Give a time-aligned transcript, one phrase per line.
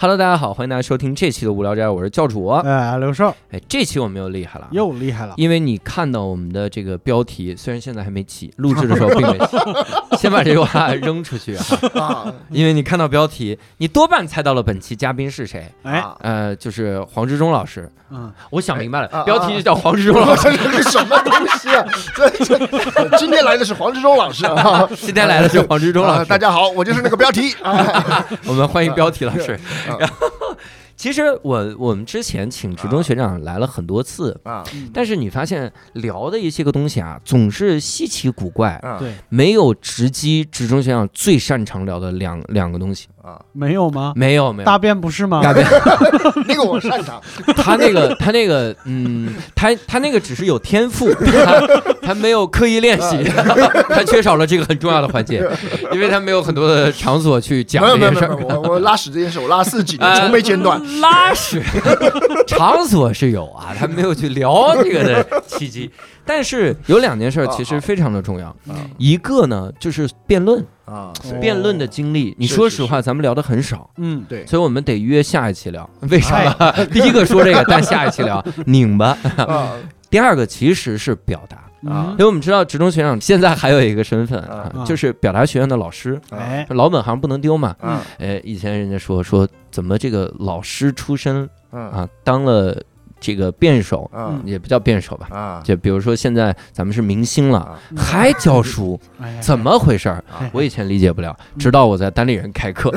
[0.00, 2.46] Hello，大家好，欢迎大家收听这期的无聊斋，我是教主。
[2.46, 9.56] 哎，刘少哎，这期我们又厉害了，又厉害了，因为你看到我们的这个标题，虽然现在还没起，录制的时候并没起，
[10.16, 11.64] 先把这句话扔出去啊，
[12.00, 15.66] 啊，因为你看到标题，你多半猜到了本期嘉宾是谁。
[15.82, 17.90] 哎，啊呃，就是黄志忠老师。
[18.10, 20.48] 嗯，我想明白了，啊标题就叫黄志忠老师。
[20.56, 21.84] 这是什么东西啊？
[22.14, 24.88] 这这，今天来的是黄志忠老师啊。
[24.94, 28.24] 今天来的是黄志忠老师，啊大家好，我就是那个标题啊。
[28.46, 29.58] 我们欢迎标题老师。
[29.88, 30.56] 啊然后，
[30.96, 43.08] 其实我我们之前请职中学长来了很多次，啊但是你发现聊的一些个东西啊，总是稀奇古怪，啊对，没有直击职中学长最擅长聊的两两个东西。
[43.28, 44.14] 啊，没有吗？
[44.16, 45.42] 没有没有，大便不是吗？
[45.42, 45.66] 大便
[46.48, 47.20] 那个我擅长。
[47.56, 51.60] 他那个他那个嗯，他他那个只是有天赋，他
[52.00, 53.22] 他没有刻意练习，
[53.90, 55.46] 他缺少了这个很重要的环节，
[55.92, 58.34] 因为他没有很多的场所去讲这件事儿。
[58.34, 60.80] 没有没有，我我拉屎这件事，我拉四几年，呃从没间断。
[61.00, 61.62] 拉屎
[62.48, 65.90] 场所是有啊，他没有去聊这个的契机。
[66.28, 68.76] 但是有两件事儿其实非常的重要，啊。
[68.98, 72.34] 一个呢就是辩论，啊，哦辩论的经历。
[72.38, 75.88] 你说实话，咱们聊的很少，嗯，对，所以我们得约下一期聊。
[76.10, 76.72] 为什么？
[76.92, 78.44] 第一个说这个，但下一期聊。
[78.66, 79.16] 拧巴。
[79.38, 79.72] 啊。
[80.10, 82.08] 第二个其实是表达，啊。
[82.12, 87.74] 因为我们知道职中学长现在还有一个身份啊啊，就是表达学院的老师，哎，老本行不能丢嘛。
[87.80, 92.74] 嗯，哎，以前人家说说怎么这个老师出身啊啊，当了
[93.20, 95.60] 这个辩手，嗯也不叫辩手吧，啊。
[95.64, 97.78] 就比如说现在咱们是明星了，啊。
[97.96, 100.22] 还教书， 哎怎么回事儿？
[100.40, 100.48] 哎？
[100.52, 102.92] 我以前理解不了，直到我在单立人开课，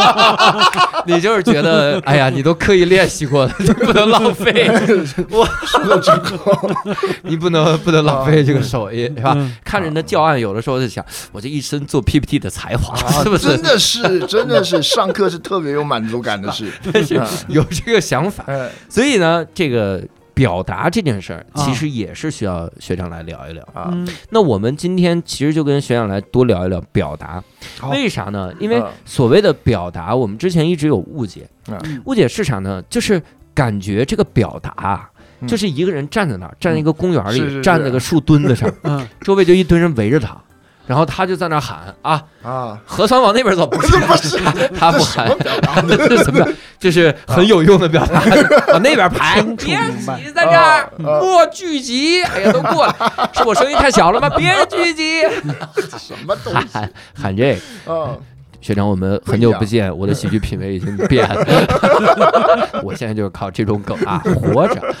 [1.06, 4.70] 你就是觉得，哎呀，你都刻意练习过了，你不能浪费，
[5.30, 5.46] 我
[7.22, 9.34] 你不能不能浪费这个手艺，是吧？
[9.36, 9.54] 嗯。
[9.64, 13.22] 看人的教案，有的时候就想，我这一身做 PPT 的才华，啊。
[13.22, 13.48] 是不是？
[13.48, 13.62] 真？
[13.62, 16.70] 的是，真的是上课是特别有满足感的事。
[17.04, 18.68] 是有这个想法，哎。
[18.88, 21.64] 所以呢，这个表达这件事儿，啊。
[21.64, 23.60] 其实也是需要学长来聊一聊。
[23.74, 24.06] 啊，嗯。
[24.30, 27.42] 那我们今天其实就跟学长来多聊一聊表达，
[27.80, 27.90] 好。
[27.90, 28.54] 为啥呢？
[28.60, 28.86] 因为嗯。
[29.04, 32.00] 所谓的表达，我们之前一直有误解，嗯。
[32.04, 32.80] 误解是啥呢？
[32.88, 33.20] 就是
[33.52, 35.10] 感觉这个表达啊。
[35.40, 35.48] 嗯。
[35.48, 40.40] 就是一个人站在那儿，站在一个公园里，站在个树墩子上，嗯，周围就一堆人围着他，
[40.88, 44.38] 然后他就在那喊啊，啊，核酸往那边走，不是 不是
[44.76, 45.96] 他不喊这 什么？
[46.08, 46.48] 这是怎么？
[46.80, 48.22] 这是很有用的表达，
[48.72, 49.76] 往那边排，别
[50.16, 52.22] 挤在这儿，莫聚集。
[52.22, 52.94] 哎呀，都过来，
[53.34, 54.30] 是我声音太小了吗？
[54.30, 55.20] 别聚集，
[55.98, 56.68] 什么东西？
[56.72, 56.90] 喊喊
[57.22, 57.54] 喊这
[57.84, 57.94] 个。
[57.94, 58.16] 啊
[58.60, 62.82] 学长，我们很久不见，我的喜剧品味已经变了。
[62.82, 64.94] 我现在就是靠这种梗啊活着。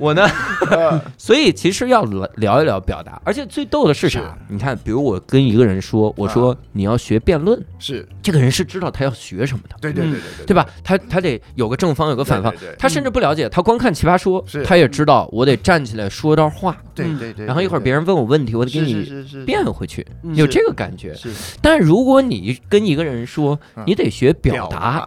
[0.00, 4.36] 我呢，啊 所以其实要聊聊一聊表达，而且最逗的是啥？
[4.48, 10.66] 你看，比如我跟一个人说，我说你要学辩论，是，这个人是知道他要学什么的，对对对对对对吧？
[10.82, 17.44] 他他得有个正方，有个反方他甚至不了解，他光看《奇葩说》，他也知道我得站起来说段话，对对对。
[17.44, 20.34] 然后一会儿别人问我问题，我得给你变回去，嗯。
[20.34, 21.14] 有这个感觉。
[21.60, 23.84] 但如果你跟一个人说嗯。
[23.86, 25.06] 你得学表达，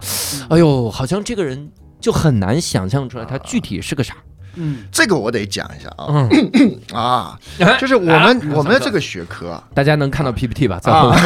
[0.50, 4.16] 哎呦，好像这个人就很难想象出来他具体是个啥。
[4.56, 4.84] 嗯。
[4.92, 6.08] 这个我得讲一下啊。
[6.10, 9.52] 嗯， 啊，哎就是我们我们的这个学科。
[9.52, 10.80] 啊大家能看到 PPT 吧？
[10.82, 11.20] 在后面，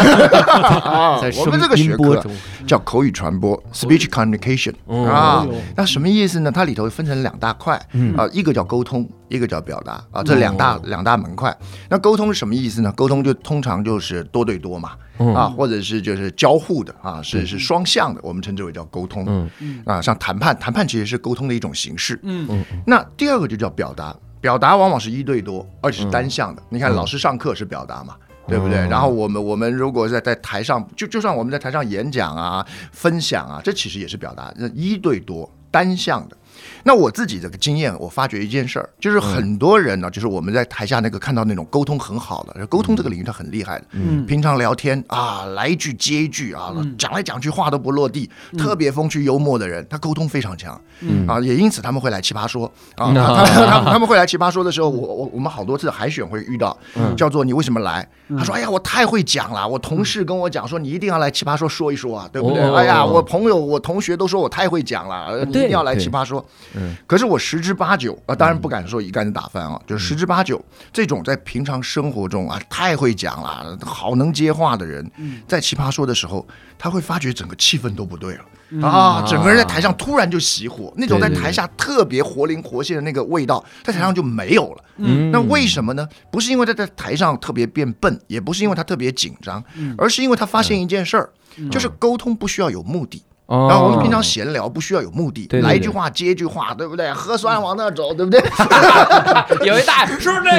[0.82, 2.24] 啊 在，我们这个学科
[2.66, 5.46] 叫口语传播 （speech communication） 嗯啊。
[5.76, 6.52] 那什么意思呢？
[6.52, 8.16] 它里头分成两大块嗯。
[8.16, 11.56] 啊，一个叫沟通，一个叫表达啊，这两大哦两大门块。
[11.90, 12.92] 那沟通是什么意思呢？
[12.94, 19.26] 沟通就通常就是多对多嘛，嗯啊，或者是就是交互的啊，是是双向的，我们称之为叫沟通。
[19.60, 22.20] 嗯啊，像谈判，谈判其实是沟通的一种形式。
[22.24, 26.62] 嗯嗯那第二个就叫表达，表达往往是一对多，而且是单向的。
[26.70, 28.16] 你看嗯老师上课是表达嘛，
[28.48, 28.86] 对不对？
[28.86, 36.38] 哦然后我们我们如果在在台上，就就算我们在台上演讲啊、分享啊，这其实也是表达，那一对多单向的。
[36.87, 58.07] 那我自己的经验，我发觉一件事儿，就是很多人呢，就是我们在台下那个看到那种沟通很好的，沟通这个领域他很厉害的，嗯平常聊天啊，来一句接一句啊，讲来讲去话都不落地，特别风趣幽默的人，他沟通非常强，嗯啊，也因此他们会来奇葩说啊，嗯 他他他们会来奇葩说的时候，我我我们好多次海选会遇到，嗯叫做你为什么来？
[58.37, 62.63] 他说哎呀，我太会讲了，我同事跟我讲说你一定要来奇葩说说一说啊，对不对？
[62.63, 66.45] 哦哎呀，我朋友我同学都说我太会讲了，一定要来奇葩说。
[66.78, 70.64] 嗯，可是我十之八九啊，当然不敢说一竿子打翻啊，就是十之八九
[70.94, 75.09] 这种在平常生活中啊太会讲了，好能接话的人，
[75.47, 76.47] 在奇葩说的时候，
[76.78, 78.41] 他会发觉整个气氛都不对了。
[78.82, 84.84] 啊，整个人在台上突然就熄火，那种在台下特别活灵活现的那个味道，在台上就没有了。
[84.97, 85.32] 嗯。
[85.32, 86.06] 那为什么呢？
[86.30, 89.64] 不是因为他在台上特别变笨，也不是因为他特别紧张，
[89.97, 91.30] 而是因为他发现一件事儿，
[91.72, 93.23] 就是沟通不需要有目的。
[93.47, 97.11] 哦然后我们平常闲聊不需要有目的，来一句话接一句话，对不对？
[97.14, 98.40] 核酸往那走，对不对？
[99.66, 100.52] 有一大是不是这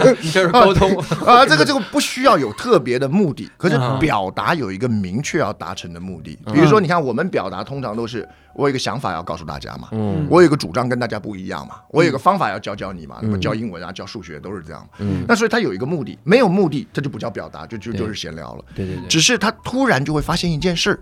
[0.00, 0.14] 个？
[0.32, 0.96] 这是沟通。
[1.26, 6.38] 啊，这个这个不需要有特别的目的，可是嗯表达有一个明确要达成的目的。
[6.52, 14.88] 比如说，你看我们表达通常都是我有一个想法要告诉大家嘛，嗯我有一个主张跟大家不一样嘛，我有一个方法要教教你嘛，那么教英文啊、教数学都是这样。
[15.00, 18.64] 嗯那所以它有一个目的，没有目的，这就不叫表达，就就就是闲聊了。
[18.74, 20.98] 对对对，只是他突然就会发现一件事儿，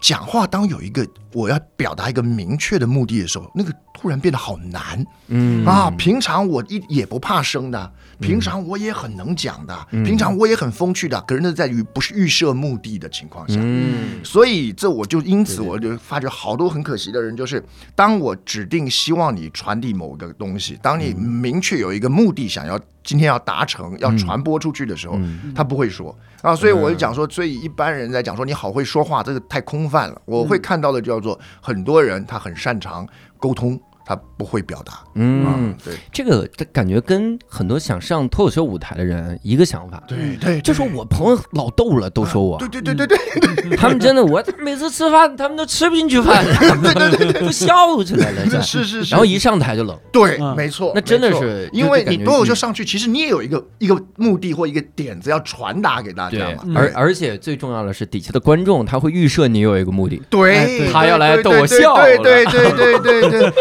[0.00, 5.04] 讲话当有一个我要表达一个明确的目的的时候，那个突然变得好难。
[5.28, 5.64] 嗯。
[5.66, 10.02] 啊，平常我一也不怕生的，平常我也很能讲的，嗯。
[10.02, 13.56] 平常我也很风趣的，可是那在于不是预设目的的情况下。
[13.58, 14.24] 嗯。
[14.24, 17.62] 所以这我就因此我就发觉好多很可惜的人，就是
[17.94, 21.22] 当我指定希望你传递某个东西，当你嗯。
[21.22, 22.78] 明确有一个目的想要
[23.10, 25.52] 今天要达成要传播出去的时候，嗯。
[25.52, 26.16] 他不会说。
[26.42, 30.22] 啊，所以我就讲说，所以一般人在讲说你好会说话，这个太空泛了。
[30.26, 33.04] 我会看到的叫做很多人他很擅长
[33.36, 33.76] 沟通，
[34.10, 35.00] 他不会表达。
[35.14, 35.46] 嗯。
[35.46, 35.54] 啊，，
[35.84, 35.94] 对。
[36.12, 42.58] 这个感觉跟很多想上脱口秀舞台的人一个想法，对对，就说我朋友老逗了，都说我。
[42.58, 46.44] 对，对对对对， 他们真的，我每次吃饭他们都吃不进去饭，
[46.82, 50.56] 对对对都笑起来了， 是是是，然后一上台就冷，对，嗯。
[50.56, 63.52] 没错，那真的是因为你脱口秀嗯上去，其实你也有一个一个目的或一个点子要传达给大家嘛，，而而且最重要的是底下的观众他会预设你有一个目的，对，他要来逗我笑对对对对对对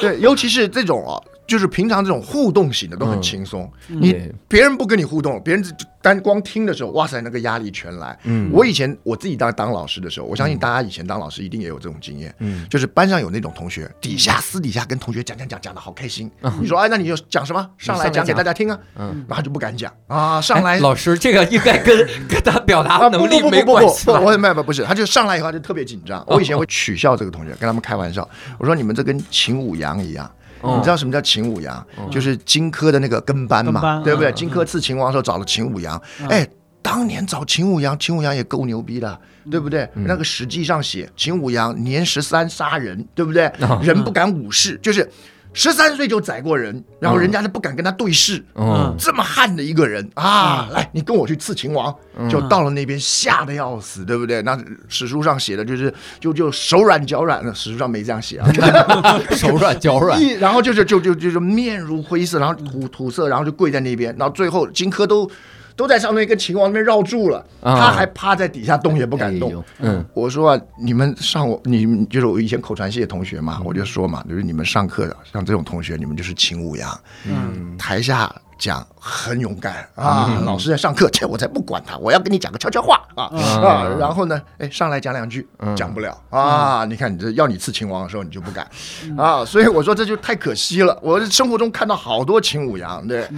[0.00, 8.18] 对，尤其是这种啊，就是平常这种互动型的都很嗯轻松，你别人不跟你互动，别人只单光听的时候，哇塞，那个压力全来。
[8.24, 8.50] 嗯。
[8.52, 12.66] 我以前我自己当当老师的时候，我相信大家以前当老师一定也有这种经验，嗯。
[12.68, 16.30] 就是班上有那种同学，底下私底下跟同学讲讲讲讲的好开心，
[16.60, 17.70] 你说哎，那你就讲什么？
[17.78, 19.24] 上来讲给大家听啊，嗯。
[19.28, 20.76] 然后就不敢讲啊，上来。
[20.76, 21.96] 哎老师这个应该跟
[22.28, 24.20] 跟他表达能力没不不不不不，关系吧？
[24.20, 26.24] 我没有不是，他就上来以后他就特别紧张。
[26.26, 30.30] 我以前会取笑这个同学，跟他们开玩笑，我说你们这跟秦舞阳一样。
[30.64, 31.86] 哦你知道什么叫秦舞阳？
[32.10, 34.30] 就是荆轲的那个跟班嘛，对不对？
[34.30, 36.48] 嗯荆轲刺秦王的时候找了秦舞阳，哎，
[36.82, 39.20] 当年找秦舞阳，秦舞阳也够牛逼的，
[39.50, 39.88] 对不对？
[39.94, 43.50] 那个史记上写秦舞阳年十三杀人，对不对？
[43.82, 45.08] 人不敢武士，就是
[45.54, 48.44] 十三岁就宰过人，然后人家都不敢跟他对视。
[48.56, 51.94] 嗯这么悍的一个人啊，来，你跟我去刺秦王，
[52.28, 54.42] 就到了那边吓得要死，对不对？
[54.42, 54.58] 那
[54.88, 58.50] 史书上写的就是就就手软脚软的，史书上没这样写啊。
[59.30, 65.30] 手软脚软， 然后就是就就就是面如灰色，然后土土色，然后就跪在那边，然后最后荆轲都
[65.76, 67.76] 都在上面跟秦王那边绕住了，啊。
[67.76, 69.58] 他还趴在底下动也不敢动。
[69.58, 69.64] 哎。
[69.80, 70.04] 嗯。
[70.14, 77.76] 我说啊，你们上我你们就是我以前口传系的同学嘛，我就说嘛，就是你们上课的像这种同学，你们就是秦舞阳，嗯。
[77.76, 85.46] 台下讲很勇敢啊，老师在上课， 这我才不管他，我要跟你讲个悄悄话啊啊，然后呢，哎上来讲两句，
[85.76, 88.66] 讲不了啊，你看你这要你刺秦王的时候你就不敢
[89.18, 93.28] 啊，所以我说这就太可惜了，我生活中看到好多秦舞阳，对，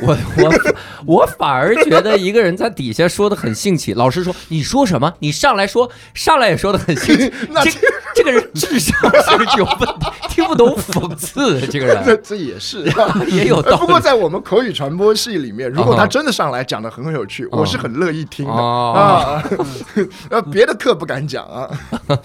[0.00, 0.74] 我我
[1.20, 5.12] 我反而觉得一个人在底下说的很兴起，老师说你说什么？
[5.18, 7.70] 你上来说，上来也说的很兴起， 那这
[8.14, 10.06] 这个人智商是有问题？
[10.30, 12.84] 听不懂讽刺，这个这人这也是
[13.28, 13.76] 也有道理。
[13.78, 18.52] 不过在我们口语传播系里面，如果他真的上来讲的很有趣，我是很乐意听的。
[18.52, 19.42] 哦啊。
[20.30, 21.70] 呃， 别的课不敢讲啊。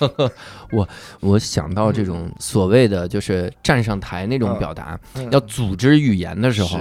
[0.71, 0.87] 我
[1.19, 4.99] 我想到这种所谓的就是站上台那种表达，
[5.31, 6.79] 要组织语言的时候，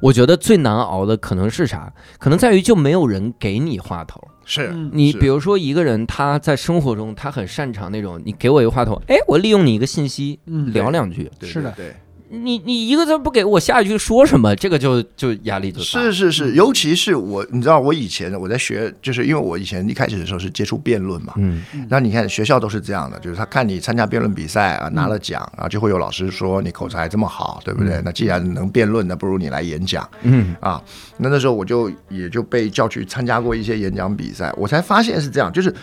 [0.00, 1.92] 我觉得最难熬的可能是啥？
[2.18, 4.20] 可能在于就没有人给你话头。
[4.44, 4.90] 是嗯。
[4.92, 11.72] 你比如说一个人，他在生活中他很擅长那种，你给我一个话头，哎，我利用你一个信息嗯聊两句，对是的。
[11.76, 11.94] 对。
[12.30, 15.84] 对你你一个字不给我下一句说什么，这个就就压力就大。
[15.84, 28.00] 是是是，尤其是我，你知道，我以前我在学，就是因为我以前一开始的时候是接触辩论嘛，嗯那你看学校都是这样的，就是他看你参加辩论比赛啊，拿了奖，然后就会有老师说你口才这么好，对不对？
[28.04, 30.80] 那既然能辩论，那不如你来演讲嗯啊。
[31.18, 35.74] 那那时候我就也就被叫去参加过一些演讲比赛，我才发现是这样，就是。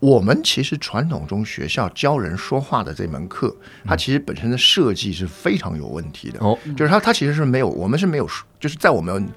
[0.00, 3.54] 我们其实传统中学校教人说话的这门课，
[3.84, 6.38] 它其实本身的设计是非常有问题的。
[6.40, 8.26] 哦就是它它其实是没有，我们是没有，
[8.58, 9.28] 就是在我们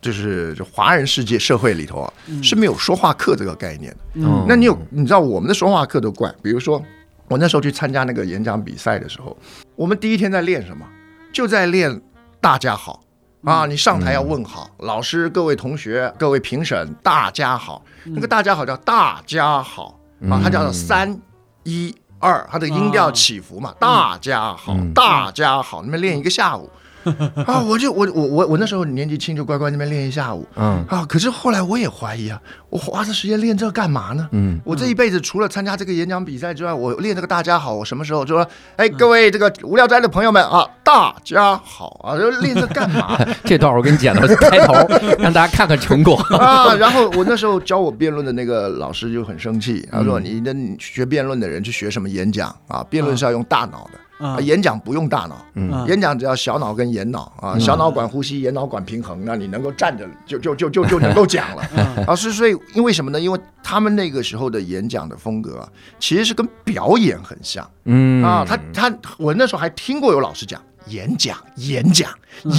[0.00, 2.12] 就是就华人世界社会里头啊，
[2.42, 3.98] 是没有说话课这个概念的。
[4.16, 6.82] 嗯那你有你知道我们的说话课都怪，比如说
[7.28, 9.34] 我那时候去参加那个演讲比赛的时候，
[9.74, 10.86] 我们第一天在练什么？
[11.32, 12.00] 就在练
[12.38, 13.02] 大家好
[13.44, 13.66] 啊！
[13.66, 17.82] 你上台要问好，老师、各位同学、各位评审，大家好。
[18.04, 19.98] 那个大家好叫大家好
[20.30, 21.20] 啊，它叫做三
[21.64, 23.74] 一二，它的音调起伏嘛。
[23.78, 26.70] 大家好，大家好，那边练一个下午。
[27.46, 30.46] 啊，我就我我我我那时候年纪轻，就乖乖那边练一下午。
[30.56, 34.28] 嗯啊，可是后来我也怀疑啊，我花这时间练这干嘛呢？
[34.32, 38.46] 嗯，我这一辈子除了参加这个演讲比赛之外，我练这个大家好，我什么时候就说，
[38.76, 43.18] 哎，各位这个无聊斋的朋友们啊，大家好啊，就练这干嘛？
[43.44, 44.74] 这段我给你剪了开头，
[45.18, 46.74] 让大家看看成果啊。
[46.74, 52.84] 然后我那时候教我辩论的那个老师就很生气，他说：“你的学辩论的人去学什么演讲啊？
[52.88, 54.05] 辩论是要用大脑的。”啊，
[54.40, 61.62] 演讲不用大脑，演讲只要小脑跟眼脑啊，小脑管呼吸，眼脑管平衡，那你能够站着就就就就就能够讲了。
[62.08, 63.20] 老师，所以因为什么呢？
[63.20, 65.68] 因为他们那个时候的演讲的风格啊，
[65.98, 67.68] 其实是跟表演很像。
[67.84, 72.10] 嗯啊，他他我那时候还听过有老师讲，演讲演讲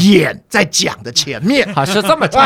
[0.05, 2.43] 演在讲的前面 啊，是这么讲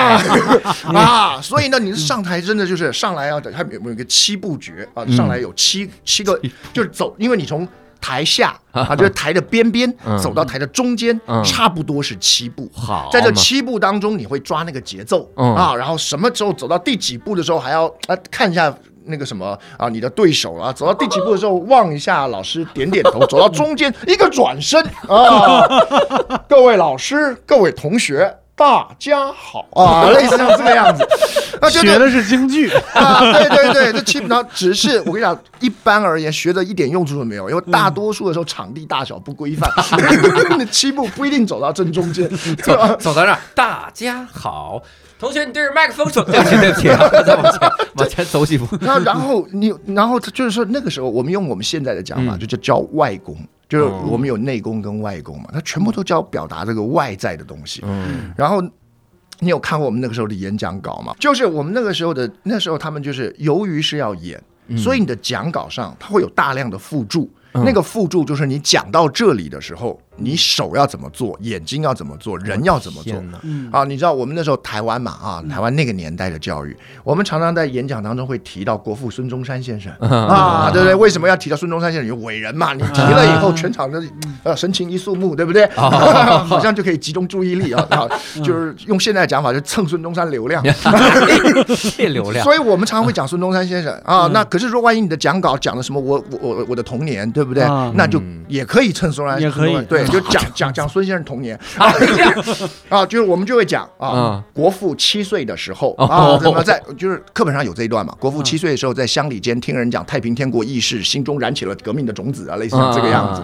[0.96, 1.42] 啊。
[1.42, 6.40] 所以呢，你上台真的就是上来要他有有一个七步诀啊，上来有七七个
[6.72, 7.68] 就是走，因为你从。
[8.02, 12.70] 台下 啊，就是台的边边，走到台的中间，差不多是七步。
[12.74, 25.68] 好，在这七步当中，你会抓那个节奏啊，然后什么时候走到第几步的时候，还要啊看一下那个什么啊，你的对手啊，走到第几步的时候望一下老师，点点头， 走到中间一个转身啊，
[26.50, 28.36] 各位老师，各位同学。
[28.62, 29.66] 大家好。
[29.72, 31.04] 啊，类似像这个样子，
[31.82, 32.70] 学的是京剧。
[32.94, 39.68] 啊，对对对，这基本上只是我跟你讲，一般而言学的一点用处都没有，因为大多数的时候场地大小不规范，
[40.60, 44.80] 那七步不一定走到正中间，走走到这儿，大家好，
[45.20, 46.88] 同学你对着麦克风说，对不起对不起，
[47.26, 53.36] 再往前往前走几步，然后然后你然后就是说那个时候我们用我们现在的讲法，就叫教外功。
[53.72, 57.82] 就是我们有内功跟外功嘛，他全部都教表达这个外在的东西。
[57.86, 58.62] 嗯，然后
[59.40, 61.16] 你有看过我们那个时候的演讲稿吗？
[61.18, 64.44] 就是我们那个时候的那时候，他们就是由于是要演，
[64.78, 67.32] 所以你的讲稿上它会有大量的附注。
[67.54, 73.14] 那个附注就是你讲到这里的时候，你手要怎么做，眼睛要怎么做，人要怎么做
[73.72, 73.84] 啊？
[73.84, 80.96] 你知道我们那时候台湾嘛啊，台湾那个年代的教育，我们常常在演讲当中会提到国父孙中山先生 啊，对不对？
[80.96, 82.10] 为什么要提到孙中山先生？
[82.10, 84.02] 有伟人嘛，你提了以后，全场的
[84.44, 85.70] 呃神情一肃穆，对不对？
[85.76, 87.86] 好像就可以集中注意力啊，
[88.44, 90.64] 就是用现在讲法，就蹭孙中山流量，
[92.10, 92.44] 流量。
[92.44, 94.28] 所以我们常常会讲孙中山先生啊。
[94.34, 97.44] 那可是说，万一你的讲稿讲的什么，我我我我的童年，对。
[97.44, 97.66] 不对？
[97.96, 101.94] 那就也可以蹭孙来，也可以对，就 讲讲讲孙先生童年啊
[102.90, 108.16] 啊，就是我们就会讲啊，国父七岁的时候啊，怎么在就是课本上有这一段嘛？
[108.20, 113.42] 国父七岁的时候在乡里间听人讲太平天国义士，心中燃起了革命的种子啊，类似这个样子。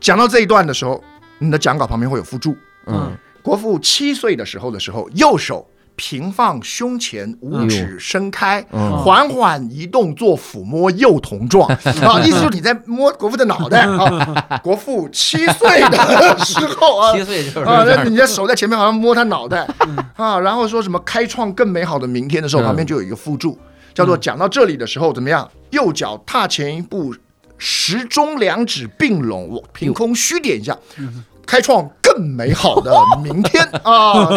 [0.00, 1.02] 讲到这一段的时候，
[1.38, 2.56] 你的讲稿旁边会有附注。
[2.86, 5.66] 嗯，国父七岁的时候的时候，右手。
[6.00, 8.64] 平放胸前，五指伸开，
[9.04, 12.18] 缓缓移动，做抚摸幼童状啊！
[12.24, 14.58] 意思就是你在摸国父的脑袋啊。
[14.64, 19.68] 国父七岁的时候啊，七岁就是啊，你的手在前面好像摸他脑袋
[20.16, 23.58] 啊，然后说什么开创更美好的明天的时候，旁边就有一个附注，
[23.92, 25.46] 叫做讲到这里的时候怎么样？
[25.68, 27.14] 右脚踏前一步，
[27.58, 30.78] 时钟两指并拢，我凭空虚点一下。
[31.46, 34.28] 开创更美好的明天 啊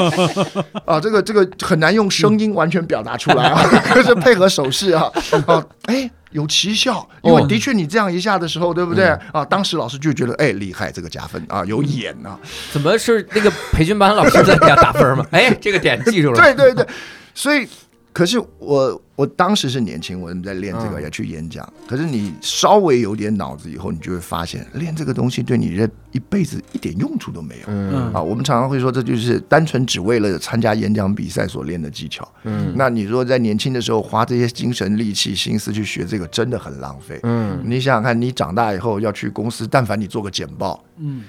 [0.85, 0.99] 啊！
[0.99, 5.11] 这个这个很难用声音完全表达出来啊， 可是配合手势啊
[5.47, 5.63] 啊！
[5.85, 9.43] 哎，有奇效，因为的确你这样一下的时候，对不对啊？
[9.45, 12.37] 当时老师就觉得哎厉害，这个加分啊，有眼啊！
[12.71, 15.25] 怎么是那个培训班老师在给他打分吗？
[15.31, 16.35] 哎，这个点记住了。
[16.41, 16.85] 对对对，
[17.33, 17.67] 所以。
[18.13, 21.67] 可是我我当时是年轻，我们在练这个要去演讲。
[21.87, 27.63] 可是你稍微有点脑子以后，你就会发现练这个东西对你这一辈子一点用处都没有。
[27.67, 32.31] 嗯啊，我们常常会说这就是单纯只为了参加演讲比赛所练的技巧。
[32.43, 37.19] 嗯，那你说在年轻的时候花这些精神力气心思去学这个，真的很浪费。
[37.23, 41.23] 嗯，你想想看，你长大以后要去公司，但凡你做个简报，嗯。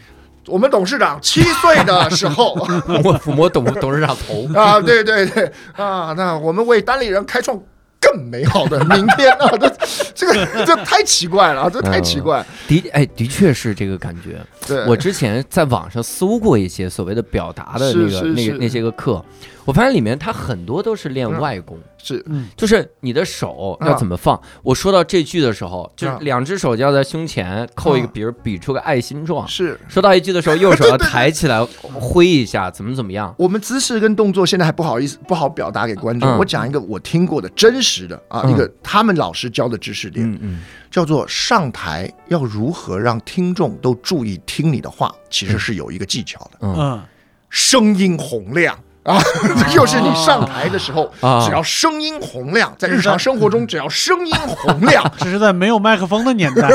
[0.47, 2.55] 我们董事长七岁的时候，
[3.05, 7.59] 我抚摸董董事长头啊，对对对啊，那我们为单立人开创
[8.01, 9.77] 更美好的明天啊， 这
[10.15, 12.45] 这个这太奇怪了，这太奇怪。
[12.69, 14.41] 的哎，的确是这个感觉。
[14.67, 19.25] 对，我之前在网上搜过一些所谓的表达的那个那个那些个课。
[19.64, 24.40] 我发现里面它很多都是练外功，是嗯，就是你的手要怎么放。
[24.62, 29.47] 我说到这句的时候，就是两只手就要在胸前扣一个，嗯比如比出个爱心状。
[29.49, 29.78] 是。
[29.88, 33.35] 说到一句的时候，右手要 抬起来挥一下，怎么怎么样？
[33.38, 36.28] 我们姿势跟动作现在还不好意思不好表达给观众。
[36.28, 47.02] 嗯我讲一个我听过的真实的啊，嗯一个他们老师教的知识点，嗯嗯，叫做上台要如何让听众都注意听你的话，其实是有一个技巧的，嗯嗯，
[47.49, 48.76] 声音洪亮。
[49.04, 49.20] 啊，
[49.75, 56.68] 又是你上台的时候，啊只要声音洪亮，在日常生活中 只要声音洪亮， 这是在没有麦克风的年代，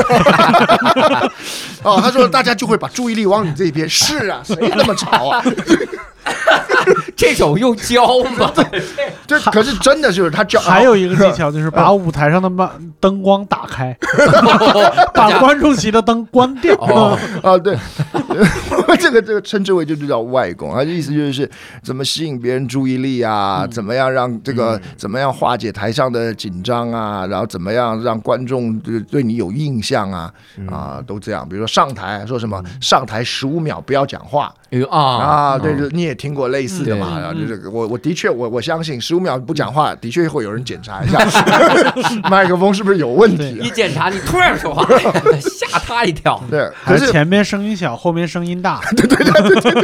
[1.82, 3.88] 哦，他说大家就会把注意力往你这边。
[3.88, 5.42] 是啊，谁那么吵啊？
[7.16, 8.04] 这种用教
[8.38, 8.52] 吗？
[9.26, 10.60] 这可是真的，就是他教。
[10.60, 12.70] 还有一个技巧就是把舞台上的慢
[13.00, 13.96] 灯光打开，
[15.14, 16.74] 把观众席的灯关掉。
[16.76, 17.76] 哦，啊，对，
[18.98, 21.48] 这个这个称之为就是叫外功，它的意思就是
[21.82, 30.32] 怎么吸引别人注意力啊，怎么样让这个、怎么样化解台上的紧张啊，然后怎么样让观众对对你有印象啊
[30.70, 31.48] 啊，都这样。
[31.48, 34.52] 比如说上台说什么上台十五秒不要讲话。
[34.90, 35.00] 啊。
[35.00, 37.18] 啊，对，你也听过类似的嘛？
[37.18, 41.18] 嗯啊，就是我我的确我我相信十五秒不讲话，的确会有人检查一下
[42.30, 43.70] 麦克风是不是有问题啊一。
[43.70, 44.84] 检查你突然说话，
[45.40, 46.42] 吓他一跳。
[46.50, 49.32] 对，还是可是前面声音小，后面声音大， 对，对对？
[49.32, 49.80] 对对对对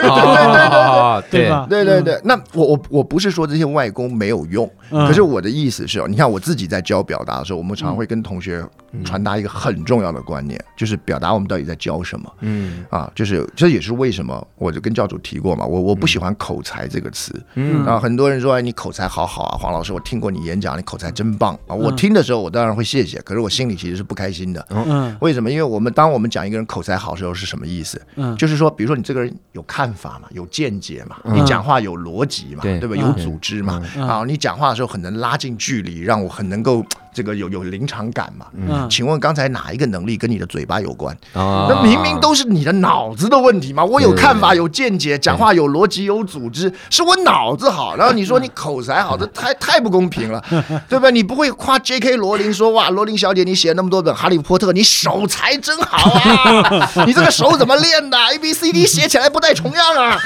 [1.31, 8.63] 对对对对对，那我我我不是说这些外功没有用，嗯可是我的意思是哦，你看我自己在教表达的时候，我们常会跟同学
[9.05, 17.33] 传达一个很重要的观念，就是表达我们到底在教什么嗯啊，就是这也是为什么我就跟教主提过嘛，我我不喜欢口才这个词。
[17.55, 17.85] 嗯。
[17.85, 25.17] 然后，很多人说哎你口才好好啊，黄老师我听过你演讲，你口才真棒啊，我听的时候我当然会谢谢，可是我心里其实是不开心的，嗯。
[25.21, 25.49] 为什么？
[25.49, 28.03] 因为我们当我们讲一个人口才好的时候是什么意思？
[28.17, 31.37] 嗯，就是说，比如说你这个人有看法嘛，有见解嘛，嗯。
[31.37, 32.81] 你讲话有逻辑嘛，对。
[32.81, 32.97] 对吧？
[32.97, 34.09] 嗯有组织嘛，嗯。
[34.09, 36.85] 啊，你讲话的时候很能拉近距离，让我很能够
[37.17, 38.45] 这个有有临场感嘛。
[38.53, 41.17] 嗯请问刚才哪一个能力跟你的嘴巴有关？
[41.33, 43.83] 啊那明明都是你的脑子的问题嘛！
[43.83, 47.97] 我有看法、有见解，讲话有逻辑、有组织，是我脑子好。
[47.97, 50.45] 然后你说 你口才好，这太太不公平了，
[50.91, 51.09] 对吧？
[51.09, 52.17] 你不会夸 J.K.
[52.17, 56.91] 罗琳说哇，罗琳小姐，你写了那么多本《哈利波特》，你手才真好啊！
[57.07, 60.19] 你这个手怎么练的？A B C D 写起来不带重样啊！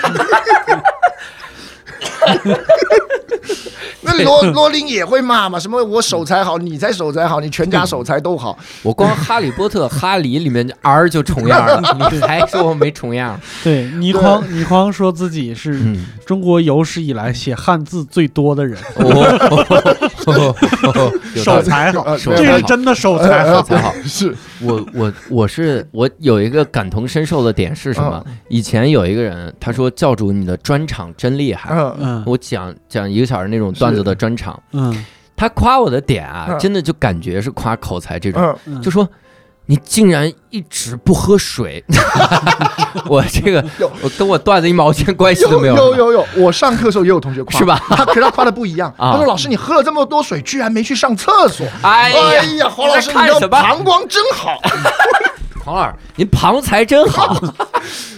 [4.03, 5.59] 那罗罗琳也会骂嘛？
[5.59, 8.59] 什么我手才好，你才手才好，你全家手才都好。
[8.83, 13.39] 我光《哈利波特》哈里里面 R 就重样了， 你还说我没重样？
[13.63, 20.55] 对，倪匡倪匡说自己是嗯，中国有史以来写汉字最多的人，哦，
[21.37, 23.63] 手才好，呃这是真的手才好。
[23.63, 23.93] 才好。
[24.05, 28.25] 是我我我是我有一个感同身受的点是什么？
[28.49, 32.23] 以前有一个人他说教主你的专场真厉害，嗯嗯。
[32.27, 35.05] 我讲讲一个小时那种段子的专场，嗯。
[35.37, 36.59] 他夸我的点啊，嗯。
[36.59, 39.09] 真的就感觉是夸口才这种，就说。
[39.67, 41.85] 你竟然一直不喝水，
[43.07, 43.65] 我这个
[44.03, 47.81] 我跟我段子一毛钱关系都没有，有有有，我上课的时候也有同学夸，是吧？
[47.91, 49.13] 他可是他夸的不一样， 啊。
[49.13, 51.65] 他说老师你喝了这么多水，居然没去上厕所。
[51.83, 54.59] 哎哎呀，黄老师，你的膀胱真好。
[55.65, 57.33] 黄老师，您旁才真好，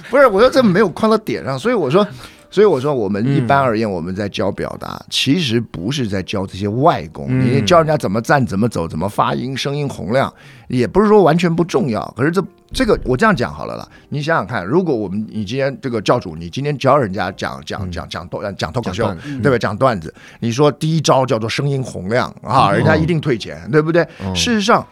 [0.08, 2.06] 不是，我说这没有夸到点上，所以我说，
[2.52, 10.32] 所以我说，我们嗯一般而言，我们在教表达，其实不是在教这些外功，嗯你教人家怎么站、怎么走、怎么发音、声音洪亮，
[10.68, 12.06] 也不是说完全不重要。
[12.14, 19.58] 可是这这个，我这样讲好了啦，你想想看，如果我们你今天这个教主，你今天教人家讲讲讲讲段讲脱口秀对不，对吧？
[19.58, 24.06] 讲段子，你说第一招叫做声音洪亮啊，人家一定退钱，对不对？
[24.22, 24.86] 嗯事实上，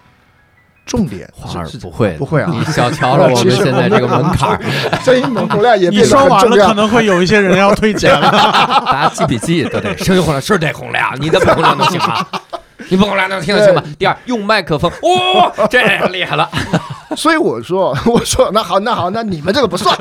[0.91, 4.61] 重点是是师不会不会啊你小瞧了我们现在这个门槛儿，
[5.05, 6.75] 声音洪亮也你说完了，可。
[6.75, 8.29] 能会有一些人要退钱了。
[8.87, 9.97] 大家记笔记，对不对？
[9.99, 12.27] 声音洪亮是得洪亮，你的不洪亮能行吗？
[12.91, 13.81] 你不洪亮能听得清吗？
[13.99, 16.49] 第二，用麦克风，哇、这厉害了，
[17.17, 19.95] 所以我说，我说那好，那好，那你们这个不算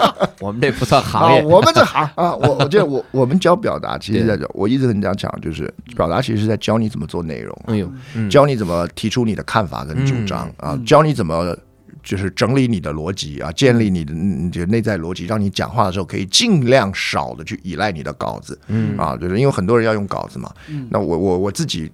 [0.40, 8.28] 我们这不算行啊，业，我们这行啊，我我觉得我我们教表达，其实在讲，我一直跟大家讲，就是表达其实是在教你怎么做内容，哎呦，嗯。
[8.28, 11.56] 教你怎么提出你的看法跟主张啊，教你怎么。
[12.04, 18.98] 就是整理你的逻辑啊，建立你的你的内在逻辑，让你讲话的时候可以尽量少的去依赖你的稿子，嗯。
[18.98, 20.50] 啊，就是因为很多人要用稿子嘛。
[20.90, 21.88] 那我我我自己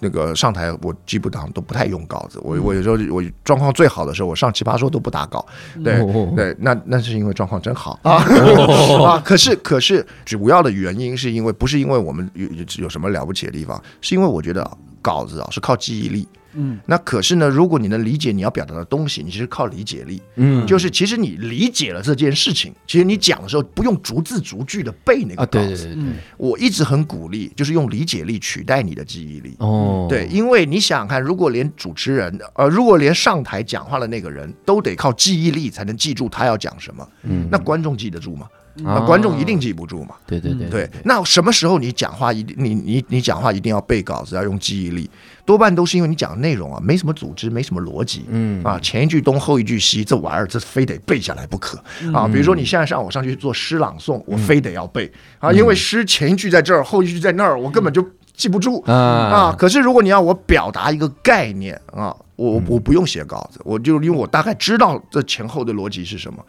[0.00, 2.38] 那个上台，我基本上都不太用稿子。
[2.42, 5.44] 我我有时候我状况最好的时候，我上奇葩说都不打稿。
[5.82, 8.22] 对哦对，那那是因为状况真好 啊
[9.04, 9.22] 啊！
[9.24, 14.68] 可是可是主要的原因是因为不是因为我们有有有什么了不起的地方，是因为我觉得
[15.02, 16.28] 稿子啊是靠记忆力。
[16.58, 16.78] 嗯。
[16.84, 20.66] 那可是呢，如果你能理解你要表达的东西，你其实靠理解力，嗯。
[20.66, 25.68] 就是其实你理解了这件事情，其实你讲的时候不用逐字逐句的背那个啊，稿子。
[25.68, 25.94] 对对对。
[25.94, 29.56] 对，嗯我一直很鼓励，就是用理解力取代你的记忆力。
[29.58, 38.48] 哦，对，因为你想想看，如果连主持人，呃，如果连上台讲话的那个人都得靠记忆力才能记住他要讲什么，嗯，那观众记得住吗？
[38.82, 40.14] 那啊观众一定记不住嘛。
[40.26, 45.08] 对对对对，那什么时候你讲话一定你你你讲话一定要背稿子，要用记忆力，
[45.44, 48.24] 多半都是因为你讲的内容啊没什么组织，没什么逻辑。
[48.28, 51.78] 嗯啊，前一句东后一句西，这玩意儿这非得背下来不可
[52.12, 52.26] 啊！
[52.26, 58.06] 比如说你现在让我上去做诗朗诵，我非得要背啊，因为诗前一句在这儿，后一句在那儿，我根本就
[58.38, 59.54] 记不住啊啊。
[59.58, 66.42] 可是如果你要我表达一个概念啊，我我不用写稿子，我就因为我大概知道这前后的逻辑是什么，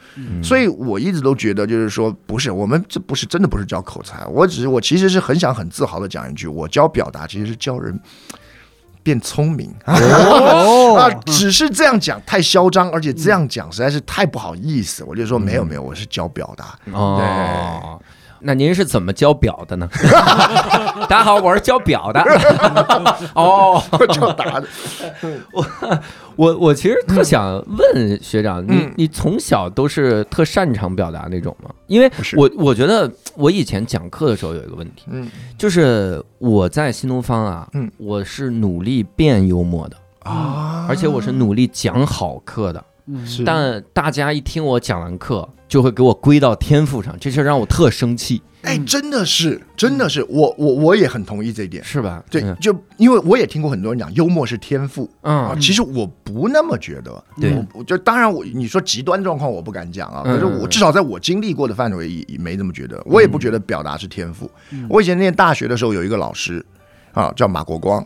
[0.43, 7.99] 所以我一直都觉得就是说，不是我们这不是真的不是教口才，我只是我其实是很想很自豪的讲一句，我教表达其实是教人
[9.01, 9.73] 变聪明。
[9.85, 15.03] 哦 啊，只是这样讲太嚣张，而且这样讲实在是太不好意思。
[15.03, 16.77] 我就说没有没有，我是教表达。
[16.91, 17.99] 哦。
[18.41, 19.89] 那您是怎么教表的呢？
[21.09, 22.21] 大家好，我是教表的。
[23.35, 23.81] 哦，
[24.13, 24.67] 教答的，
[25.51, 25.65] 我
[26.35, 28.93] 我我其实特想问学长，你嗯。
[28.97, 31.69] 你从小都是特擅长表达那种吗？
[31.87, 35.29] 因为我我觉得我以前讲课的时候有一个问题，嗯。
[35.57, 37.91] 就是我在新东方啊，嗯。
[37.97, 40.85] 我是努力变幽默的，啊。
[40.87, 42.83] 而且我是努力讲好课的。
[43.07, 43.25] 嗯。
[43.45, 51.83] 但大家一听我讲完课，就会给我归到天赋上，这事让我特生气，哎，真的是真的是，我我我也很同意这一点。
[51.83, 52.21] 是吧？
[52.29, 57.23] 对嗯，就因为我也听过很多人讲幽默是天赋啊，嗯，其实我不那么觉得。
[57.39, 57.63] 对。
[57.85, 60.33] 就当然我你说极端状况我不敢讲啊，嗯。
[60.33, 62.99] 可是我至少在我经历过的范围也也没这么觉得。
[63.05, 64.49] 我也不觉得表达是天赋。
[64.71, 64.87] 嗯。
[64.89, 66.65] 我以前念大学的时候有一个老师
[67.13, 68.03] 啊，叫马国光，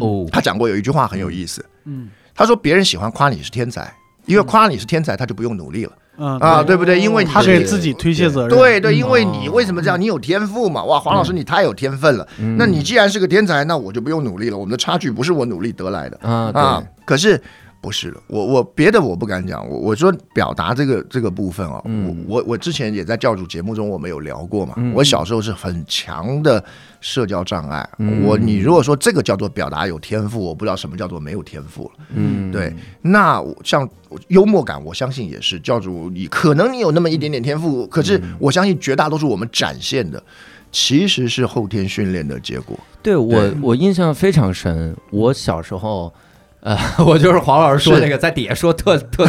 [0.00, 2.10] 哦，他讲过有一句话很有意思，嗯。
[2.34, 3.94] 他说别人喜欢夸你是天才，
[4.26, 7.00] 因为夸你是天才，他就不用努力了嗯啊，对不对？
[7.00, 8.50] 因为你他是给自己推卸责任。
[8.56, 10.00] 对对，因为哦你为什么这样？
[10.00, 10.82] 你有天赋嘛？
[10.84, 12.26] 哇，黄老师你太有天分了。
[12.38, 14.56] 嗯那你既然是个天才，那我就不用努力了。
[14.56, 16.82] 我们的差距不是我努力得来的啊啊。
[17.04, 17.40] 可是
[17.84, 19.68] 不是了，我我别的我不敢讲。
[19.68, 24.72] 我我说表达这个这个部分哦，嗯我我我之前也在教主节目中我们有聊过嘛。
[24.78, 26.64] 嗯我小时候是很强的
[27.02, 27.86] 社交障碍。
[27.98, 31.90] 嗯我你如果说这个叫做表达有天赋，我不知道什么叫做没有天赋了。
[32.14, 33.86] 嗯，对，那像
[34.28, 40.22] 幽默感，我相信也是教主，你可能你有那么一点点天赋，可是我相信绝大多数我们展现的
[40.72, 42.74] 其实是后天训练的结果。
[43.02, 46.10] 对我对我印象非常深，我小时候。
[46.64, 48.00] 呃，我就是黄老师说是。
[48.00, 49.26] 那个，在底下说特 特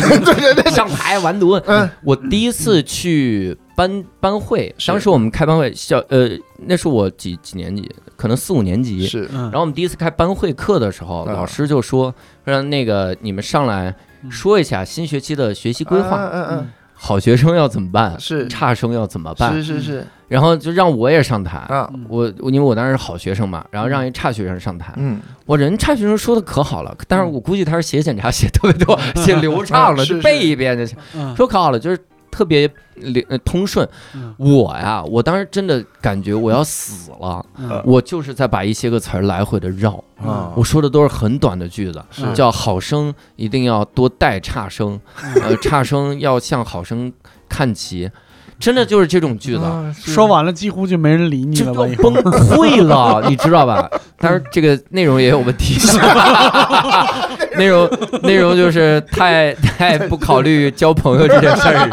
[0.71, 1.65] 上台完犊子。
[1.67, 6.29] 嗯，我第一次去班班会，当时我们开班会，小呃，
[6.65, 9.05] 那是我几几年级，可能四五年级。
[9.05, 13.93] 是嗯，然后我们第一次开班会课的时候，嗯老师就说让那个你们上来
[14.29, 16.71] 说一下新学期的学习规划，嗯嗯
[17.05, 18.47] 好学生要怎么办，是。
[18.47, 19.53] 差生要怎么嗯，办？
[19.53, 19.63] 是。
[19.63, 20.07] 是是。
[20.27, 30.97] 然后就让我也上台，啊，我我因为我当时是好学生嘛，然后让一差学生上台，嗯，我人差学生说的可好了，但是我估计他是写检查写特别多， 写流畅了，就背一遍就行。
[31.15, 31.35] 嗯。
[31.35, 31.99] 说可好了，就是
[32.35, 32.69] 特别
[33.45, 33.87] 通顺。
[34.13, 40.03] 嗯我呀，我当时真的感觉我要死了，嗯我就是在把一些个词儿来回的绕。
[40.21, 44.99] 啊我说的都是很短的句子，叫好生一定要多带差生，
[45.41, 47.11] 呃，差生要向好生
[47.47, 48.09] 看齐，
[48.59, 49.63] 真的就是这种句子。
[49.63, 51.87] 啊说完了几乎就没人理你这了吧？
[51.87, 53.89] 以后都崩溃了，你知道吧？
[54.17, 55.75] 当然，这个内容也有问题，
[57.57, 57.89] 内容
[58.23, 61.89] 内容就是太太不考虑交朋友这件事儿，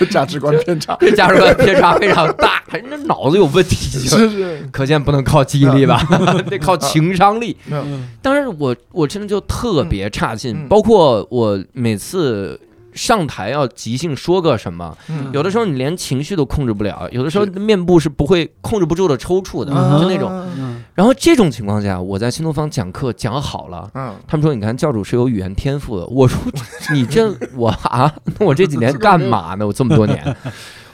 [0.10, 6.00] 价值观偏差，这价值观偏差非常大，人家脑子有问题，是是，可见不能靠记忆力吧，
[6.48, 7.56] 得靠情商力。
[7.70, 12.58] 嗯当然我我真的就特别差劲，嗯包括我每次。
[12.98, 15.30] 上台要即兴说个什么，嗯。
[15.32, 20.00] 有的时候你连情绪都控制不了，有的时候面部是不会控制不住的抽搐的，嗯。
[20.00, 20.30] 就那种。
[20.58, 20.82] 嗯。
[20.94, 26.40] 然后这种情况下，我在新东方讲课讲好了，嗯，他们说你看教主是有语言天赋的，我说
[26.92, 29.64] 你这我啊，那我这几年 干嘛呢？
[29.64, 30.36] 我这么多年，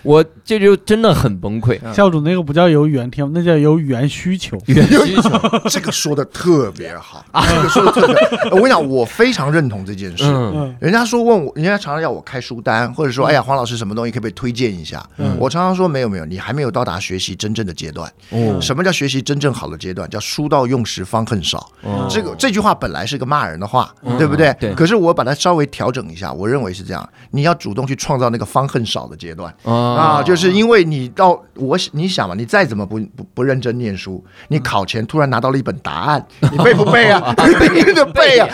[0.04, 1.76] 我这就真的很崩溃。
[1.92, 4.56] 教主那个不叫有语言天赋，那叫有语言需求。
[4.66, 5.30] 语言需求，
[5.68, 8.50] 这个说的特别好，这个说的特别好。
[8.52, 10.24] 我跟你讲，我非常认同这件事。
[10.24, 15.04] 嗯嗯人家说问我，人家常常要我开书单，或者说，哎呀，黄老师什么东西可不可以推荐一下？
[15.16, 18.10] 嗯我常常说没有没有，你还没有到达学习真正的阶段。
[18.30, 20.08] 哦什么叫学习真正好的阶段？
[20.10, 21.58] 叫书到用时方恨少。
[21.82, 24.54] 哦这个这句话本来是个骂人的话，嗯对不对？
[24.60, 29.52] 对可是我把它稍微调整一下，我认为是这样：你要主动去创造那个方恨少的阶段。
[29.94, 37.34] 哦啊，就是因为你到我你想嘛，你再怎么不不不认真念书，你考前突然拿到了一本答案， 你背不背啊？
[37.72, 38.48] 你一定背啊！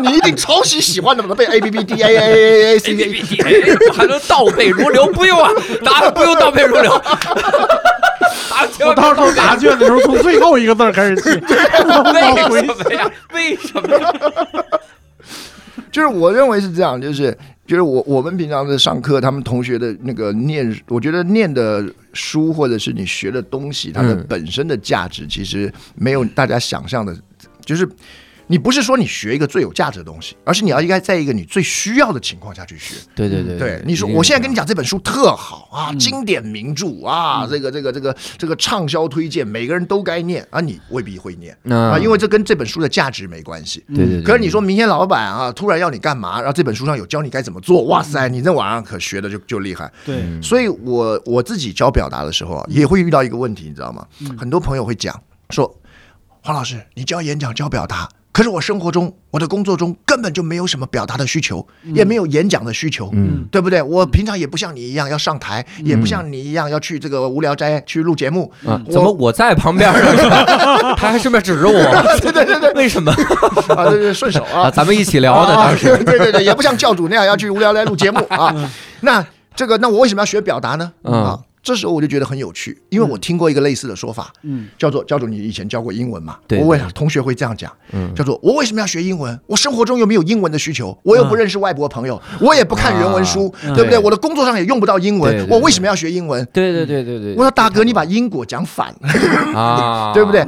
[0.00, 3.42] 你一定超级喜欢的，把它背 A B B D A A A A C B B D，
[3.92, 5.06] 还能倒背如流？
[5.12, 5.50] 不用啊，
[5.84, 7.02] 答案不用倒背如流。
[8.86, 11.30] 我到时候答卷的时候，从最后一个字开始写。
[11.34, 13.10] 为什么呀？
[13.32, 13.82] 为什么？
[15.92, 27.16] 就是我认为是这样，就是就是我我们平常在上课，他们同学的那个念，我觉得念的书或者是你学的东西，它的本身的价值其实没有大家想象的，
[27.64, 27.88] 就是。
[28.46, 32.96] 你不是说你学一个最有价值的东西，而是你要应该在一个你最需要的情况下去学。
[33.14, 43.82] 对对对，对你说，我现在跟你讲这本书特好啊，经典名著啊，这个这个这个这个畅销推荐，每个人都该念啊，你未必会念啊，因为这跟这本书的价值没关系。
[43.94, 44.22] 对对。
[44.22, 49.90] 可是你说明天老板啊，突然要你干嘛，然后这本书上有教你该怎么做，哇塞，你在网上可学的就就厉害。
[50.04, 50.22] 对。
[50.42, 54.06] 所以我我自己教表达的时候啊，也会遇到一个问题，你知道吗？
[54.38, 55.18] 很多朋友会讲
[55.50, 55.74] 说，
[56.42, 58.08] 黄老师，你教演讲教表达。
[58.34, 63.80] 可是我生活中，我的工作中根本就没有什么表达的需求，也没有演讲的需求，嗯，对不对？
[63.80, 68.50] 我平常也不像你一样要上台，也不像你一样要去这个无聊斋去录节目。
[68.90, 70.44] 怎么我在旁边呢？
[70.98, 73.12] 他还顺便指着我，对对对对，为什么？
[73.68, 78.52] 啊，对对，顺手啊，咱们一起聊的当时，对对对，也不像教主那样要去无聊斋录节目啊。
[79.02, 80.92] 那这个，那我为什么要学表达呢？
[81.04, 81.38] 啊？
[81.64, 86.36] 这时候我就觉得很有趣，因为我听过一个类似的说法，嗯，叫做教主，你以前教过英文嘛？
[86.46, 89.40] 对，我问同学会这样讲，嗯，叫做我为什么要学英文？
[89.46, 93.98] 我生活中又没有英文的需求，我又不认识外国朋友，我也不看原文书，对不对？
[93.98, 96.46] 我的工作上也用不到英文，我为什么要学英文？
[96.52, 100.46] 对对对对对，我说大哥，你把因果讲反了啊， 对不对？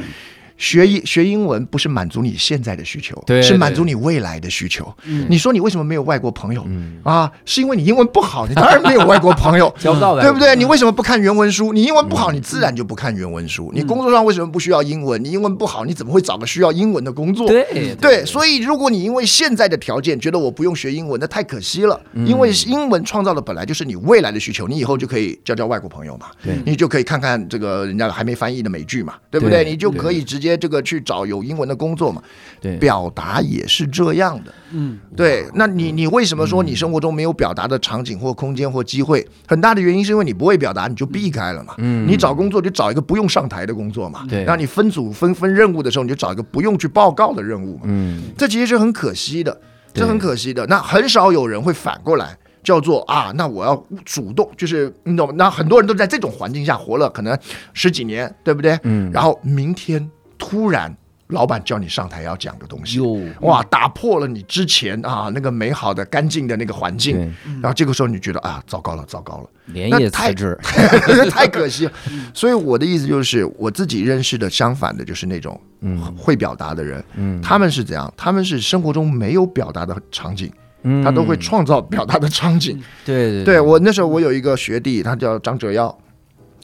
[0.57, 4.93] 学英学英文不是满足你现在的需求，是满足你未来的需求。
[5.29, 6.67] 你说你为什么没有外国朋友
[7.03, 7.31] 啊？
[7.45, 10.57] 是因为你英文不好，你当然没有外国朋友， 交不到的，对不对？
[10.57, 11.73] 你为什么不看原文书？
[11.73, 13.71] 你英文不好，你自然就不看原文书。
[13.75, 15.23] 你工作上为什么不需要英文？
[15.23, 17.47] 你英文不好，你怎么会找个需要英文的工作？
[17.49, 22.01] 对对，所以如果你因为现在的条件觉得我不用学英文，那太可惜了。
[22.27, 26.27] 因为英文创造的本来就是你未来的需求，你以后就可以交交外国朋友嘛，
[26.65, 29.65] 你就可以看看这个人家还没翻译的美剧嘛，对不对？
[29.65, 31.17] 你就可以直接这个去找。
[31.27, 32.23] 有英文的工作嘛？
[32.61, 34.53] 对，表达也是这样的。
[34.71, 35.45] 嗯，对。
[35.55, 39.27] 那你你为什么说你生活中没有表达的场景或空间或机会？
[39.49, 41.75] 很大的原因是因为你不会表达，你就避开了嘛。
[41.79, 44.25] 嗯，你找工作就找一个不用上台的工作嘛。
[44.29, 47.83] 对，让你分组分分任务的时候，你就找一个不用去报告的任务嘛。
[47.85, 49.61] 嗯，这其实是很可惜的，
[49.93, 50.65] 这很可惜的。
[50.67, 55.35] 那很少有人会反过来叫做啊，那我要主动，就是你懂？
[55.37, 57.37] 那很多人都在这种环境下活了可能
[57.73, 58.79] 十几年，对不对？
[58.83, 60.11] 嗯，然后明天
[60.49, 60.97] 突然。
[61.31, 63.01] 老板叫你上台要讲的东西，
[63.41, 67.19] 哇，打破了你之前啊那个美好的、干净的那个环境，
[67.61, 70.57] 然后这个时候你觉得啊，糟糕了，糟糕了，连夜辞职，
[71.29, 71.93] 太可惜了。
[72.33, 78.15] 所以我的意思就是，我自己认识的相反的，就是那种嗯会表达的人，嗯，他们是怎样？
[78.17, 80.49] 他们是生活中没有表达的场景，
[80.85, 82.81] 嗯，他都会创造表达的场景。
[83.05, 85.99] 对对，对我那时候我有一个学弟，他叫张哲耀。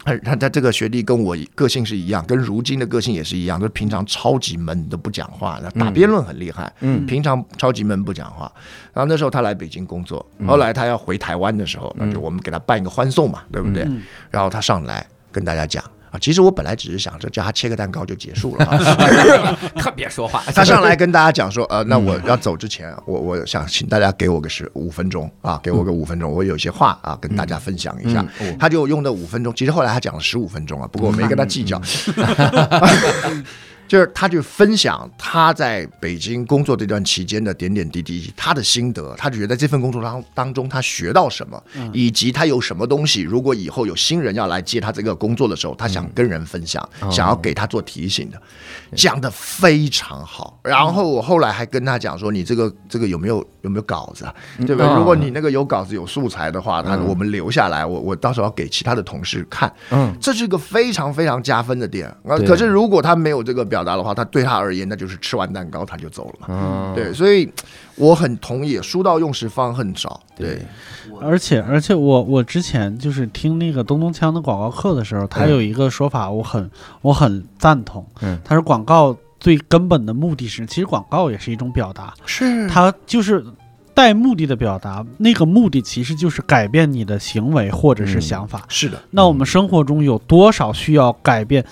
[0.05, 6.73] 他他他这个学弟跟我个性是一样，跟如今的个性也是一样，就平常超级闷，都不讲话，打辩论很厉害。
[6.81, 8.51] 嗯，平常超级闷不讲话。
[8.93, 13.87] 然后那时候他来北京工作，后来他要回台湾的时候，那就我们给他办一个欢送嘛，对不对？
[14.31, 15.83] 然后他上来跟大家讲。
[16.13, 18.67] 啊，其实我本来只是想着叫他切个蛋糕就结束了，
[19.77, 20.43] 特别说话。
[20.55, 28.25] 他上来跟大家讲说，呃，那我要走之前，我我想请大家给我个十五分钟啊，给我个五分钟，我有些话啊跟大家分享一下。
[28.61, 31.81] 他就用的五分钟，其实后来他讲了十五分钟啊，不过我没跟他计较。
[33.93, 48.43] 就是他去分享他在北京工作这段期间的点点滴滴，他的心得，他就觉得在这份工作当当中他学到什么，以及他有什么东西，如果以后有新人要来接他这个工作的时候，他想跟人分享，想要给他做提醒的，
[48.97, 50.59] 讲的非常好。
[50.63, 54.35] 然后我后来还跟他讲说，你这个这个有没有有没有稿子啊？
[54.59, 54.87] 对不对？
[54.97, 59.71] 如果你那个有稿子有素材的话，他我们留下来，我我到时候要给其他的同事看。
[59.91, 62.11] 嗯，这是一个非常非常加分的点。
[62.47, 63.83] 可是如果他没有这个表。
[63.83, 66.47] 达的话，他对他而言，那就是吃完蛋糕他就走了嘛。
[66.49, 67.53] 嗯对，所以
[67.97, 70.21] 我很同意，书到用时方恨少。
[70.37, 70.63] 对，
[71.21, 76.71] 而且而且我我之前就是听那个东东锵的广告课的时候，他有一个说法，我很
[77.01, 78.07] 我很赞同。
[78.21, 83.45] 嗯，他说广告最根本的目的是，其实广告也是一种表达，是它就是
[83.93, 88.65] 带目的的表达，那个目的其实就是改变你的行为或者是想法。
[88.69, 91.65] 是的，那我们生活中有多少需要改变？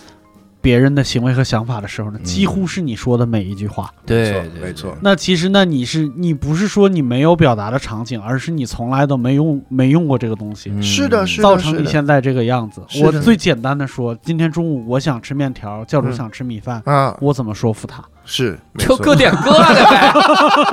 [0.61, 3.91] 别人的行为和想法的时候呢，几乎是你说的每一句话。
[4.05, 4.97] 对，没错。
[5.01, 12.83] 那其实呢，你是你不是说你没有表达的场景，而是你从来都没用没用过这个东西，是的，是的，造成你现在这个样子。
[13.03, 18.05] 我最简单的说，今天中午我想吃面条，教主想吃米饭，啊，我怎么说服他？
[18.27, 20.13] 是就各点各的呗，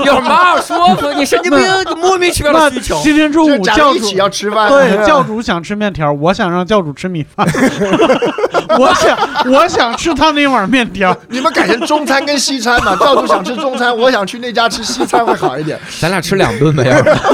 [0.05, 1.11] 有什么好说服？
[1.13, 2.99] 你神经病，你 莫名其妙的需求。
[3.01, 7.47] 今天中午教主一起要吃饭，对，教主想吃面条，我想让教主吃米饭。
[8.77, 9.17] 我想，
[9.51, 11.15] 我想吃他那碗面条。
[11.29, 12.95] 你们改成中餐跟西餐嘛？
[12.99, 15.79] 赵主想吃中餐，我想去那家吃西餐会好一点。
[15.99, 16.83] 咱俩吃两顿呗，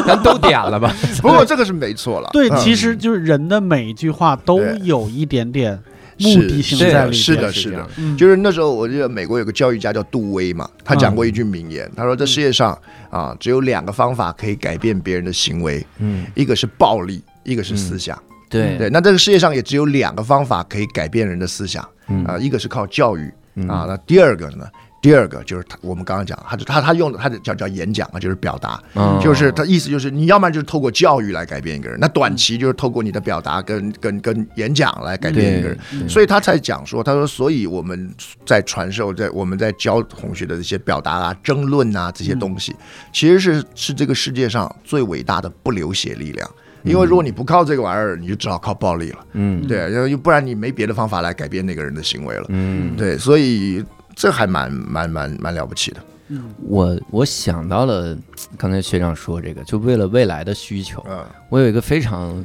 [0.05, 0.93] 咱都点了吧。
[1.21, 2.29] 不过这个是没错了。
[2.33, 5.77] 对，其实就是人的每一句话都有一点点
[6.19, 7.13] 目的性在里面。
[7.13, 12.77] 是的，是的，就是那时候我记得美国有个教育家叫杜威嘛，他讲过一句名言，他说这世界上
[13.09, 18.17] 啊只有两个方法可以改变别人的行为，嗯，一个是暴力，一个是思想。
[18.61, 18.77] 对。
[18.77, 21.83] 对，那这个世界上也只有两个方法可以改变人的思想，
[22.25, 23.27] 啊，一个是靠教育，
[23.67, 24.65] 啊，那第二个呢？
[25.01, 28.81] 第二个就是他，我们刚刚讲，他就他他用的他的叫叫演讲啊，就是表达，
[29.21, 38.09] 就是他意思就是你要不然就是透过教育来改变一个人，那短期就是透过你的表达跟跟跟演讲来改变一个人，所以他才讲说，他说，所以我们
[38.45, 42.73] 在传授，在我们在教同学的这些表达啊、争论啊这些东西，
[43.11, 46.49] 其实是是这个世界上最伟大的不流血力量。
[46.83, 49.25] 因为如果你不靠这个玩意儿，你就只好靠暴力了。
[49.33, 52.45] 嗯，对，因为不然你没别的方法来改变那个人的行为了。
[52.49, 53.83] 嗯，对，所以
[54.15, 55.97] 这还蛮蛮蛮蛮了不起的。
[56.27, 58.17] 嗯，我我想到了
[58.57, 61.05] 刚才学长说这个，就为了未来的需求，
[61.49, 62.43] 我有一个非常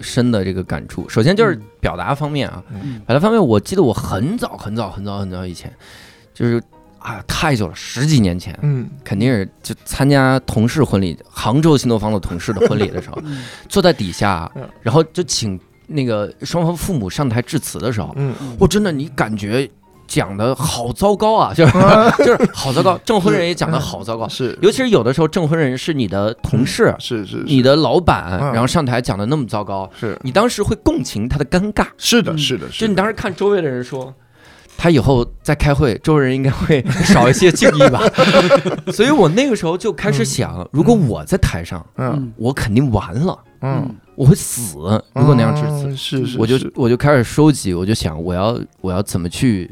[0.00, 1.08] 深的这个感触。
[1.08, 2.62] 首先就是表达方面啊，
[3.06, 5.72] 表达方面，我记得我很早很早很早很早以前
[6.32, 6.62] 就是。
[7.08, 13.18] 啊，太久了，十几年前，嗯，肯定是就参加同事婚礼，杭州新东方的同事的婚礼的时候，
[13.66, 14.50] 坐在底下，
[14.82, 19.66] 然后就请那个双方父母上台致辞的时候，嗯，我真的你感觉
[20.06, 21.72] 讲的好糟糕啊，就是
[22.22, 30.18] 就是好糟糕，证婚人也讲的好糟糕，是，尤其是有的时候证婚人是你的同事，是是，你的老板，然后上台讲的那么糟糕，是。
[30.22, 34.14] 你当时会共情他的尴尬，是的，是的，就你当时看周围的人说。
[34.80, 38.00] 他以后再开会，周围人应该会 少一些敬意吧。
[38.94, 44.78] 所以我那个时候就开始想，如果我在台上，嗯，我肯定完了，嗯，我会死。
[45.14, 49.68] 如果那样致辞，是是，我就我就开始收集，我就想，我要我要怎么去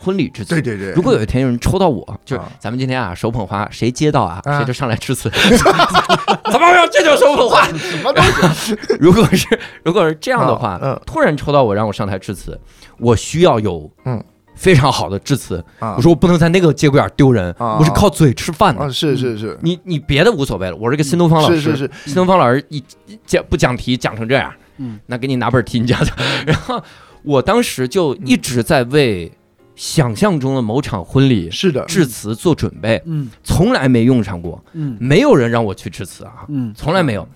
[0.00, 0.54] 婚礼致辞？
[0.54, 0.92] 对对对。
[0.92, 5.28] 如果有一天有人抽到我，就是咱们今天啊手捧花，谁接到啊，谁就上来致辞。
[6.50, 6.88] 怎么样？
[6.90, 7.66] 这叫手捧花？
[7.76, 8.74] 什么东西？
[8.98, 9.46] 如果是
[9.84, 12.58] 如果是这样的话，突然抽到我让我上台致辞，
[12.96, 14.24] 我需要有嗯。
[14.58, 18.90] 非常好的致辞，我说我不能在那个节骨眼丢人，我是靠嘴吃饭的。
[18.92, 22.82] 是是是，你你别的无所谓了，我是个新东方老师，是是新东方老师一
[23.24, 26.12] 讲不讲题讲成这样，嗯，那给你拿本题你讲讲。
[26.44, 26.82] 然后
[27.22, 29.30] 我当时就一直在为
[29.76, 31.84] 想象中的某场婚礼是的。
[31.84, 37.26] 致辞做准备，嗯，从来没用上过，嗯，没有人让我去致辞啊，嗯，从来没有。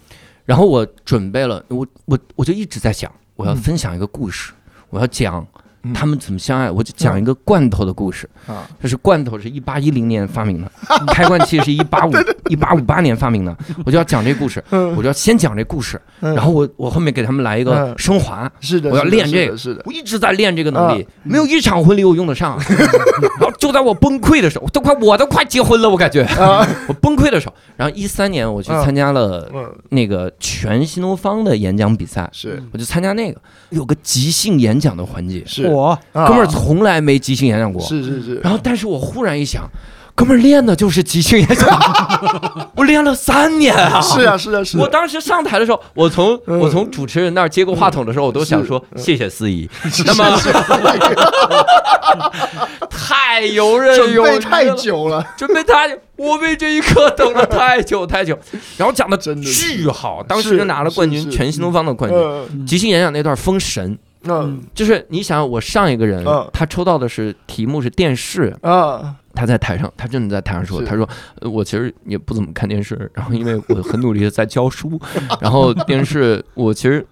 [0.44, 4.52] 然后我准备了，我我我就一直在想，我要分享一个故事，
[4.90, 5.46] 我要讲。
[5.94, 6.70] 他们怎么相爱？
[6.70, 8.28] 我就讲一个罐头的故事。
[8.46, 8.68] 啊。
[8.82, 10.70] 就是罐头是一八一零年发明的，
[11.08, 12.12] 开罐器是一八五
[12.48, 13.56] 一八五八年发明的。
[13.84, 18.50] 我就要讲这故事，我就要先讲这故事，然后我我后面给他们来一个升华。
[18.60, 22.58] 是的，我要练这个，是的，我一直在练这个能力，没有一场婚礼我用得上。
[23.40, 26.26] 然后就在我崩溃的时候，都快我都快结婚了，我感觉。
[26.88, 27.54] 我崩溃的时候。
[27.76, 29.50] 然后一三年我去参加了
[29.90, 32.62] 那个全新东方的演讲比赛，是。
[32.72, 33.40] 我就参加那个。
[33.70, 35.66] 有个即兴演讲的环节，是。
[35.72, 38.34] 我哥们儿从来没即兴演讲过，是是是。
[38.42, 39.68] 然后，但是我忽然一想，
[40.14, 41.80] 哥们儿练的就是即兴演讲，
[42.76, 44.00] 我练了三年啊！
[44.00, 44.78] 是啊是啊是。
[44.78, 49.68] 我当时上台的时候，我从我从主持人那儿接过话筒的时候，我都想说谢谢司仪。
[50.06, 50.36] 那么，
[52.90, 58.38] 太游刃有余，太久了， 准备太，我为这一刻等了太久太久。
[58.76, 62.66] 然后讲的真的巨好，当时就拿了冠军，全新东方的冠军。
[62.66, 63.98] 即兴演讲那段封神。
[64.24, 71.08] 嗯，就是你想，我上一个人，他抽到的是题目是电视啊，他在台上，他真的在台上说，他说，
[71.40, 75.00] 我其实也不怎么看电视，然后因为我很努力的在教书，
[75.40, 77.06] 然后电视我其实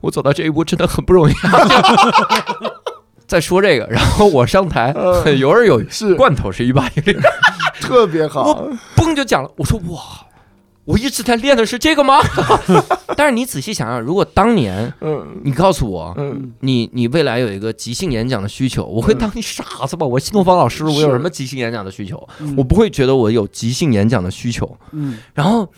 [0.00, 1.34] 我走到这一步真的很不容易。
[3.26, 6.14] 在说这个，然后我上台很游刃有余，是。
[6.14, 7.18] 罐头是一八一零，
[7.80, 10.25] 特别好，我嘣就讲了，我说哇。
[10.86, 12.18] 我一直在练的是这个吗？
[13.16, 14.92] 但是你仔细想想，如果当年，
[15.42, 16.16] 你告诉我，
[16.60, 20.06] 你你未来有一个即兴演讲的需求，我会当你傻子吧？
[20.06, 22.26] 我新东方老师，我有什么即兴演讲的需求？
[22.56, 24.78] 我不会觉得我有即兴演讲的需求。
[24.92, 25.68] 嗯，然后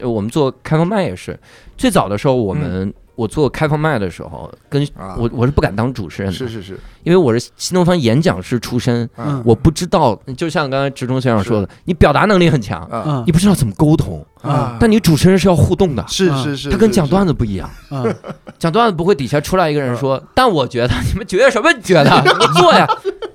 [0.00, 1.38] 我们做开放麦也是，
[1.76, 5.16] 最早的时候我们我做开放麦的时候，跟啊。
[5.18, 9.42] 我我是不敢当主持人的，是是是，因为我是新东方演讲师出身，嗯。
[9.44, 12.88] 我不知道，就像刚才职中先生说的，你表达能力很强，
[13.26, 14.76] 你不知道怎么沟通，啊。
[14.78, 18.14] 但你主持人是要互动的，嗯是是是，他跟讲段子子不一样，嗯。
[18.58, 22.10] 讲段子不会底下出来一个人说，但我觉得你们觉得什么觉得？
[22.22, 22.86] 你做呀，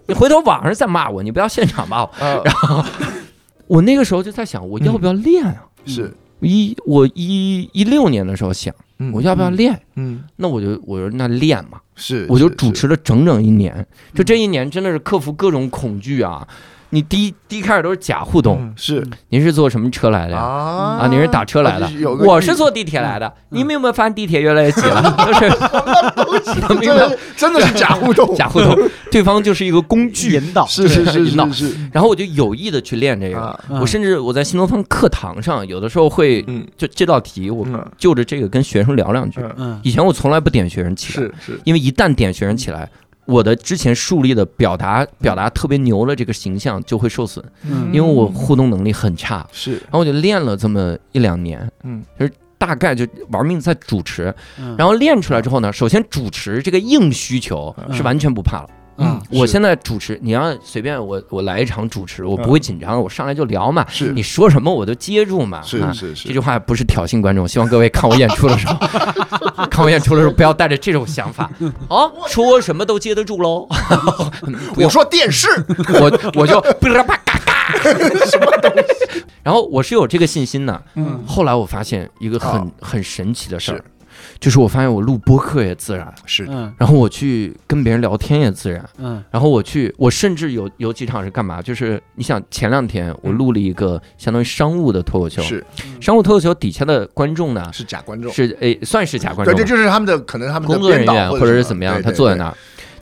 [0.07, 2.09] 你回头网上再骂我，你不要现场骂我。
[2.45, 2.83] 然后，
[3.67, 5.55] 我那个时候就在想，我要不要练啊？
[5.85, 6.13] 是
[6.47, 9.79] 一我一一六年的时候想，嗯我要不要练？
[9.95, 13.85] 嗯那我就我说那练嘛，是，我就主持了整整一年。
[14.13, 16.47] 就这一年真的是克服各种恐惧啊！
[16.93, 20.39] 你第一第一开始都是假互动，嗯是您是坐什么车来的呀？
[20.39, 23.33] 啊啊，你是打车来的啊就是有，个我是坐地铁来的。
[23.49, 25.01] 你们有没有发现地铁越来越挤了？
[25.25, 28.77] 就是能明白真的 真的是假互动，假互动，
[29.09, 30.33] 对方就是一个工具。
[30.33, 39.39] 引导是是是引导是是然后我就有意的去练这个，啊，我甚至我在新东方课堂上，有的时候会嗯就这道题，我嗯就着这个跟学生聊两句。
[39.81, 42.89] 以前我从来不点学生起来，是是因为一旦点学生起来，
[43.25, 47.89] 我的之前树立的表达表达特别牛的这个形象就会受损，嗯。
[47.93, 49.47] 因为我互动能力很差。
[49.51, 49.73] 是。
[49.73, 52.03] 然后我就练了这么一两年，嗯。
[52.19, 54.75] 就是大概就玩命在主持，嗯。
[54.77, 58.67] 然后练出来之后呢，首先主持这个硬需求是完全不怕了。
[58.69, 65.59] 嗯是我现在主持，你要随便我我来一场主持，我不会紧张，我上来就聊嘛，是你说什么我都接住嘛。
[65.59, 68.75] 啊是是是这句话不是挑衅观众，希望各位看我演出的时候，
[69.71, 71.49] 看我演出的时候不要带着这种想法。
[71.89, 73.67] 哦，说什么都接得住喽。
[74.73, 75.47] 不 我说电视
[75.99, 77.81] 我我就啪啪嘎嘎，
[78.25, 79.23] 什么东西？
[79.43, 80.83] 然后我是有这个信心的。
[80.95, 83.83] 嗯后来我发现一个很、哦很神奇的事儿是，
[84.39, 86.73] 就是我发现我录播客也自然，是嗯。
[86.77, 89.23] 然后我去跟别人聊天也自然，嗯。
[89.29, 91.61] 然后我去，我甚至有有几场是干嘛？
[91.61, 95.65] 就是你想前两天我录了一个相当于商务的脱口秀，是。
[95.99, 102.57] 商务脱口秀底下的观众呢是假观众，是诶算是假观，众对，这就是他们的可能他们的工作人员或者是怎么样，对对对他坐在那儿，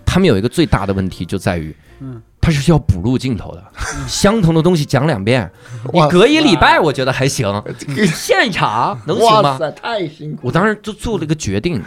[0.06, 3.64] 他们有一个最大的问题就在于，嗯他是需要补录镜头的，
[4.08, 5.50] 相同的东西讲两遍，
[5.94, 7.62] 你隔一礼拜我觉得还行，
[8.14, 9.60] 现场能行吗？
[9.76, 11.82] 太辛苦我当时就做了一个决定，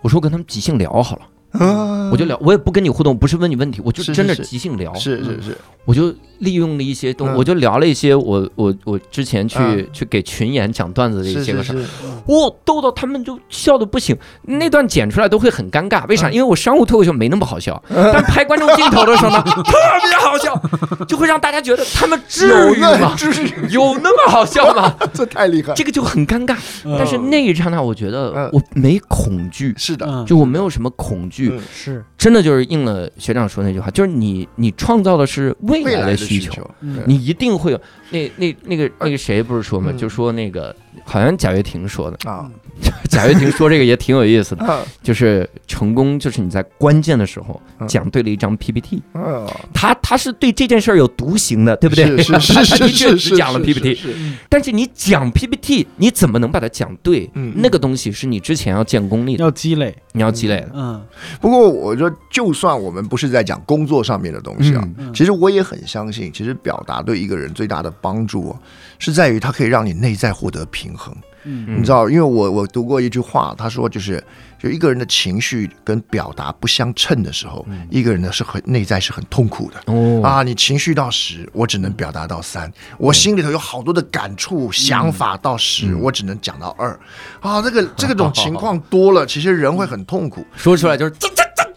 [0.00, 1.22] 我说我跟他们即兴聊好了，
[1.58, 7.36] 了我就聊，我也不跟你互动，不是问你问题，我就真的即兴聊，是是是，我就利用了一些东，嗯。
[7.36, 9.86] 我就聊了一些我我我之前去、嗯。
[9.92, 11.88] 去给群演讲段子的一些个事儿，是是，
[12.26, 16.28] 哇，逗到他们就笑的不行，那段剪出来都会很尴尬，为啥？
[16.28, 16.34] 嗯。
[16.34, 23.14] 因为我商务脱口秀没那么好笑，但拍观众镜头的时候呢， 特别好笑，就会让大家觉得他们至有于吗那？
[23.14, 24.94] 至于有那么好笑吗？
[25.14, 26.56] 这太厉害，这个就很尴尬。
[26.98, 28.50] 但是那一刹那，我觉得嗯。
[28.52, 30.24] 我没恐惧，是的，嗯。
[30.26, 32.04] 就我没有什么恐惧，嗯是。
[32.16, 36.52] 真的就是应了学长说那句话，就是你你创造的是未来的需求。
[36.52, 37.80] 求，嗯你一定会有
[38.10, 39.98] 那那那个那个谁不是说嘛，嗯。
[39.98, 40.74] 就说那个
[41.04, 42.50] 好像贾跃亭说的，啊。
[43.08, 47.86] 贾跃亭说这个也挺有意思的，啊就是成功就是你在关键的时候嗯。
[47.86, 52.04] 讲对了一张 PPT，啊，他他是对这件事儿有独行的，对不对？
[52.22, 54.32] 是是 他是的确是是讲了 PPT，是是。
[54.48, 57.30] 但是你讲 PPT，你怎么能把它讲对？
[57.34, 57.52] 嗯。
[57.56, 60.70] 那个东西是你之前要建功力的，要积累，你要积累的。
[60.74, 61.00] 嗯
[61.40, 68.58] 不过我说，就算我们不是在讲工作上面的东西啊，其实我也很相信，其实表达对一个人最大的帮助、哦，
[68.98, 71.14] 是在于它可以让你内在获得平衡。
[71.44, 74.22] 嗯嗯你知道，因为我我读过一句话，他说就是，
[74.58, 79.92] 就一个人的情绪跟表达不相称的时候，一个人呢是很内在是很痛苦的。
[79.92, 82.68] 哦啊，你情绪到十，我只能表达到三；
[82.98, 86.98] 我心里头有好多的感触、想法到十，我只能讲到二。
[87.40, 90.44] 啊，这个这个种情况多了， 其实人会很痛苦。
[90.56, 91.28] 说出来就是这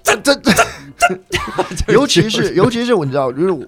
[0.03, 3.67] 这这这，尤其是尤其是我你知道，就是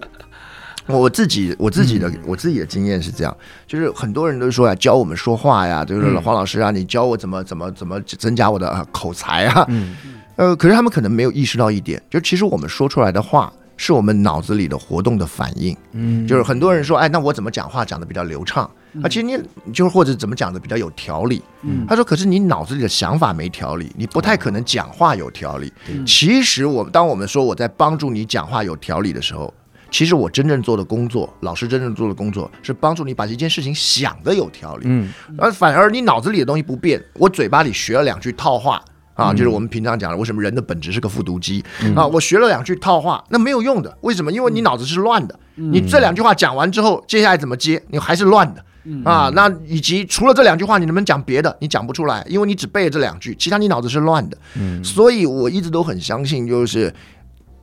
[0.90, 3.36] 我我自己我自己的我自己的经验是这样，
[3.66, 9.96] 就是很多人都说呀，教我们说话呀，就是黄老师啊，你教我怎么怎么怎么增加我的呃口才啊，嗯
[10.36, 13.52] 呃，可是他们可能没有意识到一点，就其实我们说出来的话。
[13.82, 18.70] 是我们脑子里的活动的反应，嗯就是很多人说，哎，那我怎么讲话讲的比较流畅？
[19.02, 19.38] 啊，其实你
[19.72, 21.40] 就是或者怎么讲的比较有条理。
[21.62, 25.72] 嗯他说，可是你脑子里的想法没条理，你不太可能讲话有条理。
[26.06, 29.50] 其实我当我们说我在帮助你讲话有条理的时候，
[29.90, 34.84] 其实我真正做的工作，老师真正做的工作是帮助你把这件事情想的有条理。
[34.88, 38.82] 嗯而反而你脑子里的东西不变，我嘴巴里学了两句套话。
[39.14, 41.62] 啊，就是我们平常讲的，为什么人的本质是个复读机、
[41.94, 42.06] 啊？
[42.06, 44.32] 我学了两句套话，那没有用的，为什么？
[44.32, 48.64] 因为你脑子是乱的，你这两句话讲完之后，接下来怎么接，你还是乱的。
[49.04, 51.54] 啊，那以及除了这两句话，你能不能讲别的？
[51.60, 54.38] 你讲不出来，因为你只背了这两句，其他你脑子是乱的。
[54.54, 56.90] 嗯所以我一直都很相信，就是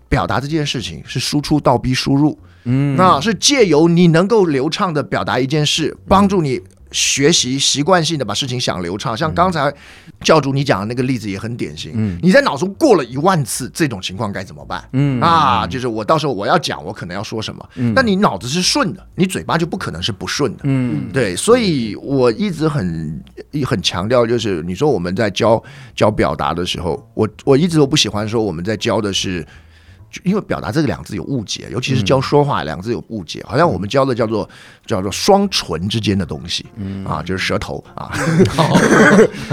[0.10, 9.16] 表达这件事情是输出倒逼输入，嗯那是借由你能够流畅的表达一件事，帮助你学习习惯性的把事情想流畅。
[9.16, 9.74] 像刚才
[10.22, 14.82] 教主你讲的那个例子也很典型，嗯你在脑中过了一万次这种情况该怎么办？
[14.94, 17.70] 嗯啊，就是我到时候我要讲，我可能要说什么？
[17.76, 20.62] 嗯，但你脑子是顺的，你嘴巴就不可能是不顺的。
[20.64, 23.22] 嗯，对，所以我一直很
[23.66, 25.62] 很强调，就是你说我们在教
[25.94, 29.46] 教表达的时候，我我一直都不喜欢说我们在教的是。
[30.24, 34.48] 因为表达这个两字有误解，尤其是教说话两字有误解，好像我们教的叫做
[34.86, 36.66] 叫做双唇之间的东西，
[37.06, 38.12] 啊，就是舌头啊。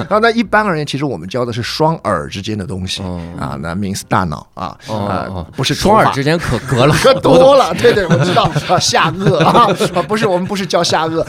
[0.08, 3.02] 那 那一般而言，其实我们教的是双耳之间的东西
[3.38, 7.72] 啊，那 means 大脑啊，啊，不是双耳之间可隔了可多了。
[7.74, 9.66] 对对，我知道啊，下颚啊，
[10.08, 11.22] 不是我们不是教下颚，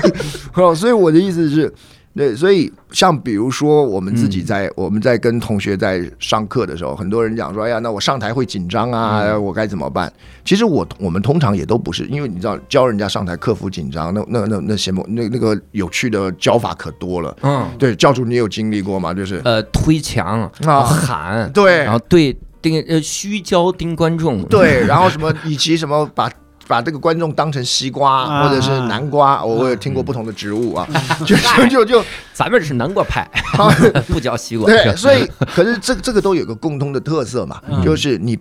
[0.74, 1.72] 所以我的意思是。
[2.12, 10.12] 对，所以像比如说，我们自己在我们在跟同学在上课的时候，很多人讲说：“哎呀，那我上台会紧张啊，我该怎么办？”
[10.44, 17.36] 其实我我们通常也都不是，因为你知道，教人家上台克服紧张，那那那那什么那那个有趣的教法可多了。
[17.42, 19.14] 嗯，对，教主你有经历过吗？
[19.14, 26.28] 就是呃，推墙啊，喊，对，然后对盯呃虚焦盯观众，对， 然后什么以及什么把。
[26.70, 30.88] 把这个观众当成西瓜或者是南瓜，我我有听过不同的植物啊，
[31.26, 31.36] 就
[31.68, 33.28] 就就咱们是南瓜派，
[34.08, 34.66] 不叫西瓜。
[34.66, 38.38] 对，所以可是这这个都有个共通的特色嘛，就是你。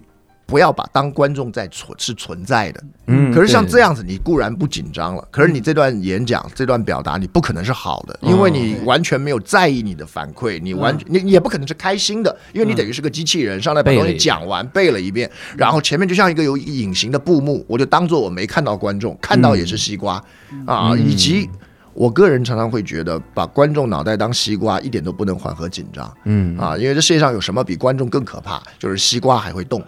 [0.50, 20.24] 不要把当观众在存是存在的，嗯，可是像这样子，你固然不紧张了，可是你这段演讲、这段表达，你不可能是好的，因为你完全没有在意你的反馈，你完你也不可能是开心的，因为你等于是个机器人，上来把东西讲完背了一遍，然后前面就像一个有隐形的布幕，我就当做我没看到观众，看到也是西瓜
[20.66, 21.48] 啊，以及。
[22.00, 26.10] 我个人常常会觉得，把观众脑袋当西瓜，一点都不能缓和紧张。
[26.24, 28.62] 嗯啊，因为这世界上有什么比观众更可怕？
[28.80, 29.84] 就是西瓜还会动，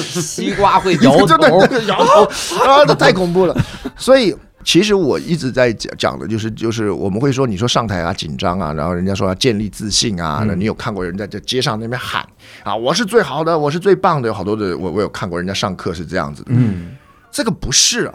[0.00, 2.24] 西瓜会摇头， 摇头
[2.64, 3.54] 啊，这太恐怖了。
[3.94, 4.34] 所以，
[4.64, 12.26] 其实我一直在讲讲的就是，就是我们会说，你说上台啊紧张啊，然后人家说要建立自信啊，那你有看过人在这街上那边喊
[12.64, 16.52] 啊，我是最好的，我是最棒的，有好多的，我我有看过人家上课是这样子的。
[16.54, 16.96] 嗯，
[17.30, 18.14] 这个不是啊。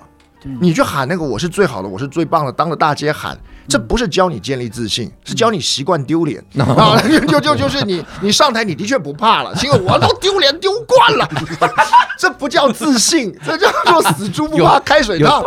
[0.59, 3.37] 你去喊那个我是最好的，我是最棒的，当着大街喊，
[3.67, 6.43] 这不是教你建立自信，是教你习惯丢脸。
[6.59, 6.99] 啊！
[7.27, 11.29] 就就就是你你上台你的确不怕了，因为我都丢脸丢惯了，
[12.17, 15.43] 这不叫自信，这叫做死猪不怕开水烫，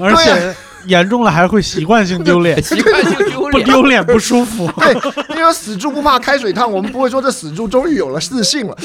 [0.00, 0.54] 而且。
[0.86, 4.70] 严重了还会习惯性丢脸， 习惯性丢脸，不丢脸不舒服。
[4.78, 4.94] 对，
[5.36, 8.76] 因为死猪不怕开水烫，我们不会说这死猪终于有了自信了。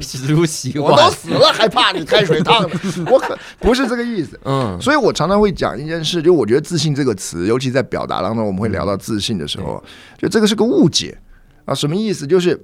[0.00, 2.68] 死猪习惯，我都死了还怕你开水烫？
[3.10, 4.38] 我可不是这个意思。
[4.44, 9.82] 嗯，所以我常常会讲一件事，就我觉得自信这个词，尤其在表达当中，我们会聊到自信的时候，
[10.18, 11.16] 就这个是个误解
[11.64, 11.74] 啊。
[11.74, 12.26] 什么意思？
[12.26, 12.60] 就是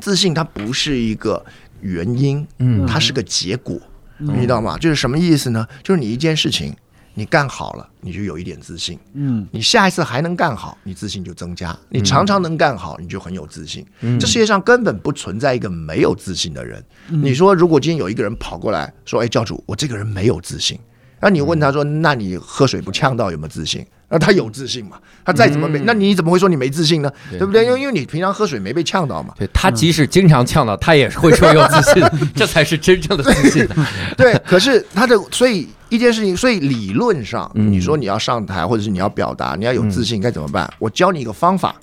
[0.00, 1.44] 自信它不是一个
[1.80, 3.78] 原因，嗯，它是个结果，
[4.18, 4.76] 你知道吗？
[4.78, 5.66] 就是什么意思呢？
[5.82, 6.74] 就是你一件事情。
[7.14, 8.98] 你干好了，你就有一点自信。
[9.12, 11.76] 嗯，你下一次还能干好，你自信就增加。
[11.88, 13.86] 你常常能干好，你就很有自信。
[14.00, 16.84] 嗯，这世界上根本不存在一个没有自信的人。
[17.08, 20.78] 你说，如果今天有一个人跑过来说：“哎，教主，我这个人没有自信。”
[21.20, 24.96] 那你问他说：“那你喝水不呛到有没有自信？”那他有自信嘛？
[25.24, 27.10] 他再怎么没，那你怎么会说你没自信呢？
[27.32, 27.64] 对不对？
[27.64, 29.34] 因为因为你平常喝水没被呛到嘛。
[29.36, 32.02] 对他即使经常呛到，他也会说有自信，
[32.36, 33.66] 这才是真正的自信。
[34.16, 40.72] 对，可是他的所以一件事情，所以理论上，你说你要上台或者是你要表达，你要有自信，该怎么办？
[40.78, 41.74] 我教你一个方法，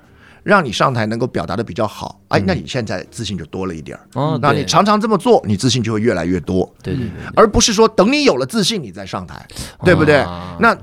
[0.43, 2.21] 让你上台能够表达的比较好。
[2.29, 4.07] 哎，那你现在自信就多了一点儿。
[4.13, 6.73] 哦，那你常常这么做，你自信就会越来越多。
[6.81, 9.45] 对对对，而不是说等你有了自信，你再上台，
[9.83, 10.25] 对不对？
[10.59, 10.73] 那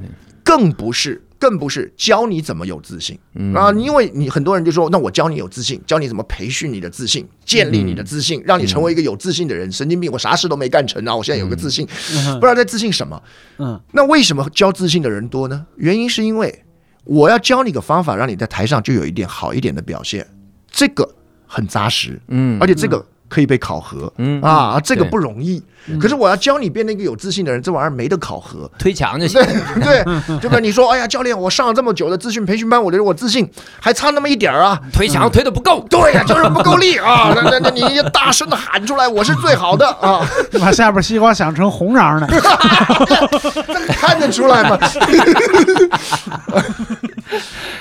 [0.44, 1.22] 更不是。
[1.38, 3.18] 更不是教你怎么有自信
[3.54, 3.72] 啊！
[3.72, 9.70] 因为你很多人就说，那我教你有自信，教你怎么培训你的自信，建立你的自信，让你成为一个有自信的人。
[9.70, 11.14] 神经病，我啥事都没干成啊！
[11.14, 13.22] 我现在有个自信，不知道在自信什么。
[13.58, 15.66] 嗯，那为什么教自信的人多呢？
[15.76, 16.64] 原因是因为
[17.04, 20.26] 我要教你个方法，让你在台上就有一点好一点的表现，
[20.70, 21.08] 这个
[21.46, 22.20] 很扎实。
[22.28, 23.04] 嗯，而且这个。
[23.28, 25.62] 可以被考核，嗯啊，这个不容易。
[25.98, 29.40] 可是我要教你变成一个有自信的人，这玩意儿没得考核，推墙就行。
[29.80, 33.48] 对对，就跟你说，哎呀，教练，我上了这么久的资讯培训班，我觉得我自信
[33.80, 35.86] 还差那么一点儿啊，推墙推的不够。
[35.88, 37.32] 对呀，就是不够力啊。
[37.36, 40.20] 那那那你大声的喊出来，我是最好的啊！
[40.60, 44.78] 把下边西瓜想成红瓤的，这看得出来吗？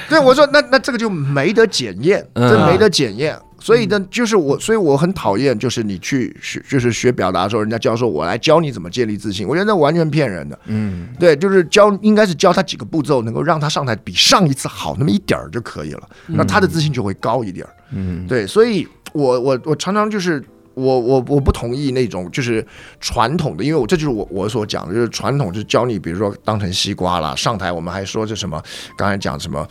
[0.07, 3.37] 对，我说那那这个就没得检验，这没得检验。
[3.59, 10.57] 所以呢，就是我，所以我很讨厌，就是你去学，就是学表达的时候，人家教授我来教你怎么建立自信，我觉得那完全骗人的。
[10.65, 17.73] 嗯，对，就是教，应该是教他几个步骤，能够让他上台比上一次好那么一点儿就可以了，那他的自信就会高一点儿。
[17.91, 20.43] 嗯，对，所以我我我常常就是
[20.73, 22.65] 我我我不同意那种就是
[22.99, 28.61] 传统的，因为我这就是我我所讲的，就是传统就是教你，比如说当成西瓜啦，上台我们还说这什么，
[28.95, 29.67] 刚才讲什么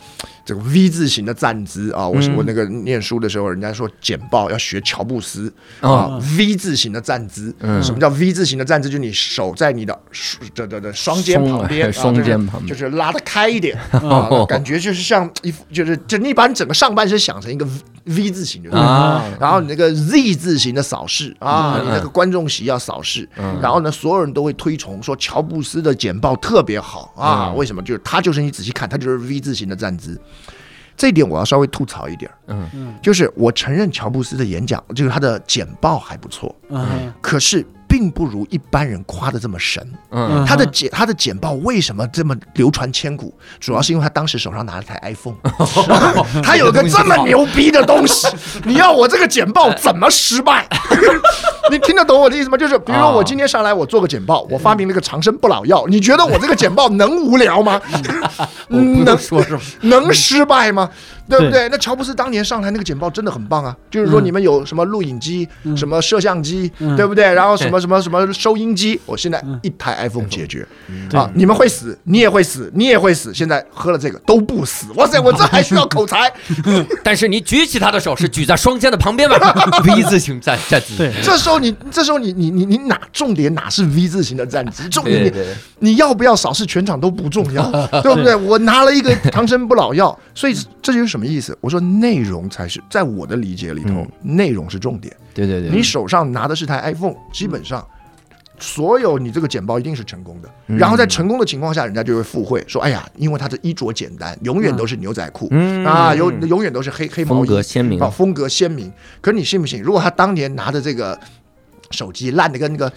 [0.47, 5.51] 这个 V 字形的站姿啊，我我那个念书的时候，人家说简报要学乔布斯。
[5.81, 8.87] 啊，V 字形的站姿，什么叫 V 字形的站姿？
[8.87, 9.99] 就是你手在你的
[10.55, 12.67] 的的的双肩旁边，双肩旁边。
[12.67, 13.77] 就是拉得开一点。
[13.91, 17.67] 啊，感觉就是像一副就是就你把你整个上半身想成一个。
[18.09, 23.27] V 字形的啊，然后你那个 Z 字形的扫视啊，你那个观众席要扫视，
[23.61, 27.83] 然后呢，所有人都会推崇说乔布斯的简报特别好啊，为什么？
[27.83, 30.17] 就是他就是你仔细看，他就是 V 字形的站姿。
[30.97, 32.69] 这一点我要稍微吐槽一点，嗯。
[32.73, 37.65] 嗯，就是我承认乔布斯的演讲，就是他的简报还不错，嗯，可是。
[37.87, 39.81] 并不如一般人夸的这么神。
[40.11, 43.33] 嗯，他的简他的简报为什么这么流传千古？
[43.59, 45.35] 主要是因为他当时手上拿了台 iPhone，
[46.43, 48.27] 他有个这么牛逼的东西，
[48.65, 50.67] 你要我这个简报怎么失败？
[51.69, 52.57] 你听得懂我的意思吗？
[52.57, 57.81] 就是比如说我今天上来我做个简报，我发明了个长生不老药，你觉得我这个简报能无聊吗？
[58.69, 59.61] 能说是吗？
[59.81, 60.89] 能失败吗？
[61.29, 61.67] 对不对？
[61.67, 63.75] 那乔布斯当年上台那个简报真的很棒啊！
[63.91, 67.33] 就是说你们有什么录影机、什么摄像机，对不对？
[67.33, 70.65] 然后什么什么什么收音机，我现在一台 iPhone 解决
[71.13, 71.29] 啊！
[71.33, 73.33] 你们会死，你也会死，你也会死。
[73.33, 75.19] 现在喝了这个都不死，哇塞！
[75.23, 76.31] 我这还需要口才？
[77.03, 79.37] 但是你举起他的手是举在双肩的旁边吧？
[79.83, 80.95] V 字形站站姿。
[80.97, 84.87] 对，这时候你这时候你你你你哪重点哪是 V 字形的站姿？
[84.89, 85.23] 重点
[85.79, 87.69] 你你要不要扫视全场都不重要，
[88.01, 88.35] 对不对？
[88.35, 90.55] 我拿了一个长生不老药，所以
[90.87, 91.57] 这就是什么意思？
[91.59, 95.13] 我说内容才是在我的理解里头，内容是重点。
[95.33, 97.85] 对对对，你手上拿的是台 iPhone，基本上
[98.57, 100.49] 所有你这个简报一定是成功的。
[100.65, 105.53] 然后在成功的情况下，人家就会附会说：“哎呀，因为他的衣着简单，永远都是牛仔裤
[105.85, 109.81] 啊，有永远都是黑黑毛衣，风格鲜明啊，风格鲜明。”可是你信不信？
[109.81, 111.19] 如果他当年拿的这个
[111.91, 112.89] 手机烂的跟那个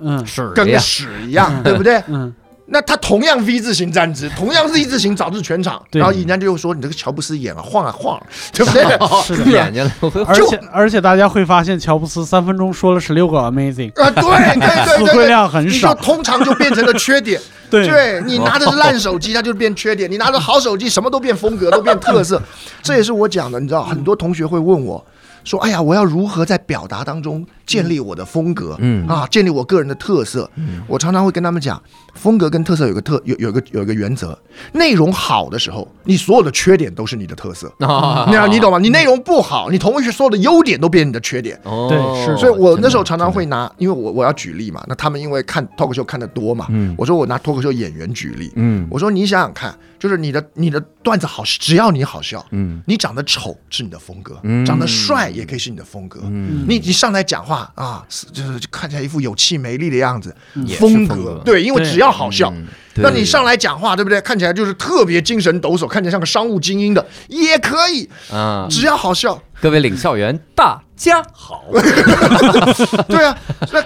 [0.00, 2.02] 嗯跟个屎一样，对不对？
[2.08, 2.34] 嗯。
[2.72, 8.20] 那他同样 V 字形站姿，同样是 V 字形导致全场，然后人家就说你这个乔布斯眼啊晃啊晃，
[8.52, 8.84] 对不对？
[9.24, 9.90] 是的，眼睛。
[10.24, 17.40] 而且而且大家会发现，乔布斯三分钟说了十六个 Amazing 啊，对对 对，词汇量很少，通常就变成了缺点。
[17.68, 22.40] 对，你拿的是烂手机，它就变缺点；你拿着好手机，什么都变风格，都变特色。
[22.82, 25.04] 这也是我讲的，你知道，很多同学会问我。
[25.42, 28.76] 说，哎呀，我要如何在表达当中建立我的风格？
[28.80, 30.50] 嗯啊，建立我个人的特色。
[30.56, 31.80] 嗯，我常常会跟他们讲，
[32.14, 34.36] 风格跟特色有个特有有个有一个原则，
[34.72, 37.72] 内容好的时候，你所有的缺点都是你的特色。
[37.86, 38.78] 啊，那样你懂吗？
[38.78, 41.56] 你内容不好，你同学所有的优点都变你的缺点。
[41.62, 42.36] 哦，对，是。
[42.36, 49.72] 所以我那时候常常会拿，因为我我要举例嘛，那他们因为看脱口秀看的多嘛，嗯，我说我拿脱口秀演员举例，嗯，我说你想想看。
[50.00, 60.34] 就是你的你的段子好，只要你好笑，嗯，你长得丑是你的风格，嗯，长得帅也可以是你的风格，嗯，你你上台讲话啊，就是看起来一副有气没力的样子，
[60.78, 62.52] 风格，对，因为只要好笑，
[62.96, 64.20] 那你上来讲话，对不对？
[64.20, 69.40] 看起来就是特别精神抖擞，看起来像个商务精英的也可以，啊，只要好笑。
[69.60, 71.64] 各位领校员，大家好。
[73.08, 73.34] 对啊，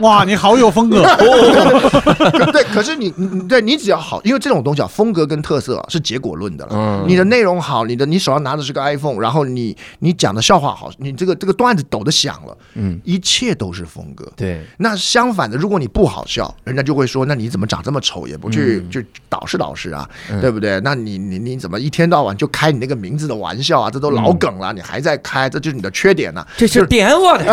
[0.01, 1.01] 哇，你好有风格。
[2.51, 3.11] 对，可是你，
[3.49, 6.73] 对你只要好，因为这种东西啊，风格跟特色啊是结果论的了。
[6.73, 14.31] 嗯，你的内容好，你的你手上拿的是个 iPhone，然后你你讲的笑话好，你这个这个段子抖的响了，嗯，一切都是风格。
[14.37, 20.09] 对，那相反的，如果你不好笑，人家就会说，那你怎么长这么丑，也不去就导师导师啊，
[20.41, 20.81] 对不对？
[20.81, 23.91] 那你你你怎么一天到晚就开你那个名字的玩笑啊？
[23.91, 25.65] 这都老梗了，你还在开这。
[25.65, 26.47] 就是你的缺点呢？
[26.59, 27.45] 这是点我的，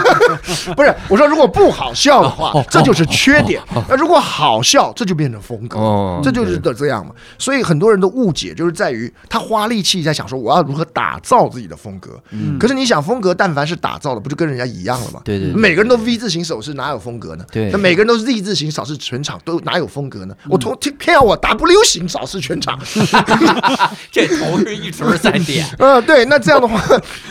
[0.74, 7.12] 不是我说，如果不好笑的话，这就是缺点；那如果好笑，这就变成风格，这就是的这样嘛。
[7.38, 12.20] 所以很多人的误解就是在于他花力气在想说我要如何打造自己的风格。
[12.58, 15.20] 可是你想风格，但凡是打造的，不就跟人家一样了吗？
[15.24, 17.44] 对对，每个人都 V 字形手势，哪有风格呢？
[17.52, 20.34] 对，那每个人都是 Z 字形扫视全场，都哪有风格呢？
[20.48, 22.78] 我从偏要我 W 型扫视全场，
[24.10, 25.66] 这头是一直在点。
[25.78, 26.80] 嗯，对，那这样的话。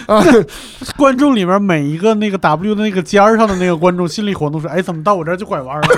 [0.06, 0.24] 啊！
[0.98, 5.88] 观众里面每一个那个 W 的那个尖儿上的那个观众心理活动是：哎，怎么到我这儿就拐弯了？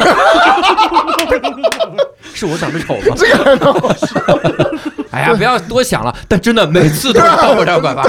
[2.34, 3.16] 是我长得丑吗？
[5.12, 6.16] 哎呀，不要多想了。
[6.28, 8.06] 但真的每次都是到我这儿拐弯，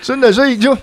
[0.00, 0.74] 真的，所以就。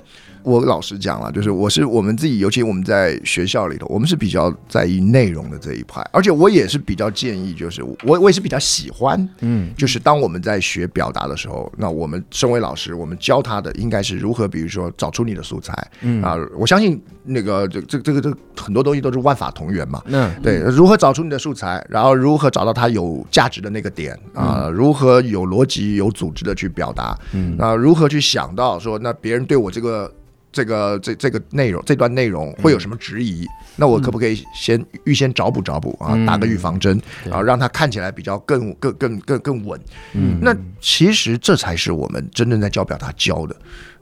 [0.44, 16.22] 我老实讲了，就是我是我们自己，尤其我们在学校里头，我们是比较在意内容的这一块，而且我也是比较建议，就是我我也是比较喜欢，嗯，就是当我们在学表达的时候，那我们身为老师，我们教他的应该是如何，比如说找出你的素材，嗯。
[16.22, 27.58] 啊，我相信那个这这这个这很多东西都是万法同源嘛，嗯，对，如何找出你的素材，然后如何找到它有价值的那个点啊，如何有逻辑、有组织的去表达，嗯。
[27.58, 30.12] 啊，如何去想到说那别人对我这个。
[30.52, 33.48] 这个这这个内容这段内容会有什么质疑？
[33.76, 39.80] 那我可不可以先预先找补找补啊，打个预防针，然后让它看起来比较更更更更更稳？
[40.14, 43.56] 嗯，那其实这才是我们真正在教表达教的。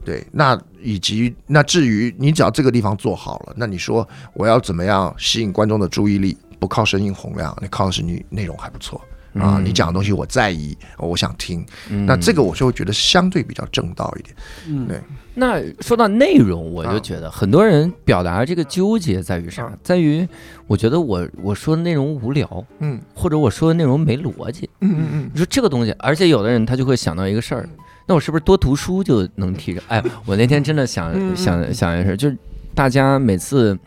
[0.04, 6.36] 对，那以及那至于你只要这个地方做好了，那你说我要怎么样吸引观众的注意力？
[6.58, 9.00] 不靠声音洪亮，你靠的是你内容还不错
[9.34, 9.60] 啊！
[9.62, 11.64] 你讲的东西我在意，我想听，
[12.06, 14.34] 那这个我就会觉得相对比较正道一点。
[14.68, 15.00] 嗯，对。
[15.34, 19.72] 那说到内容，我就觉得很多人表达这个纠结在于啥？
[19.82, 20.26] 在于
[20.66, 25.30] 我觉得我我说的内容无聊，嗯，或者我说的内容没逻辑，嗯嗯嗯。
[25.32, 27.68] 你说这个东西，而且有的人他就会想到一个事儿。
[28.06, 29.82] 那我是不是多读书就能提升？
[29.86, 32.36] 哎，我那天真的想想想一个事儿，就是
[32.74, 33.78] 大家每次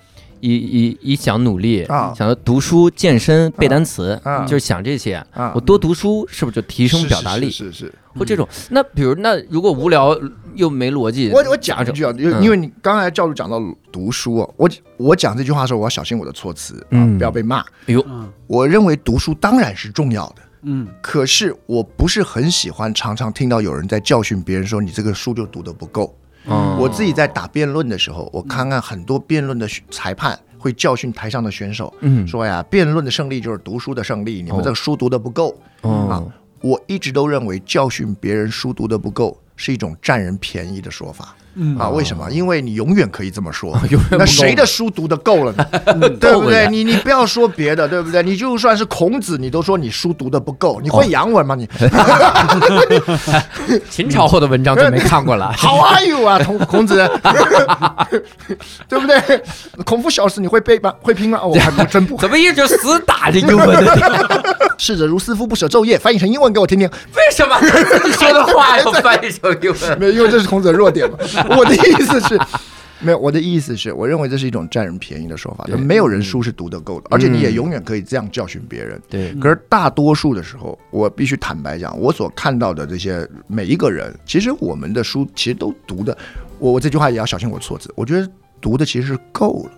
[0.43, 5.25] 一一一想努力，想到读书、健身、背单词，就是想这些。
[5.55, 7.49] 我多读书是不是就提升表达力？
[7.49, 7.93] 是是。
[8.15, 10.15] 或这种，那比如那如果无聊
[10.53, 13.59] 又没逻辑，我我讲一句啊，因为因为你刚才教主讲到
[13.91, 17.61] 读书，我我讲这句话的时候，我要小心我的措辞啊，不要被骂。
[17.87, 18.05] 哎呦，
[18.45, 20.35] 我认为读书当然是重要的。
[20.63, 26.15] 嗯，可是我不是很喜欢常常听到有人在教训别人说你这个书就读得不够。
[26.45, 35.55] 我自己在打辩论的时候，我看看很多辩论的裁判会教训台上的选手，嗯，说呀，辩论的胜利就是读书的胜利，你们这个书读的不够。
[35.81, 36.23] 啊，
[36.61, 41.35] 我一直都认为教训别人书读的不够是一种占人便宜的说法。
[41.77, 42.29] 啊，为什么？
[42.31, 43.79] 因为你永远可以这么说。
[44.11, 45.65] 那谁的书读的够了呢？
[46.19, 46.67] 对不对？
[46.69, 48.23] 你你不要说别的，对不对？
[48.23, 50.79] 你就算是孔子，你都说你书读的不够。
[50.81, 51.53] 你会洋文吗？
[51.55, 51.69] 你
[53.89, 55.53] 秦朝后的文章就没看过了。
[55.57, 56.95] How are you 啊，孔孔子，
[58.89, 59.21] 对不对？
[59.85, 60.93] 孔夫小史你会背吗？
[61.01, 61.39] 会拼吗？
[61.43, 62.17] 我还不真不。
[62.17, 64.67] 怎么一直死打着英文的？
[64.77, 65.97] 逝者如斯夫，不舍昼夜。
[65.97, 66.89] 翻译成英文给我听听。
[67.15, 69.99] 为什么你说的话要翻译成英文？
[69.99, 71.17] 没有，因为这是孔子的弱点嘛。
[71.57, 72.39] 我的意思是，
[72.99, 73.17] 没有。
[73.17, 75.65] 我的意思是，我认为这是一种占人便宜的说法。
[75.65, 79.01] 就没有人书是读得够的，而且你也永远可以这样教训别人。
[79.09, 79.33] 对。
[79.35, 86.17] 可是大多数的时候，我必须坦白讲，我所看到的这些每一个人，其实我们的书其实都读的。
[86.59, 87.91] 我我这句话也要小心我错字。
[87.95, 88.29] 我觉得
[88.61, 89.71] 读的其实是够了。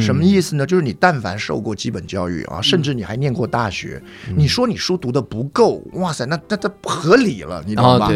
[0.00, 0.66] 什么意思呢？
[0.66, 4.02] 就是你但凡受过基本教育啊，甚至你还念过大学，
[4.36, 8.10] 你说你书读的不够，哇塞，那那这不合理了，你知道吧？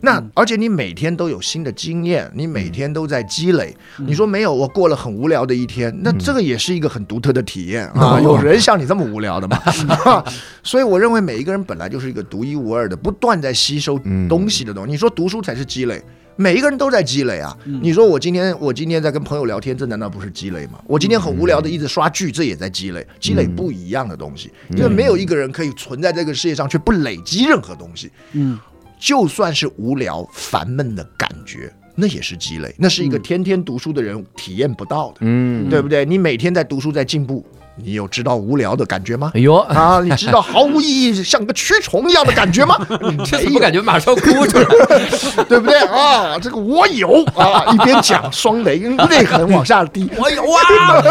[0.00, 3.74] 那而且你每天都有新的经验，你每天都在积累。
[3.98, 8.18] 你说没有，我过了很无聊的一天，那这个也是一个很独特的体验啊！
[8.22, 9.58] 有人像你这么无聊的吗？
[10.62, 13.98] 所以我认为每一个人本来就是一个独一无二的，不断在吸收
[14.28, 14.90] 东西的东西。
[14.90, 16.02] 你说读书才是积累。
[16.36, 17.56] 每一个人都在积累啊！
[17.64, 20.80] 你说我今天我今天在跟朋友聊天，这难道不是积累吗？
[20.86, 24.50] 我今天很无聊的一直刷剧，这也在积累，积累不一样的东西。
[24.70, 28.10] 因为没有一个人可以存在这个世界上却不累积任何东西。
[28.32, 28.58] 嗯，
[28.98, 35.18] 就算是无聊烦闷的感觉，那也是积累，那是一个天天读书的人体验不到的。
[35.20, 36.04] 嗯，对不对？
[36.04, 37.44] 你每天在读书，在进步。
[37.76, 39.32] 你有知道无聊的感觉吗？
[39.34, 40.00] 哎呦啊！
[40.02, 42.78] 你知道毫无意义、像个蛆虫一样的感觉吗？
[43.24, 44.64] 这怎么感觉马上哭出来？
[45.48, 46.38] 对不对啊？
[46.40, 47.64] 这个我有啊！
[47.72, 48.76] 一边讲，双雷
[49.10, 50.08] 泪痕往下滴。
[50.16, 51.02] 我有啊！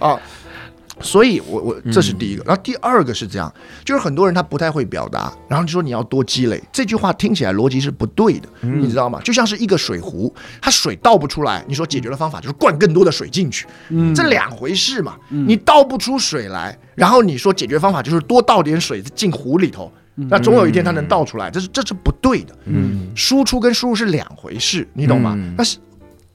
[0.08, 0.20] 啊！
[1.00, 3.52] 所以，我我这是第一个，然后第二个是这样，
[3.84, 9.20] 就是很多人他不太会表达，然后就说你要多积累，这句话听起来逻辑是不对的，你知道吗？
[9.22, 13.66] 就像是一个水壶，它水倒不出来，你说解决的方法就是灌更多的水进去，
[14.14, 15.16] 这两回事嘛。
[15.28, 22.54] 你倒不出水来，然后你说解决方法就是多倒点水进壶里头，那总有一天它能倒出来，这是这是不对的。
[22.64, 25.38] 嗯，输出跟输入是两回事，你懂吗？
[25.56, 25.78] 那是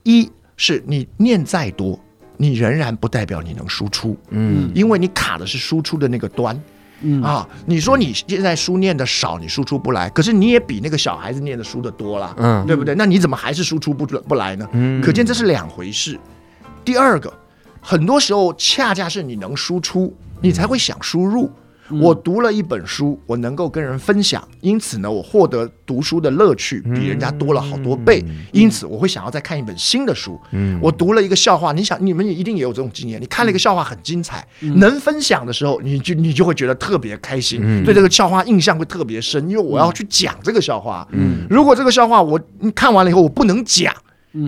[0.04, 2.00] 一是你念再多。
[2.38, 6.60] 你仍然不代表你能输出，嗯，因为你卡的是输出的那个端，
[7.02, 12.96] 嗯啊，你说你现在书念的少，你输出不来，可是你也比那个小孩子念的书的多了，嗯，对不对？
[12.96, 14.68] 那你怎么还是输出不不来呢？
[14.74, 16.20] 嗯，可见这是两回事。
[16.84, 17.32] 第二个，
[17.82, 21.52] 很多时候恰恰是你能输出，你才会想输入。
[22.02, 30.40] 我读了一本书，我能够跟人分享，因此呢，我获得读书的乐趣比人家多了好多倍，因此我会想要再看一本新的书。
[30.82, 41.08] 我读了一个笑话，你想，你们也一定也有这种经验，你看了一个笑话很精彩，能分享的时候，你就你就会觉得特别开心，对这个笑话印象会特别深，因为我要去讲这个笑话。
[41.50, 42.40] 如果这个笑话我
[42.74, 43.94] 看完了以后我不能讲。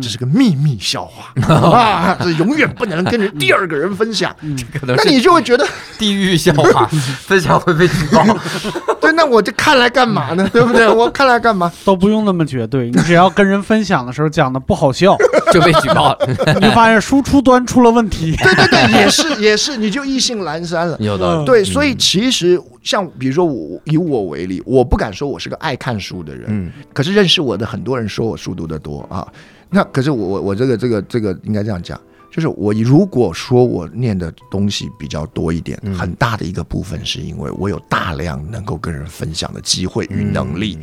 [0.01, 2.17] 这是个秘密笑话 啊！
[2.19, 4.35] 这永远不能跟人第二个人分享，
[4.81, 5.63] 那你就会觉得
[5.99, 6.87] 地狱笑话
[7.27, 8.25] 分享会被举报。
[8.99, 10.49] 对，那我这看来干嘛呢？
[10.51, 10.89] 对不对？
[10.89, 15.15] 我看来干嘛都不用那么绝对，你只要跟人分享的时候讲的不好笑，
[15.53, 16.29] 就被举报了。
[16.55, 18.35] 你就发现输出端出了问题。
[18.37, 20.97] 对对对，也是也是，你就意兴阑珊了。
[20.99, 29.27] 有的对，所以其实像比如说我以我为例，我不敢说我是个爱看书的人，嗯，可是认识我的很多人说我书读的多啊。
[29.69, 31.99] 那可是我我我这个这个这个应该这样讲。
[32.35, 40.77] 就是我如果说我念的东西比较多一点，很大的一个部分是因为我有大量能够跟人分享的机会与能力。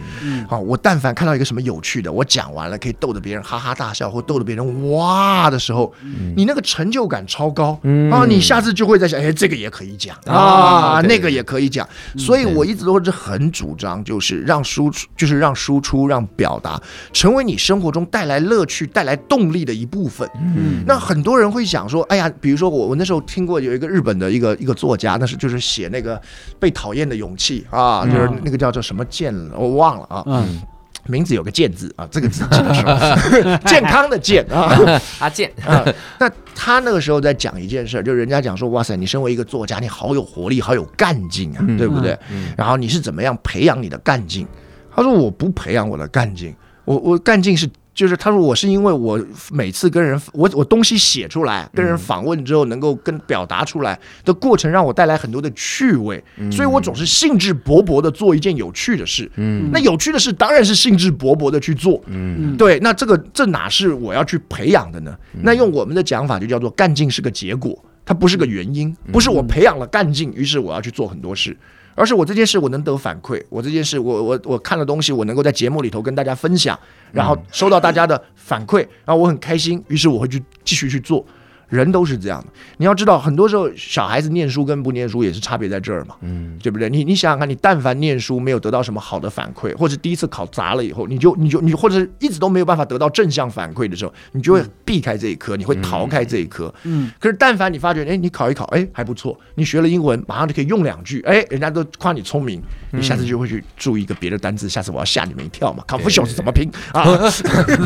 [0.49, 5.93] 好，我但凡看到一个什么有趣的，我讲完了可以逗得别人哈哈大笑，或逗得别人哇的时候，
[6.35, 7.79] 你那个成就感超高
[8.11, 8.25] 啊！
[8.27, 11.87] 你下次就会在想，哎，这个也可以讲啊，那个也可以讲。
[12.17, 16.81] 所以我一直都是很主张，就是让输出，就是让输出，让表达
[17.13, 20.27] 成为你生活中带来乐趣、带来动力的一部分。
[20.37, 21.42] 嗯，那很多人。
[21.43, 26.21] 人会想说，哎呀，比如说我，我那时候听过有一个日本的一个一个作家，那是就是写那个
[26.59, 30.63] 被讨厌的勇气啊，就是那个叫做什么健，我忘了啊，嗯，
[31.07, 34.73] 名字有个健字啊，这个字记得 是健康的健啊，
[35.21, 35.85] 阿健 啊。
[36.19, 42.19] 那他那个时候在讲一件事，就人家讲说，哇塞，你身为一个作家，你好有活力，好有干劲啊，对不对？
[42.57, 44.47] 然后你是怎么样培养你的干劲？
[44.95, 47.69] 他说我不培养我的干劲，我我干劲是。
[47.95, 49.21] 就是他说我是因为我
[49.51, 59.31] 每次跟人我我东西写出来跟人访问之后能够跟表达出来的过程让我带来很多的趣味，所以我总是兴致勃勃的做一件有趣的事。
[59.37, 62.03] 嗯，那有趣的事当然是兴致勃勃的去做。
[62.07, 65.17] 嗯，对，那这个这哪是我要去培养的呢？
[65.43, 71.57] 那用我们的讲法就叫做干劲是个结果，它不是个原因，不是我培养了干劲，于是我要去做很多事。
[71.95, 76.79] 而是我这件事我能得反馈，我这件事我我我看了东西，我能够在节目里头跟大家分享，
[77.13, 81.25] 然后收到大家的反馈，然后我很开心，于是我会去继续去做。
[81.73, 86.91] 人都是这样的，你要知道，很多时候小孩子念书跟不念书也是差别在这儿嘛，嗯，对不对？
[86.91, 97.11] 你你想想看，你但凡念书没有得到什么好的反馈，或者第一次考砸了以后，你就你就你或者是一直都没有办法得到正向反馈的时候，你就会避开这一科，你会逃开这一科，嗯。
[97.19, 105.83] 可是但凡你发觉，哎，你考一考，哎，还不错，你学了英文，马上就可以用两句，哎，人家都夸你聪明，你下次就会去注意一个别的单词，下次我要吓你们一跳嘛。
[105.89, 107.03] Confucius 是怎么拼啊？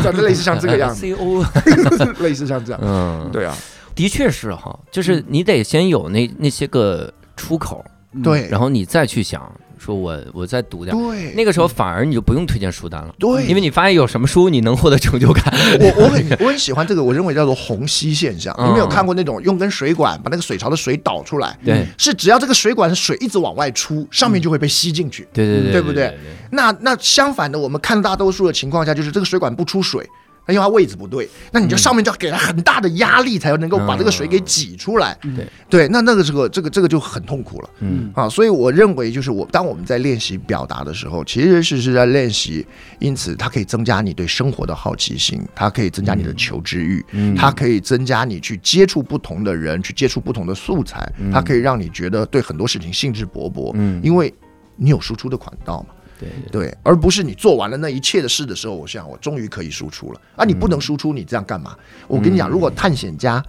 [0.03, 1.07] 长 得 类似像这个样子，
[2.19, 3.57] 类似像这样，嗯，对啊。
[3.97, 7.85] 的确是哈，就是你得先有那那些个出口，
[8.23, 15.45] 对，然后你再去想，说我我再读点，对，那个时候反而你就不用推荐书单了，对，因为你发现有什么书你能获得成就感。
[15.81, 18.55] 我我很我很喜欢这个，我认为叫做虹吸现象。
[18.59, 21.59] 你没有看过那种用根水管把那个水槽的水导出来？
[21.65, 25.27] 对，是只要这个水管的水一直往外出，上面就会被吸进去。
[25.33, 26.15] 对对对，对不对？
[26.51, 30.07] 那那相反的，我们看大多数的情况下，就是这个水管不出水。
[30.49, 35.17] 因为它位置不对，那你就上面就要给它很大的压力，才能够把这个水给挤出来。
[35.23, 37.71] 对对，那那个这个这个这个就很痛苦了。
[37.81, 42.65] 嗯啊，所以我认为就是我当我们在练习表达的时候，其实是是在练习，
[43.01, 47.05] 因此它可以增加你对生活的好奇心，它可以增加你的求知欲，
[47.37, 53.73] 它可以增加你去接触不同的人，去接触不同的素材，它可以让你觉得对很多事情兴致勃勃。
[53.75, 54.33] 嗯，因为
[54.77, 55.95] 你有输出的管道嘛。
[56.19, 60.45] 对对，而不是你做完了那一切的事的时候，我想我终于可以输出了啊！
[60.45, 61.77] 你不能输出，你这样干嘛？
[62.09, 63.43] 我跟你讲，如果探险家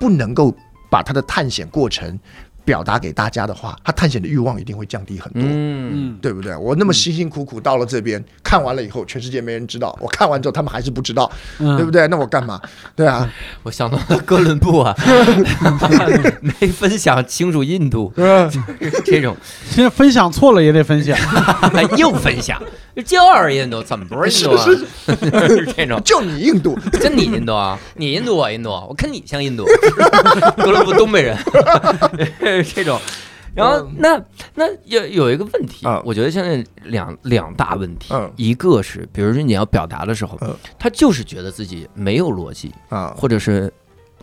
[0.00, 0.54] 不能够
[0.90, 2.18] 把他的探险过程。
[2.68, 6.54] 表达给大家的话，他探险的欲望一定会降低很多，嗯，对不对？
[6.54, 9.98] 我那么辛辛苦苦到了这边，看完了以后，全世界没人知道。
[10.02, 12.06] 我看完之后，他们还是不知道，对不对？
[12.08, 12.60] 那我干嘛？
[12.94, 13.26] 对啊，
[13.62, 14.94] 我想到了哥伦布啊，
[16.60, 18.12] 没分享清楚印度，
[19.06, 19.34] 这种。
[19.70, 21.16] 现在分享错了也得分享，
[21.96, 22.62] 又分享，
[23.02, 24.66] 就是印度，怎么不是印度啊？
[25.74, 25.98] 这种。
[26.04, 27.78] 就你印度，就你印度啊？
[27.96, 29.64] 你印度我印度，我看你像印度，
[30.58, 31.34] 哥伦布东北人。
[32.62, 33.00] 这种，
[33.54, 34.22] 然后那
[34.54, 40.38] 那有有一个问题，我觉得现在两两大问题，一个是，比如说你要表达的时候，
[40.78, 43.72] 他就是觉得自己没有逻辑啊，或者是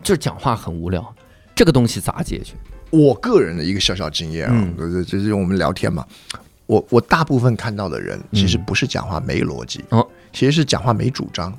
[0.03, 1.15] 就是讲话很无聊，
[1.53, 2.53] 这个东西咋解决？
[2.91, 6.05] 我个人的一个小小经验啊，就是就是我们聊天嘛，
[6.65, 11.51] 我我大部分看到的人其实不是讲话没逻辑，哦，其实是讲话没主张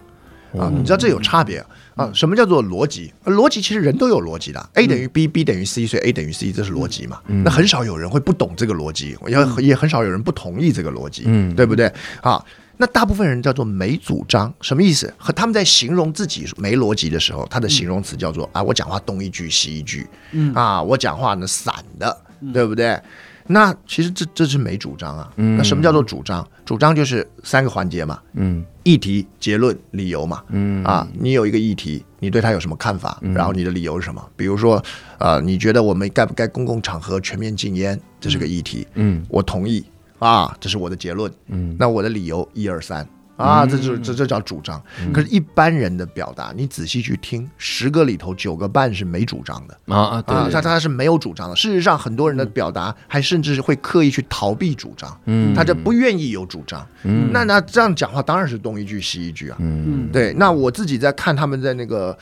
[0.58, 1.64] 啊，你知道这有差别。
[1.94, 3.10] 啊，什么叫做逻辑？
[3.24, 7.20] 逻辑其实人都有逻辑的，A 等于 B，B 等于 C，所以 A 等于 C，这是逻辑嘛？
[7.26, 11.90] 那很少有人会不懂这个逻辑，也也很少有人不同意这个逻辑，嗯，对不对？
[12.20, 12.44] 啊，
[12.76, 15.10] 那大部分人叫做没主张，什么意思？
[15.16, 22.14] 和他们在形容自己没逻辑的时候，他的形容词叫做啊，我讲话东一句西一句，嗯啊，我讲话呢散的，
[22.52, 23.00] 对不对？
[23.46, 25.32] 那其实这这是没主张啊。
[25.36, 26.46] 那什么叫做主张？
[26.66, 28.18] 主张就是三个环节嘛。
[28.34, 30.44] 嗯，议题、结论、理由嘛。
[30.50, 33.20] 嗯啊，你有一个议题，你对他有什么看法？
[33.34, 34.24] 然后你的理由是什么？
[34.36, 34.80] 比如说，
[35.18, 38.00] 呃，你觉得我们该不该公共场合全面禁烟？
[38.20, 38.86] 这是个议题。
[38.94, 39.84] 嗯，我同意
[40.20, 41.30] 啊，这是我的结论。
[41.48, 43.04] 嗯，那我的理由一二三
[43.36, 44.82] 啊，这就这这叫主张。
[45.12, 51.56] 可是，一般人的表达，你仔细去听，十个里头九个半是没主张的啊啊，他他是没有主张的。
[51.56, 56.86] 事实上，很多人的表达还甚至是会刻意去逃避主张，嗯，他就不愿意有主张。
[57.04, 59.56] 嗯，那那这样讲话当然是东一句西一句啊。
[59.60, 60.32] 嗯，对。
[60.34, 62.16] 那我自己在看他们在那个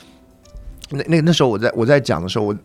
[0.91, 2.57] 那那那时候我在我在讲的时候，我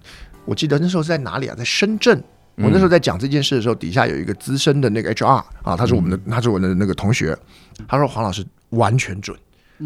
[0.45, 1.56] 我记得那时候是在哪里啊？
[1.56, 2.24] 在深圳。
[2.62, 7.38] 我那时候在讲这件事的时候，底下有一个资深的那个 HR 啊，他是我们的，他是我的那个同学。
[7.88, 9.38] 他说黄老师完全准。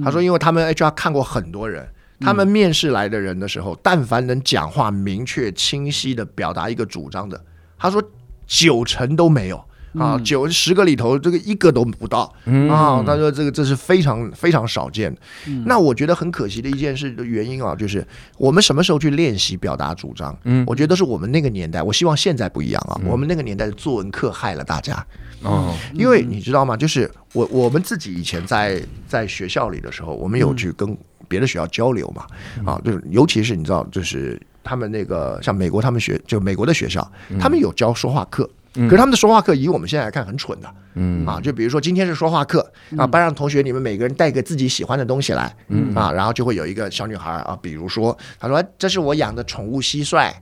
[0.04, 1.88] 他说，因为他们 HR 看过很多人，
[2.20, 7.40] 他们面试来的人的时候，但凡能讲话明确清晰的表达一个主张的，
[7.78, 8.04] 他说
[8.48, 9.64] 九成都没有。
[9.96, 12.22] 啊，九十个里头，这个一个都不到
[12.68, 13.04] 啊！
[13.06, 15.22] 他说这个这是非常非常少见的。
[15.68, 18.04] 那我觉得很可惜的一件事的原因啊，就是
[18.40, 20.36] 我们什么时候去练习表达主张？
[20.46, 21.84] 嗯，我觉得是我们那个年代。
[21.84, 23.00] 我希望现在不一样啊！
[23.06, 25.06] 我们那个年代的作文课害了大家
[25.44, 26.76] 哦，因为你知道吗？
[26.76, 32.26] 就是我我们自己以前在在学校里的时候，我们有去跟别的学校交流嘛？
[32.66, 38.50] 啊，就是尤其是你知道，就是他们那个像美国，他们学就美国的学校，他们有教说话课。
[38.76, 42.60] 可是他们的说话课，以我们现在来看很蠢的，嗯啊，就比如说今天是说话课
[42.98, 50.34] 啊，班上同学你们每个人带个自己喜欢的东西来，嗯啊，然后就会有一个小女孩啊，比如说她说这是我养的宠物蟋蟀，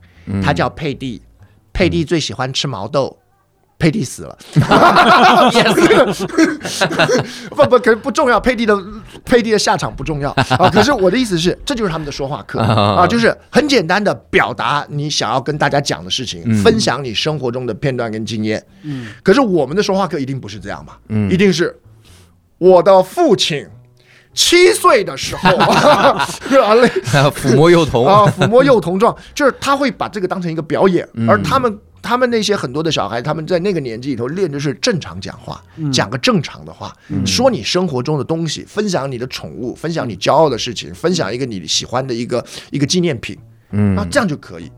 [0.42, 1.20] 它叫佩蒂，
[1.74, 3.18] 佩蒂最喜欢吃毛豆。
[3.82, 4.38] 佩蒂死了，
[7.50, 8.38] 不不，可是不重要。
[8.38, 8.78] 佩蒂的
[9.24, 10.70] 佩蒂的下场不重要啊。
[10.70, 18.64] 可是我的意思是，这就是他们的说话课啊，就是很简单的表达你想要跟大家讲的事情，分享你生活中的片段跟经验。
[18.82, 20.92] 嗯，可是我们的说话课一定不是这样嘛？
[21.08, 21.76] 嗯，一定是
[22.58, 23.66] 我的父亲
[24.32, 25.50] 七岁的时候，
[27.34, 31.76] 抚摸幼童啊，抚摸幼童状，就是他会把这个当成一个表演，而他们。
[32.02, 36.92] 他们那些很多的小孩，他们在那个年纪里头练的是正常讲话，讲个正常的话，
[37.24, 43.38] 说你生活中的东西，分享你的宠物，分享你骄傲的事情，分享一个你喜欢的一个一个纪念品，
[43.70, 44.70] 嗯，那这样就可以。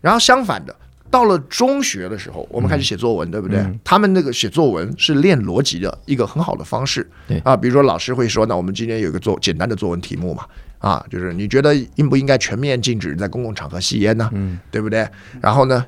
[0.00, 0.74] 然后相反的，
[1.10, 3.62] 到了中学的时候，我们开始写作文，对不对？
[3.84, 10.46] 他们那个写作文是练逻辑的一个很好的方式，对啊，比如说老师会说，那我们今天有一个做简单的作文题目嘛，
[10.78, 14.30] 啊，就是你觉得应不应该全面禁止在公共场合吸烟呢？
[14.32, 15.06] 嗯，对不对？
[15.42, 15.84] 然后呢？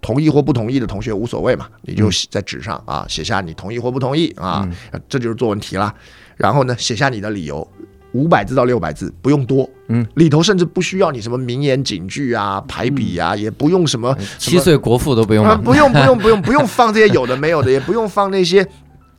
[0.00, 4.68] 同意或不同意的同学无所谓嘛，你就在纸上啊写下你同意或不同意啊，
[5.08, 5.94] 这就是作文题啦。
[6.36, 7.66] 然后呢，写下你的理由，
[8.12, 9.68] 五百字到六百字，不用多。
[9.88, 18.66] 嗯，里头甚至不需要你什么名言警句啊、排比啊，也不用什么七岁国父都不用不用不用不用不用放这些有的没有的， 也不用放那些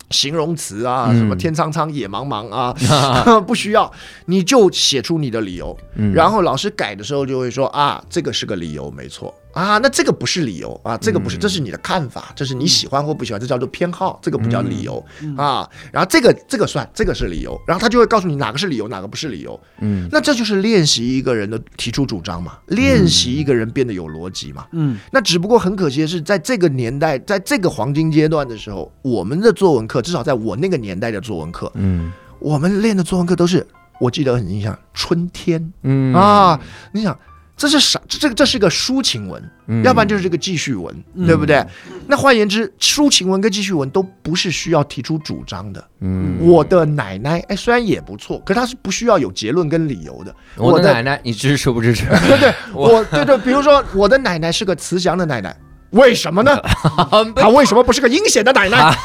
[0.10, 2.74] 形容词啊，什么天苍苍野茫茫啊，
[3.46, 3.92] 不需要，
[4.26, 5.78] 你就写出你的理由。
[6.14, 9.34] 然后老师改的时候就会说啊，这个是个理由，没错。
[9.54, 15.04] 啊，那这个不是理由啊，这个不是，这是你的看法，这是你喜欢或不喜欢，这叫做偏好，这个不叫理由
[15.38, 15.70] 啊。
[15.92, 19.60] 然后这个这个算，这个是理由，然后他就会告诉你哪个是理由，哪个不是理由。
[19.80, 24.66] 嗯，那这就是练习一个人的提出主张嘛，练习一个人变得有逻辑嘛。
[24.72, 33.66] 嗯，那只不过很可惜的是，在这个年代，在这个黄金阶段的时候，我们的作文课，至少在我那个年代的作文课，嗯，我们练的作文课都是，
[34.00, 36.60] 我记得很印象，春天，嗯啊，
[36.94, 37.18] 你想。
[37.62, 38.02] 这是啥？
[38.08, 40.96] 这个这是个抒情文，要不然就是这个记叙文，
[41.28, 41.64] 对不对？
[42.08, 45.84] 那换言之，抒情文跟记叙文都不是需要提出主张的。
[46.00, 50.36] 嗯，我的奶奶，哎，虽然也不错，可是它是不需要有结论跟理由的。
[50.58, 52.06] 我的奶奶，你支持不支持？
[52.08, 55.56] 对 对， 我对对，比如说我的奶奶是个慈祥的奶奶，
[55.92, 56.60] 为什么呢？
[57.36, 58.98] 她为什么不是个阴险的奶奶？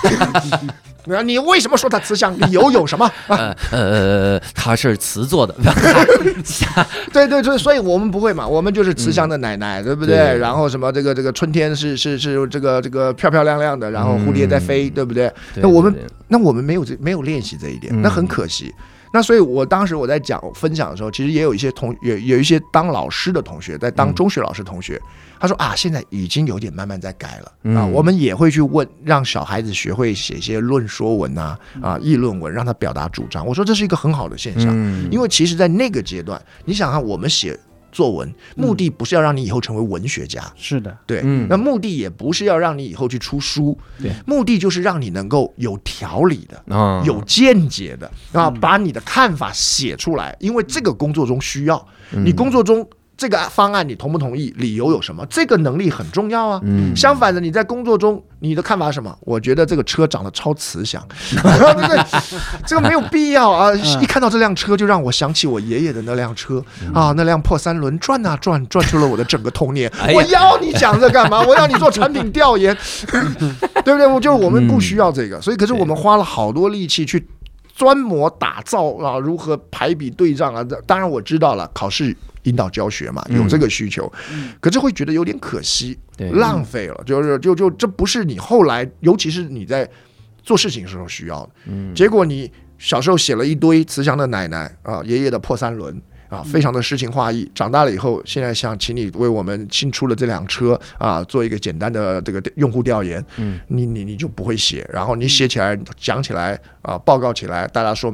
[1.06, 2.36] 那你为什么说他慈祥？
[2.38, 3.10] 理由有什么？
[3.28, 5.54] 呃呃，他是瓷做的。
[7.12, 10.36] 对对对，所以我们不会嘛，我们就是慈祥的奶奶，对不对？
[10.38, 15.32] 然后什么这个这个春天是是是这个这个漂漂亮亮的，然后蝴蝶在飞，对不对？
[15.56, 15.94] 那我们
[16.28, 18.74] 那我们没有这没有练习这一点，那很可惜。
[19.12, 25.00] 那所以，我当时我在讲分享的时候，其实也有一些同有有一些当老师的同学，在当中学老师同学，
[25.38, 33.46] 他说啊，现在已经有点慢慢在改了啊，我们也会去问，让小孩子学会写一些论说文啊啊议论文，让他表达主张。
[33.46, 34.74] 我说这是一个很好的现象，
[35.10, 37.58] 因为其实，在那个阶段，你想看我们写。
[37.92, 46.62] 作文目的不是要让你以后成为文学家，是的，对，那目的也不是要让你以后去出书，对，目的就是让你能够有条理的，
[47.06, 52.86] 有见解的啊，把你的看法写出来，因为这个工作中需要，你工作中。
[53.16, 54.52] 这个方案你同不同意？
[54.58, 55.24] 理由有什么？
[55.30, 56.60] 这个能力很重要啊。
[56.64, 56.94] 嗯。
[56.94, 59.16] 相反的，你在工作中你的看法是什么？
[59.20, 62.04] 我觉得这个车长得超慈祥，对对？
[62.66, 63.74] 这个没有必要啊！
[63.74, 66.62] 一看到这辆车，就让我想起我爷爷的那辆车
[66.92, 69.90] 啊，那辆破三轮转啊转，转出了我的整个童年。
[70.14, 71.40] 我要你讲这干嘛？
[71.40, 72.76] 我要你做产品调研，
[73.82, 74.06] 对不对？
[74.06, 77.26] 我就是我们不需要这个，所以可是我们花了好多力气去。
[77.78, 80.64] 专模打造啊，如何排比对仗啊？
[80.86, 82.16] 当然我知道了，考试
[82.46, 84.12] 引导教学嘛，有这个需求，
[84.60, 85.96] 可是会觉得有点可惜，
[86.32, 89.88] 浪费了，就是就就这不是你后来，尤其是你在
[90.42, 91.50] 做事情时候需要的。
[91.66, 96.02] 嗯，结果你小时候写了一堆慈祥的奶奶啊，爷爷的破三轮。
[96.28, 97.48] 啊，非常的诗情画意。
[97.54, 103.24] 长大了以后，现在想请你为我们新出了这辆车啊，做一个简单的这个用户调研。
[103.36, 108.12] 嗯，你你你就不会写，然后你写起来讲起来啊，报告起来，大家说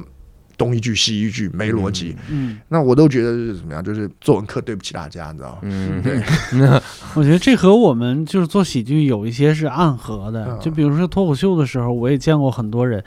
[0.56, 2.16] 东一句西一句，没逻辑。
[2.28, 3.82] 嗯，那我都觉得是怎么样？
[3.82, 5.58] 就是作文课对不起大家，你知道吗？
[5.62, 6.22] 嗯，对。
[7.14, 10.58] 我觉得这和我们就是做喜剧有一些是暗合的。
[10.60, 13.02] 就比如说脱口秀的时候，我也见过很多人。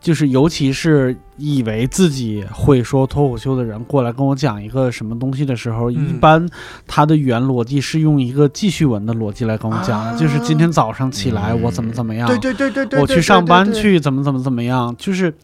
[0.00, 6.48] 就是，尤其是以为自己会说脱口秀的人过来跟我讲一个什么东西的时候，一般
[6.86, 15.34] 他的语言逻辑是用一个记叙文的逻辑来跟我讲，就是今天早上起来我怎么怎么样，对对对对对，我去上班去怎么怎么怎么样，就是，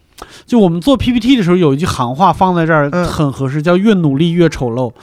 [0.46, 4.92] 就我们做 PPT 的时候有一句行话放在这儿很合适，叫越努力越丑陋。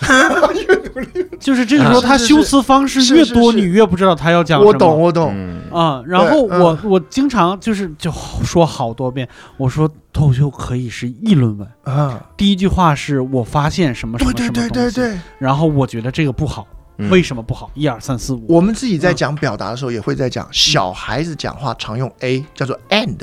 [1.39, 4.71] 就是这个时候，他修辞方式越多，你越不知道他要讲什么。
[4.71, 6.03] 我懂，我懂啊。
[6.05, 8.11] 然后我我经常就是就
[8.43, 12.23] 说好多遍，我说脱口秀可以是议论文啊。
[12.37, 15.01] 第一句话是我发现什么什么什么东西，
[15.39, 16.67] 然后我觉得这个不好，
[17.09, 17.71] 为什么不好？
[17.73, 18.45] 一二三四五。
[18.47, 23.17] 我们自己在讲表达的时候，也会在讲小孩子讲话常用 A 叫做 and，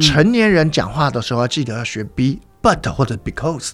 [0.00, 2.40] 成年人讲话的时候要记得要学 B。
[2.66, 3.70] But 或者 because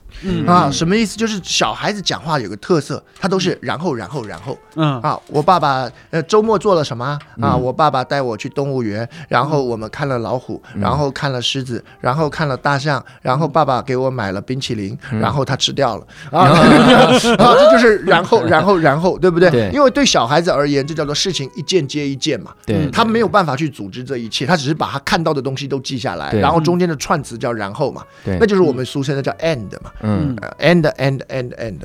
[0.46, 1.16] 啊，什么意思？
[1.16, 4.58] 就是小孩子讲话有个特色，他都是然后然后然后。
[4.74, 7.56] 嗯啊，我爸爸呃周末做了什么啊？
[7.56, 16.48] 我爸爸带我去动物园，然后我们看了老虎，然后看了狮子，然后看了大象，然后爸爸给我买了冰淇淋，然后他吃掉了啊。
[17.38, 19.70] 啊，这就是然后 然后然后，对不对？
[19.72, 22.52] 因为对小孩子而言，这叫做事情一件接一件嘛。
[22.66, 28.02] 对，他没有办法去组织这一切，他只是把他看到的东西都记下来，然后中间的串词叫然后嘛。
[28.22, 28.81] 对，那就是我们。
[28.84, 31.78] 俗称的叫 end 嘛，嗯，end end end end，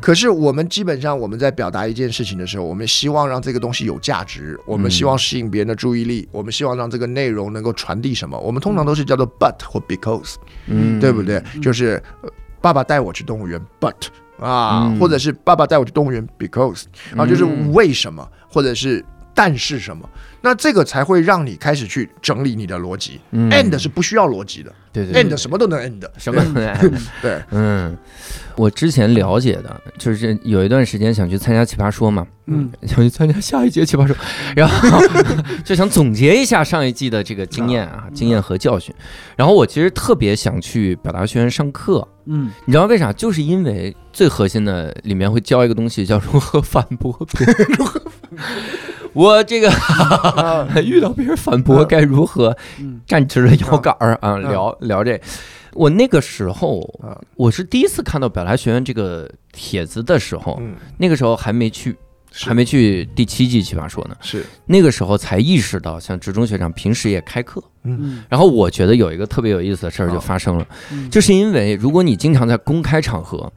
[0.00, 10.34] 可是我们基本上我们在表达一件事情的时候，我们希望让这个东西有价值，我们希望吸引别人的注意力，我们希望让这个内容能够传递什么，我们通常都是叫做 but 或 because，
[10.66, 11.42] 嗯，对不对？
[11.62, 12.02] 就是
[12.60, 13.94] 爸爸带我去动物园，but
[14.38, 16.84] 啊，或者是爸爸带我去动物园，because
[17.16, 19.04] 啊，就是为什么，或者是
[19.34, 20.08] 但是什么。
[20.40, 23.18] 那这个才会让你开始去整理你的逻辑。
[23.32, 27.00] end 是不需要逻辑的，对对，end 什么都能 end，什么都能 end。
[27.22, 27.96] 对，嗯，
[28.54, 34.14] 我之前了解的就是有一段时间想去参加奇葩说嘛，嗯，想去参加下一届奇葩说，
[34.54, 35.00] 然后
[35.64, 38.94] 就想总结一下上一季的这个经验啊，经验和教训。
[39.36, 43.10] 然后我其实特别想去表达学院上课，嗯，你知道为啥？
[43.14, 47.66] 就是因为最核心的里面会教一个东西，叫如何反驳别人。
[47.78, 48.02] 如何？
[49.14, 49.70] 我这个
[50.84, 52.56] 遇到别人反驳该如何
[53.06, 54.36] 站直了腰杆儿啊？
[54.38, 55.18] 聊聊这，
[55.72, 56.82] 我那个时候
[57.36, 60.60] 我是第一次看到表达学院这个帖子的时候，
[60.98, 61.96] 那个时候还没去，
[62.32, 64.16] 还没去第七季奇葩说呢。
[64.20, 64.44] 是。
[64.66, 67.62] 那个时候才意识到，像职中学长平时也开课。
[67.84, 70.66] 嗯，然后我觉得有一个特别有意思的事儿就发生了，
[71.10, 73.52] 就是因为如果你经常在公开场合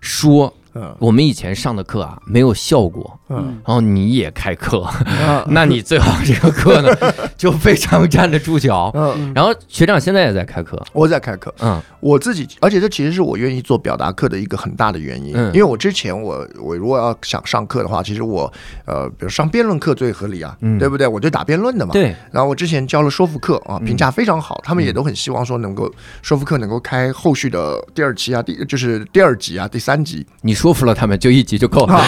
[0.00, 0.52] 说。
[0.74, 4.86] 嗯，我们以前上的课啊没有效果，嗯，然后你也开课，
[5.48, 6.88] 那你最好这个课呢
[7.38, 18.52] 就非常站得住脚，嗯，然后学长现在也在开课，我在开课，嗯，我自己，而且这其实是我愿意做表达课的一个很大的原因，嗯，因为我之前我我如果要想上课的话，其实我
[18.86, 20.78] 呃，比如上辩论课最合理啊，嗯。
[20.82, 21.06] 对不对？
[21.06, 25.88] 我就打辩论的嘛，对，然后我之前教了说服课啊，评价非常好，他们也都很希望说能够
[26.22, 30.56] 说服课能够开后续的第二期啊，第就是第二集啊，第三集，你。
[30.62, 32.00] 说服了他们，就一集就够了。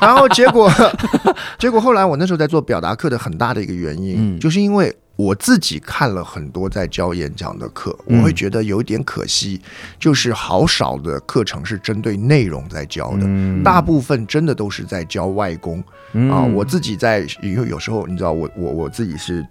[0.00, 0.68] 然后结果，
[1.56, 9.60] 结果后来我那时候在做表达课的很大的一个原因，就是因为我自己看了很多在教演讲的课，我会觉得有点可惜，
[10.00, 15.80] 就是好少的课程是针对内容在教的，大部分真的都是在教外功
[16.28, 16.42] 啊。
[16.42, 19.46] 我自己在，因为有时候你知道，我我我自己是。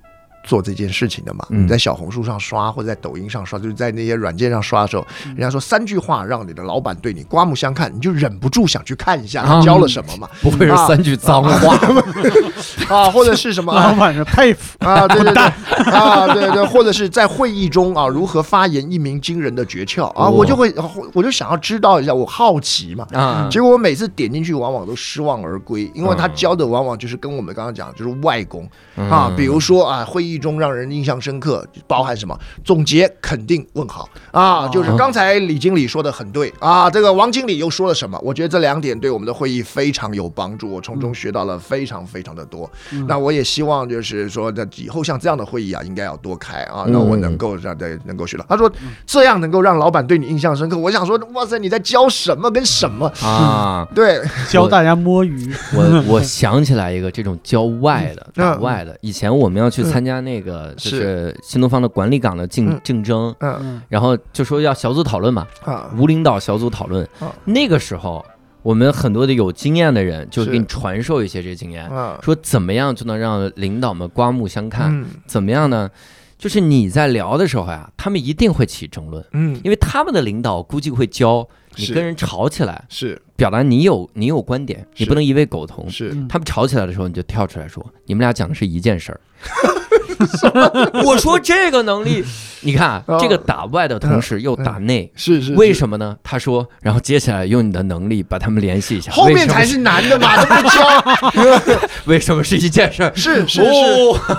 [0.45, 1.45] 做这件事情的嘛？
[1.49, 10.29] 你在小红书上刷，或者在抖音上刷，就是在那些软件上刷的时候，人家说三句话让你的老板对你刮目相看，你就忍不住想去看一下他教了什么嘛？
[10.41, 11.75] 不会是三句脏话
[12.95, 13.09] 啊？
[13.09, 13.73] 或者是什么？
[13.75, 15.07] 老板是佩服啊？
[15.07, 15.43] 对对对
[15.91, 16.27] 啊？
[16.33, 20.29] 对对，或者是在会议中啊，如何发言一鸣惊人的诀窍啊？
[20.29, 20.71] 我就会，
[21.13, 23.47] 我就想要知道一下，我好奇嘛啊？
[23.49, 30.34] 结果我每次点进去，往往都失望而归，因为他教的往往就是跟我们刚刚讲，就是外功啊，比如说啊，会议。
[30.35, 32.37] 忆中让人印象深刻，包含什么？
[32.63, 38.19] 总结、肯定、问好啊，就是刚才李经理说的很对啊，这个王经理又说了什么？
[38.21, 42.69] 我觉得这两点对我们的会议非常有帮助，我从中学到了非常非常的多。
[43.07, 48.45] 那我也希望就是说，在以后像这样的会议啊，应该要多开啊，那我能够让对能够学到。
[48.49, 48.71] 他说
[49.05, 50.77] 这样能够让老板对你印象深刻。
[50.77, 53.87] 我想说，哇塞，你在教什么跟什么啊？
[53.95, 55.53] 对，教大家摸鱼。
[55.73, 67.07] 我我想起来一个这种教外的打外的，以前我们要去参加那个就是新东方的管理岗的竞竞争，嗯，然后就说要小组讨论嘛，啊，无领导小组讨论，
[67.45, 68.25] 那个时候
[68.61, 71.89] 我们很多的有经验的人就给你传授一些这经验，
[72.21, 75.89] 说怎么样就能让领导们刮目相看，怎么样呢？
[76.37, 83.19] 就是你在聊的时候呀，他们一定会起争论，嗯，因为他们的领导估计会教你跟人吵起来，是。
[83.37, 86.11] 表达你有你有观点，你不能一味苟同，是。
[86.29, 89.19] 他们吵起来的时候，你就跳出来说，你们俩讲的是一件事儿。
[91.03, 92.23] 我说这个能力，
[92.61, 96.15] 你看 这个打外的同时又打内，是是，为什么呢？
[96.23, 101.79] 他说，然后接下来用你的能力把他们联系一下，后面才是难的嘛，不教。
[102.05, 103.11] 为什么是一件事儿？
[103.15, 103.71] 是是是，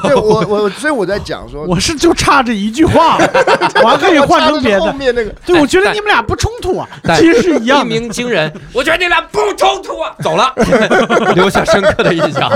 [0.03, 3.19] 对我我所以我在讲说，我是就差这一句话，
[3.83, 4.81] 我还可以换成别的。
[4.81, 7.77] 后面那个，对我觉得你们俩不冲突啊，其实是一样。
[7.85, 10.53] 一鸣惊人，我觉得你俩不冲突啊，走了，
[11.35, 12.51] 留下深刻的印象。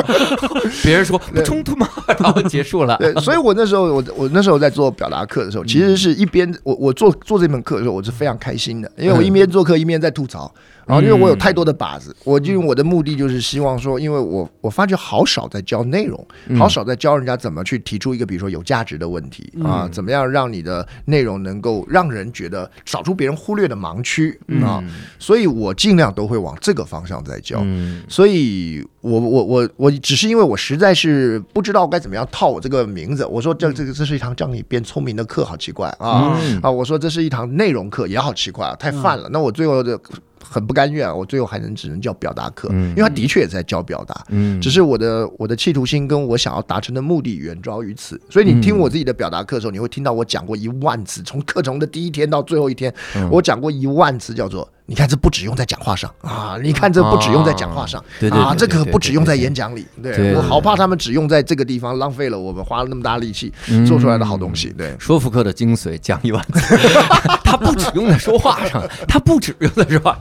[0.83, 1.89] 别人说不冲突吗？
[2.19, 2.99] 然后结束了。
[3.21, 10.53] 所以，我那时候，我我那时候在做表达课的时候，其实是一边我我做做这门课的时候，我是非常开心的，因为我一边做课一边在吐槽。
[10.87, 16.27] 然后，因为我有太多的靶子，我因为我的目的就是希望说，因为我我发觉好少在教内容，
[16.59, 24.83] 好少在教人家怎么去提出一个比如说有价值的问题啊，怎么样让你的内容能够让人觉得扫出别人忽略的盲区啊，
[25.19, 27.65] 所以我尽量都会往这个方向在教。
[28.09, 36.71] 所以我我我我只是因为我实在是不知道该怎么样套我这个名字，我说这这个这是一堂让你变聪明的课，好奇怪啊啊！
[36.71, 39.29] 我说这是一堂内容课也好奇怪啊，太泛了。
[39.31, 40.01] 那我最后的。
[40.43, 44.25] 很不甘愿，我最后还能只能叫表达课，因为他的确也在教表达，
[44.61, 52.93] 只是我的我的企图心跟我想要达成的目的远高于此，所以你听我自己的表达课的时候，你会听到我讲过一万次，从课程的第一天到最后一天，
[53.31, 54.69] 我讲过一万次，叫做。
[54.91, 56.59] 你看，这不只用在讲话上啊！
[56.61, 59.87] 你看，这不只用在讲话上，啊，这可不只用在演讲里。
[60.03, 63.53] 对我好怕他们只用在这个地方，浪费了我们花了那么大力气
[63.87, 64.71] 做出来的好东西。
[64.71, 66.77] 对，说服课的精髓讲一万次，
[67.45, 70.19] 他不只用在说话上，他不只用在说话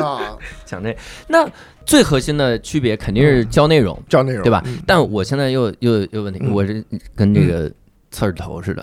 [0.00, 0.96] 啊， 讲这
[1.26, 1.44] 那
[1.84, 4.62] 最核心的区别肯定是教内容，教内容对吧？
[4.86, 6.84] 但我现在又又又问题，我是
[7.16, 7.68] 跟这个。
[8.10, 8.82] 刺儿头似的，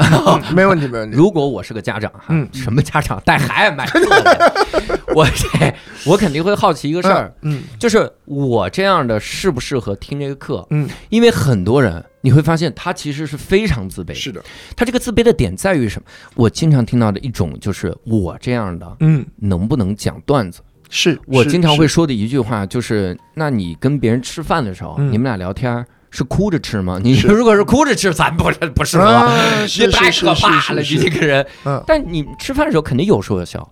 [0.55, 1.17] 没问题，没问题。
[1.17, 3.85] 如果我是个家长哈，什么家长带孩子买
[5.13, 5.73] 我这
[6.05, 10.65] 我肯定会好奇一个事儿，嗯，就是我这样的适不适合听这个课？
[10.69, 14.41] 嗯，因为很多人你会发现他其实是非常自卑，是的。
[14.75, 16.07] 他这个自卑的点在于什么？
[16.35, 20.61] 我经常听到的一种就是我这样的，嗯，能不能讲段子？
[20.89, 25.85] 是我经常会说的一句话，就是那你跟别人吃饭的时候，你们俩聊天。
[26.17, 26.99] 是哭着吃吗？
[27.03, 29.05] 你如果是哭着吃，咱不是不适合，
[29.77, 31.45] 你太可怕了，你这个人。
[31.85, 33.71] 但你吃饭的时候肯定有说有笑，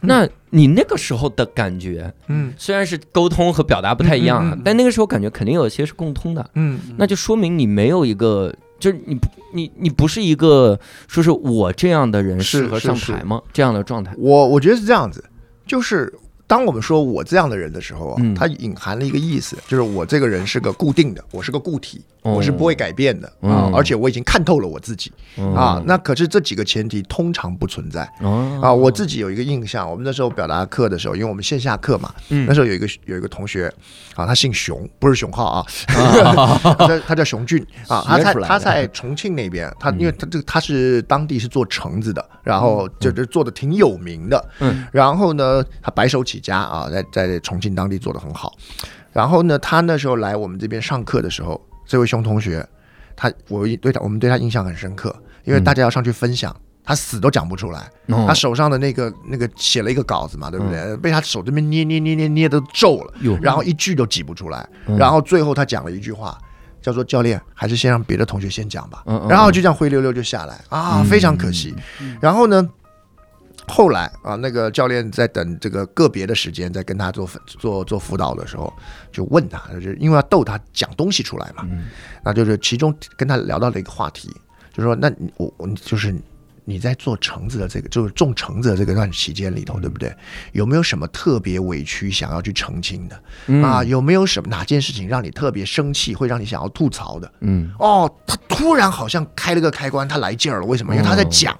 [0.00, 9.18] 那你那个时候的感觉，嗯，虽然是沟通和表达不太一样，但那个时候感觉肯定有些是共通的，嗯，那就说明你没有一个，就是你
[9.52, 10.78] 你你不是一个
[11.08, 13.42] 说是我这样的人适合上台吗？
[13.52, 15.24] 这样的状态，我我觉得是这样子，
[15.66, 16.14] 就是。
[16.52, 22.02] 当我们说我这样的人的时候啊，它隐含了一个意思，就是我这个人是个固定的，我是个固体。
[22.22, 25.12] 我是不会改变的啊，而且我已经看透了我自己
[25.56, 25.82] 啊。
[25.86, 28.02] 那可是这几个前提通常不存在
[28.60, 28.72] 啊。
[28.72, 33.66] 我自己有一个印象，我们那时候表达课的时候，因为我们线下课嘛，那时候有一个有一个同学
[34.14, 35.66] 啊，他姓熊，不是熊浩啊，
[36.78, 38.04] 他他叫熊俊啊。
[38.06, 44.48] 他在他在重庆那边，他因为他这个他是当地是做橙子的，然后就就做的挺有名的。
[44.60, 48.54] 嗯，然后呢，他白手起家啊，在在重庆当地做的很好。
[49.12, 51.60] 然后呢，他那时候来我们这边上课的时候。
[51.86, 52.66] 这位熊同学，
[53.14, 55.14] 他我对他我们对他印象很深刻，
[55.44, 56.54] 因为大家要上去分享，
[56.84, 57.90] 他死都讲不出来。
[58.26, 60.96] 他手上的那个那个写了一个稿子嘛，对不对？
[60.98, 64.68] 被他手这边捏捏捏捏捏的皱了，然后一句都挤不出来。
[64.98, 66.38] 然后最后他讲了一句话，
[66.80, 71.74] 叫做“教练，还是先让别的同学先讲吧。”然后就这样灰溜溜就下来啊，非常可惜。
[72.20, 72.68] 然后呢？
[73.68, 78.72] 后来啊，那个教练在等这个个别的时间，在跟他做做做辅导的时候，
[79.12, 81.66] 就问他，就是因为要逗他讲东西出来嘛，
[82.24, 84.28] 那就是其中跟他聊到了一个话题，
[84.72, 86.14] 就说：“那我我就是
[86.64, 90.14] 你在做橙子的这个，就是种橙子的这个段期间里头，对不对？
[90.52, 93.82] 有没有什么特别委屈想要去澄清的啊？
[93.84, 97.32] 有没有什么哪件事情让你特别生气，会让你想要吐槽的？
[97.40, 100.66] 嗯，哦，他突然好像开了个开关，他来劲儿了。
[100.66, 100.94] 为什么？
[100.94, 101.56] 因为他在讲。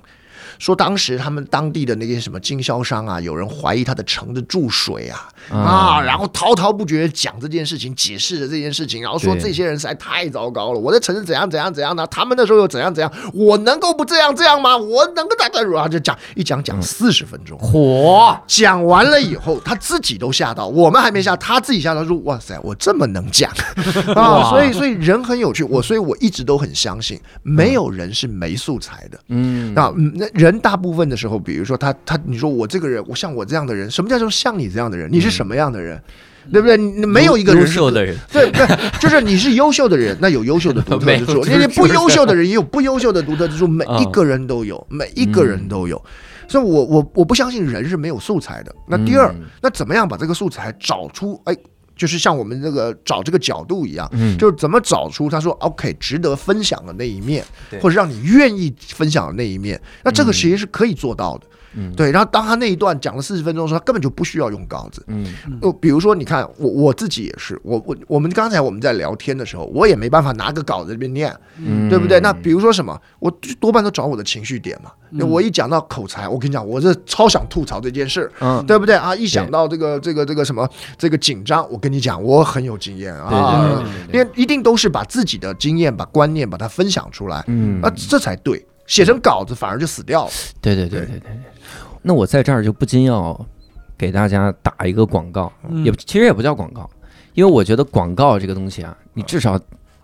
[0.62, 14.76] 说当时他们当地的那些什么经销商啊，有人怀疑他的城的注水啊啊，然后滔滔不绝讲这件事情，解释了这件事情，然后说这些人实在太糟糕了，我的城市怎样怎样怎样的，他们那时候又怎样怎样，我能够不这样这样吗？
[14.76, 18.38] 我能够大概如何就讲一讲讲四十分钟，嚯！
[18.46, 23.50] 讲完了以后，他自己都吓到，我们还没吓，他自己吓到说哇塞，我这么能讲
[24.14, 24.48] 啊！
[24.50, 30.51] 所以所以人很有趣，我所以我一直都很相信，没有人是没素材的，嗯，那那人。
[30.52, 35.10] 人大部分的时候，比如说他他，你说我这个人，我像我这样的人，什么叫做像你这样的人？
[35.10, 36.00] 你是什么样的人，
[36.52, 36.76] 对不对？
[36.76, 38.66] 你没有一个人优秀的人，对对，
[39.00, 43.66] 就是你是优秀的人，那有优秀的独特之处；， 那些不优秀的人也有不优秀的独特之处。
[43.68, 46.00] 每一个人都有，每一个人都有。
[46.46, 48.74] 所以，我我我不相信人是没有素材的。
[48.86, 51.40] 那第二，那怎么样把这个素材找出？
[51.46, 51.56] 哎。
[51.96, 57.44] 就是像我们这个找这个角度一样，嗯，就是怎么找出他说 OK 值得分享的那一面，
[57.80, 61.46] 或者让你愿意分享的那一面，那这个其实是可以做到的。
[61.46, 61.48] 嗯，
[61.96, 65.02] 对，然后当他那一段讲了四十分钟的时候，他根本就不需要用稿子。
[65.06, 65.26] 嗯，
[65.60, 72.20] 就比如说，你看我我自己也是，我我我们刚才我们在聊天的时候，我也没办法拿个稿子这边念，嗯，对不对？
[72.20, 74.90] 那比如说什么，我多半都找我的情绪点嘛。
[75.26, 79.14] 我一讲到口才，我跟你讲，我这超想吐槽这件事，嗯，对不对啊？
[79.14, 83.82] 一想到这个这个这个什么这个紧张，我跟你讲，我很有经验啊，
[84.12, 88.64] 因为一定都是把自己的经验、把观念把它分享出来，嗯，啊，这才对。
[88.84, 90.30] 写成稿子反而就死掉了。
[90.60, 91.30] 对对对对对。
[92.02, 93.46] 那我在这儿就不禁要
[93.96, 95.52] 给大家打一个广告，
[95.84, 96.88] 也其实也不叫广告，
[97.34, 99.58] 因为我觉得广告这个东西啊，你至少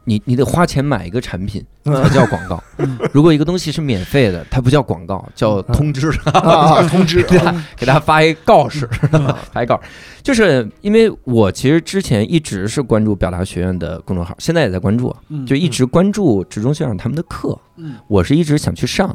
[0.04, 2.62] 你你得花钱买一个产品才叫广告。
[3.12, 6.10] 如果一个东西是免费的，它不叫广告，叫通知。
[6.88, 8.88] 通知， 给他给他发一告示，
[9.52, 9.78] 发一告。
[10.22, 15.14] 就是因为我其实之前一直是关注表达学院的公众号，现在也在关注，
[15.46, 17.58] 就一直关注职中学长他们的课。
[18.06, 19.14] 我是一直想去上。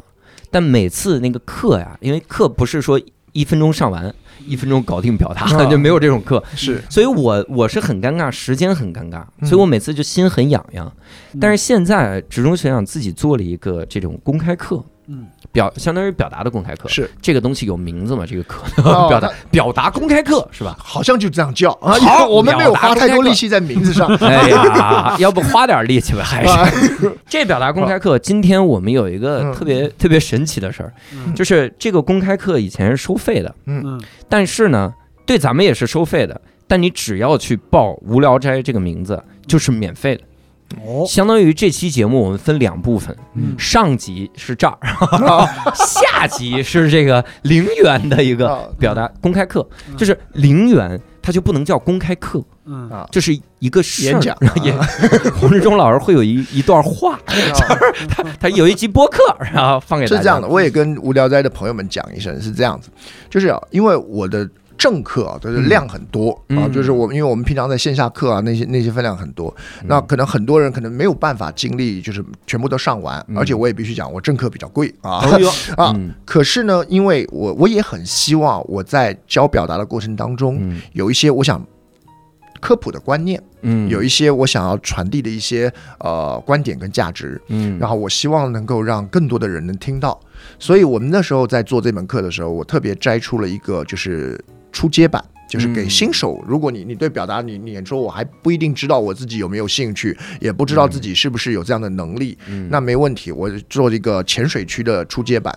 [0.54, 3.00] 但每次那个课呀，因为课不是说
[3.32, 4.14] 一分钟上完，
[4.46, 6.40] 一分钟搞定表达， 就没有这种课。
[6.54, 10.92] 是，所以我我是很尴尬，时间很尴尬，所以我每次就心很痒痒。
[11.40, 14.80] 但是现在职中学长自己做了一个这种公开课。
[15.08, 15.26] 嗯。
[15.54, 18.26] 表相当于表达的公开课是这个东西有名字吗？
[18.28, 18.64] 这个课
[19.08, 20.76] 表达表达公开课是吧？
[20.76, 21.94] 好像就这样叫啊。
[22.00, 24.08] 好，我们没有花太多力气在名字上。
[24.18, 26.24] 哎呀，要不花点力气吧？
[26.24, 28.18] 还是 这表达公开课？
[28.18, 30.92] 今天我们有一个特别特别神奇的事儿，
[31.36, 34.92] 就是这个公开课以前是收费的，嗯，但是呢，
[35.24, 36.40] 对咱们也是收费的。
[36.66, 40.22] 但你只要去报“无聊斋”这个名字，就是免费的。
[40.84, 43.16] 哦，相当于这期节目我们分两部分，
[43.58, 44.78] 上集是这儿，
[45.74, 49.66] 下集是这个零元的一个表达公开课，
[49.96, 52.90] 就是零元它就不能叫公开课，嗯。
[52.90, 54.76] 啊，就是一个演讲， 演
[55.38, 59.22] 洪志忠老师会有一一段话，就是他他有一集播客，
[59.52, 62.90] 然后放给是这样的，我也跟无聊斋的朋友们讲一声，是这样子，
[63.30, 64.48] 就是因为我的。
[64.76, 75.22] 正课啊，就是量很多啊，就是我们，因为我们平常在线下课啊，那些那些分量很多，那可能很多人可能没有办法精力，就是全部都上完，而且我也必须讲，我正课比较贵啊
[75.76, 75.94] 啊，
[76.24, 80.60] 可是呢，因为我我也很希望我在教表达的过程当中，
[80.92, 81.64] 有一些我想
[82.60, 90.18] 科普的观念，嗯，有一些我想要传递的一些呃观点跟价值，嗯，然后我希望能够让更多的人能听到，
[90.58, 94.38] 所以我们那时候在做这门课的时候，我特别摘出了一个就是。
[94.74, 102.36] 初阶版就是给新手，如果你你对表达你你说我还不一定知道我自己有没有兴趣，也不知道自己是不是有这样的能力，
[102.68, 105.56] 那没问题，我做一个浅水区的初阶版，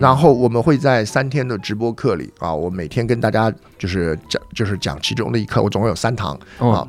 [0.00, 6.88] 然后我们会在三天的直播课里啊，我每天跟大家就是讲就是讲其中的一课，我总共有三堂啊，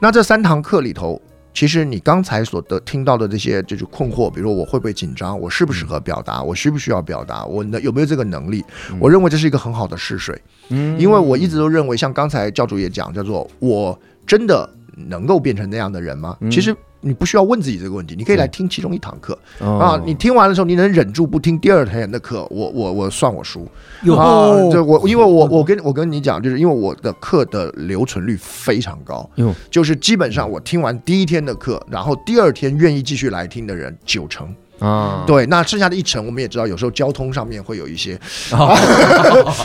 [0.00, 1.20] 那这三堂课里头。
[1.54, 8.62] 其实你刚才所得听到的这些就是困惑，比如说我会不会紧张，我适不适合表达，我需不需要表达，我能有没有这个能力？
[8.98, 14.68] 我认为这是一个很好的试水，嗯，因为我一直都认为，像刚才教主也讲，叫做我真的
[15.08, 16.36] 能够变成那样的人吗？
[16.50, 16.76] 其实。
[17.04, 20.00] 你不需要问自己这个问题，你可以来听其中一堂课啊。
[20.06, 23.68] 你听完的时候，你能忍住不听第二天的课，我我我算我输
[24.16, 24.58] 啊。
[24.72, 29.28] 就我因为我我跟我跟你讲，就是因为我的课的留存率非常高，
[29.70, 34.54] 就是基本上我听完第一天的课，然后第二天愿意继续来听的人九成。
[34.80, 38.14] 啊，对，那剩下的一层我们也知道，有时候交通上面会有一些
[38.52, 38.74] 啊，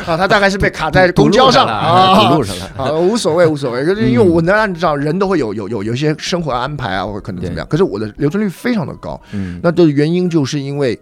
[0.05, 2.65] 他大概是被卡在公交上了啊，路上了。
[2.77, 10.97] 啊，无所谓无所谓，就是因为我能按照人都会有有有有一些生活安排啊，或者可能怎么样，可是我的留存率非常的高，嗯，那的原因就是因为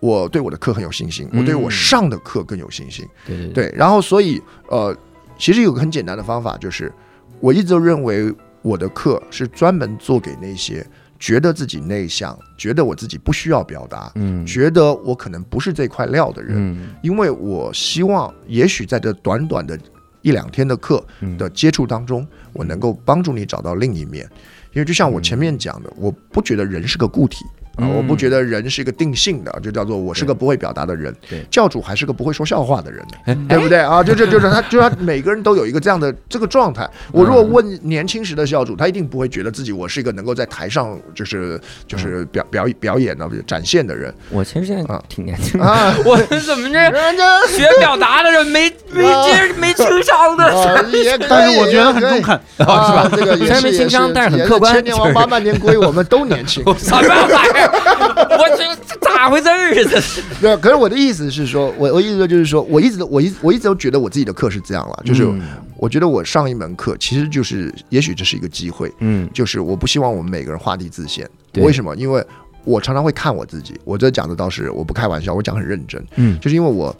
[0.00, 3.06] 我对我的课很有信心，我对我上的课更有信心。
[3.24, 4.94] 对对对，然后所以呃，
[5.38, 6.92] 其实有个很简单的方法，就是
[7.38, 10.84] 我一直都认为我的课是专门做给那些
[11.22, 19.78] 觉得自己内向、觉得我自己不需要表达、嗯觉得我可能不是这块料的人，嗯因为我希望，也许在这短短的
[20.22, 24.28] 一两天的课嗯的接触当中，我能够帮助你找到另一面。
[24.72, 27.44] 因为就像我前面讲的，我不觉得人是个固体。
[27.76, 31.44] 啊，嗯我不觉得人是一个定性的，就叫做我是个不会表达的人对。
[31.50, 33.04] 教主还是个不会说笑话的人
[33.48, 34.02] 对不对啊？
[34.02, 36.88] 就就就是他，就是他每个人都有一个这样的这个状态。
[37.12, 45.94] 我如果问年轻时的教主，他一定不会觉得自己我是一个能够在台上就是就是表表表演的展现的人我其实现在啊挺年轻的，啊。
[46.04, 50.44] 我怎么这人家学表达的人没没这没情商的？
[50.44, 52.38] 啊也可以但是我觉得很中肯。
[52.58, 53.08] 是吧？
[53.10, 56.62] 这个也虽然没是情商但是很客观千年王八万年龟，我们都年轻。
[56.78, 57.61] 什么玩意儿？
[58.38, 59.74] 我这这咋回事儿？
[59.74, 65.40] 这是对，可是我的意思是说，我我意思说就是说，我一直都我一我一直都觉得我自己的课是这样了，就是嗯
[65.76, 71.28] 我觉得我上一门课其实就是，也许这是一个机会，嗯就是我不希望我们每个人画地自限。
[71.52, 71.94] 对为什么？
[71.96, 72.24] 因为
[72.64, 76.94] 我常常会看我自己，我这讲的倒是我不开玩笑，我讲很认真，嗯就是因为我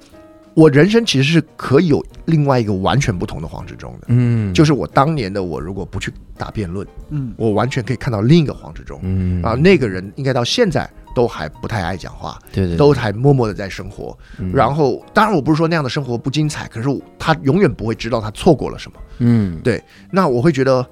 [0.54, 4.06] 我人生其实是可以有另外一个完全不同的黄志忠的。
[4.08, 9.00] 嗯就是我当年的我，如果不去打辩论，嗯，我完全可以看到另一个黄志忠。
[9.02, 14.16] 嗯啊，那个人应该到现在都还不太爱讲话，对对都还默默的在生活。
[14.38, 16.88] 嗯然后，当然我不是说那样的生活不精彩，可是
[17.18, 18.98] 他永远不会知道他错过了什么。
[19.18, 20.86] 嗯对，那我会觉得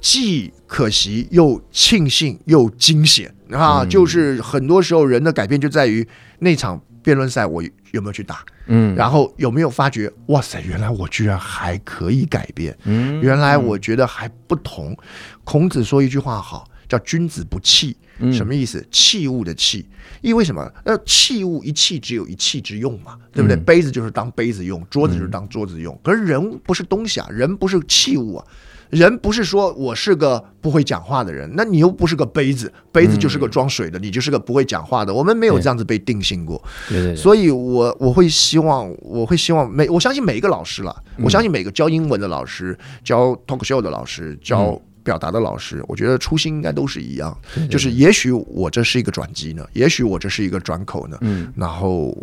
[0.00, 3.82] 既可惜又庆幸又惊险啊！
[3.82, 6.06] 嗯就是很多时候人的改变就在于
[6.38, 7.62] 那场辩论赛我
[7.96, 14.96] 有没有去打，嗯然后有没有发觉哇塞，原来我居然还可以改变，嗯原来我觉得还不同。
[15.42, 18.86] 孔子说一句话好，叫“君子不器”，嗯什么意思？
[18.90, 19.86] 器物的器，
[20.20, 20.70] 因为什么？
[20.84, 23.56] 那，器物一器只有一器之用嘛，对不对？
[23.56, 25.98] 嗯杯子就是当杯子用，桌子就是当桌子用。
[26.02, 28.46] 可是人不是东西啊，人不是器物啊。
[28.90, 35.12] 人不是说我是个不会讲话的人，那你又不是个杯子，杯子就是个装水的，你就是个不会讲话的。
[35.12, 36.62] 我们没有这样子被定性过。
[36.88, 47.36] 对对对，所以我我会希望，我会希望每我相信每一个老师了，嗯我相信每个教英文的老师、教 talk show 的老师、嗯教表达的老师，我觉得初心应该都是一样，
[47.70, 52.16] 就是也许我这是一个转机呢，也许我这是一个转口呢，嗯然后。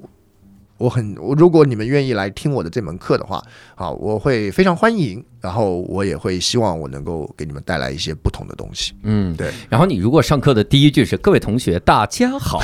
[0.80, 3.42] 我很，如果你们愿意来听我的这门课的话，
[3.76, 8.94] 啊，我会非常欢迎，然后我也会希望我能够给你们带来一些不同的东西。
[9.04, 9.52] 嗯对。
[9.70, 12.62] 然后你如果上课的第一句是“各位同学，大家好”，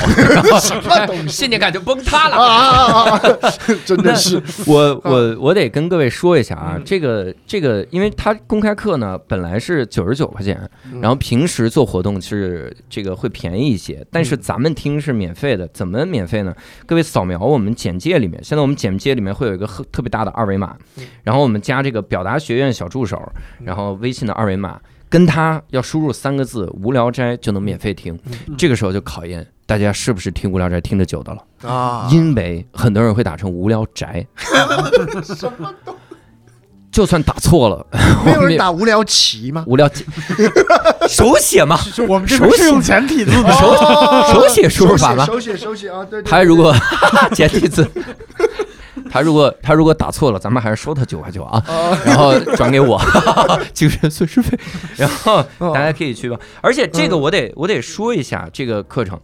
[0.61, 2.37] 什么东西信念感就崩塌了。
[2.39, 3.21] 啊啊啊啊！
[3.85, 10.57] 真的是，我我我得跟各位说一下啊，这个这个，因为他公开课呢本来是九十九块钱，
[11.01, 16.55] 然后平时做活动是这个会便宜一些，但是咱们听是免费的，怎么免费呢？
[16.85, 20.77] 各位扫描我们简介里面，现在我们简介里面会有一个特特别大的二维码，
[21.23, 23.21] 然后我们加这个表达学院小助手，
[23.63, 24.79] 然后微信的二维码。
[25.11, 28.15] 跟他要输入三个字“无聊斋”就能免费听，
[28.55, 31.67] 这个时候就考验大家是不是听无聊斋听得久的了。
[31.67, 35.95] 啊，因为很多人会打成无聊宅， 什么都
[36.91, 37.87] 就算打错了，
[38.23, 39.63] 没有人打无聊棋吗？
[39.65, 40.05] 无聊棋
[41.09, 41.79] 手写吗？
[42.07, 43.75] 我们这个是用简体字的，手
[44.31, 45.25] 手写输入法吗？
[45.25, 46.21] 手写手写啊，对。
[46.21, 46.71] 对他如果
[47.33, 47.89] 简体字，
[49.11, 51.63] 他如果他如果打错了，咱们还是收他九块九啊，
[52.05, 53.01] 然后转给我
[53.73, 54.57] 精神损失费，
[54.95, 56.39] 然后大家可以去吧。
[56.61, 59.19] 而且这个我得我得说一下这个课程。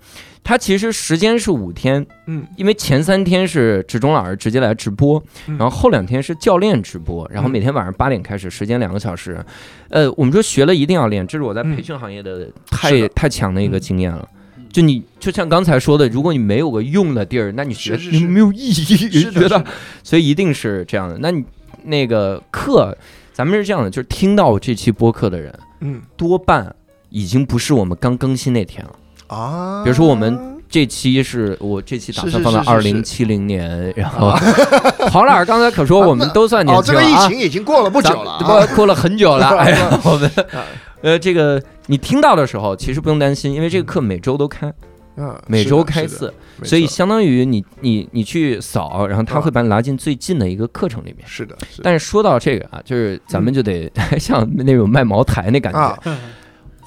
[0.47, 9.43] 它其实时间是五天，嗯，因为前三天是职中老师直接来直播，然后后两天是教练直播，然后每天晚上八点开始，时间两个小时。
[9.89, 14.29] 呃，我们说学了一定要练，这是我在培训行业的太太强的一个经验了。
[14.75, 19.63] 就你就像刚才说的，如果你没有个用的地儿，那你学是没有意义，是的觉得，
[20.03, 21.17] 所以一定是这样的。
[21.21, 21.41] 那你
[21.85, 22.93] 那个课，
[23.31, 26.01] 咱们是这样的，就是听到这期播客的人，嗯。
[26.17, 26.75] 多半
[27.09, 28.91] 已经不是我们刚更新那天了。
[29.27, 30.37] 啊，比如说我们
[30.69, 34.31] 这期是我这期打算放到二零七零年，然后
[35.09, 39.47] 黄老师刚才可说我们都算年哦，这个疫轻啊，情已经过了不久了过了很久了。
[39.57, 40.67] 哎呀， 我们啊
[41.05, 44.73] 呃这个你听到的时候，其实不用担心，因为这个课每周都开，
[45.17, 46.33] 嗯，每周开次，
[46.63, 51.19] 所以相当于你你你去扫，然后他啊会把你拉进最近的一个课程里面。
[51.27, 56.11] 是的，是的但是说到这个啊，就是咱们就得像那种卖茅台那感啊觉。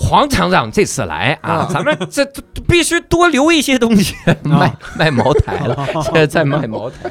[0.01, 7.11] 黄厂长这次来啊啊，咱们这这必须多留一些东西，卖卖茅台了， 现在在卖茅台。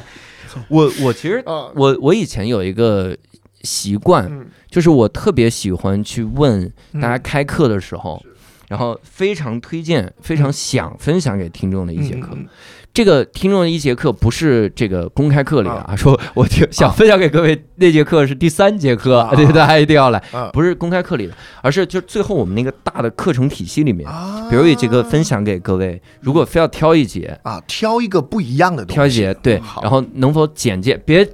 [0.68, 3.16] 我我其实啊，我我以前有一个
[3.62, 4.46] 习惯，嗯。
[4.70, 7.00] 就是我特别喜欢去问嗯。
[7.00, 8.22] 大家开课的时候，
[8.68, 12.30] 然后非常推荐、非常想分享给听众的一节课。
[12.32, 12.46] 嗯
[12.94, 15.94] 这个听众的一节课不是这个公开课里啊，啊。
[15.94, 19.32] 说我听想分享给各位那节课是第三节课，啊。
[19.36, 20.50] 对，大家一定要来，啊。
[20.52, 24.48] 不是公开课里的，而是就最后我们那个大的课程体系里面，啊。
[24.50, 31.24] 比如一节课分享给各位，如果非要挑一节，啊，挑一个不一样的东西，挑一节对，然后能否简介，别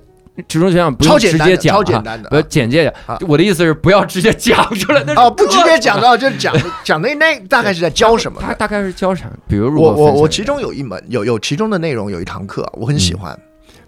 [0.49, 3.17] 直中学长不用直接讲简单的不要简介啊。
[3.29, 8.41] 我的意思是不要直接讲出来，那哦，不直接讲到，就讲讲那那大概是在教什么。
[8.41, 9.31] 他大概是教啥？
[9.47, 13.39] 比如我我我其中有一门有有其中的内容有一堂课我很嗯喜欢，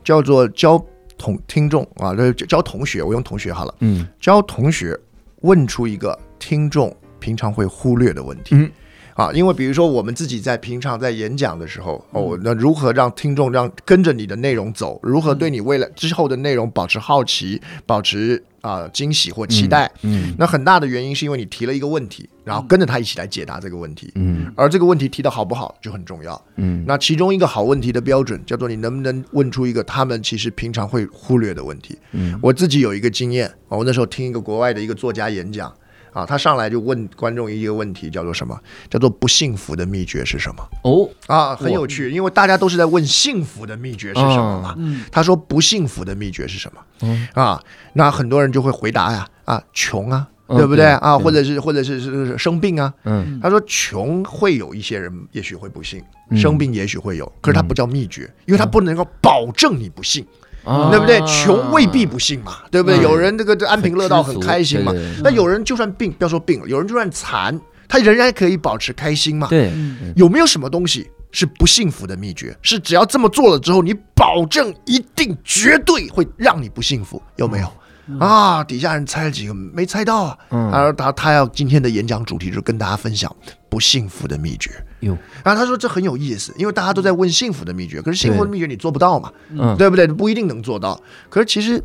[0.05, 0.81] 叫做教
[1.18, 4.98] 同听众啊，这教同学，我用同学好了，嗯教同学
[5.40, 8.70] 问出一个听众平常会忽略的问题。
[9.17, 19.91] 嗯啊，因为比如说我们自己在平常在演讲的时候，嗯哦，那如何让听众让跟着你的内容走，如何对你未来之后的内容保持好奇，保持啊、惊喜或期待？
[20.03, 26.41] 嗯那很大的原因是因为你提了一个问题，然后跟着他一起来解答这个问题，嗯而这个问题提的好不好就很重要。
[26.57, 31.97] 嗯那其中一个好问题的标准叫做你能不能问出一个他们其实平常会忽略的问题。
[32.13, 35.73] 嗯我自己有一个经验，我那时候听一个国外的一个作家演讲
[36.17, 38.59] 啊，他上来就问观众一个问题，叫做什么？
[38.89, 40.67] 叫做不幸福的秘诀是什么？
[40.83, 44.75] 哦啊，很有趣，因为大家都是在问幸福的秘诀是什么嘛。
[44.79, 46.81] 嗯他说不幸福的秘诀是什么？
[47.03, 47.63] 嗯啊，
[47.93, 51.19] 那很多人就会回答呀，啊，穷啊，嗯对不对啊？
[51.19, 52.91] 或者是或者是是是生病啊。
[53.05, 60.25] 嗯他说穷会有一些人也许会不幸，嗯生病也许会有，可是他不叫秘诀，因为他不能够保证你不幸，
[60.67, 61.21] 啊对不对？
[61.23, 62.99] 穷未必不幸嘛，对不对？
[62.99, 69.47] 嗯有人这个这安贫乐道很开心嘛那有人就算病，不要说病了，有人就算残，他仍然可以保持开心嘛。
[69.49, 72.57] 对嗯有没有什么东西是不幸福的秘诀？
[72.63, 77.23] 是只要这么做了之后，你保证一定绝对会让你不幸福？
[77.37, 77.73] 有没有？
[78.21, 80.39] 啊，底下人猜了几个没猜到啊。
[80.49, 83.35] 他说他他要今天的演讲主题就是跟大家分享
[83.69, 84.71] 不幸福的秘诀。
[85.07, 90.07] 哟然后他说这很有意思，因为大家都在问幸福的秘诀，可是幸福的秘诀你做不到嘛，嗯对不对？
[90.07, 91.01] 不一定能做到。
[91.28, 91.83] 可是其实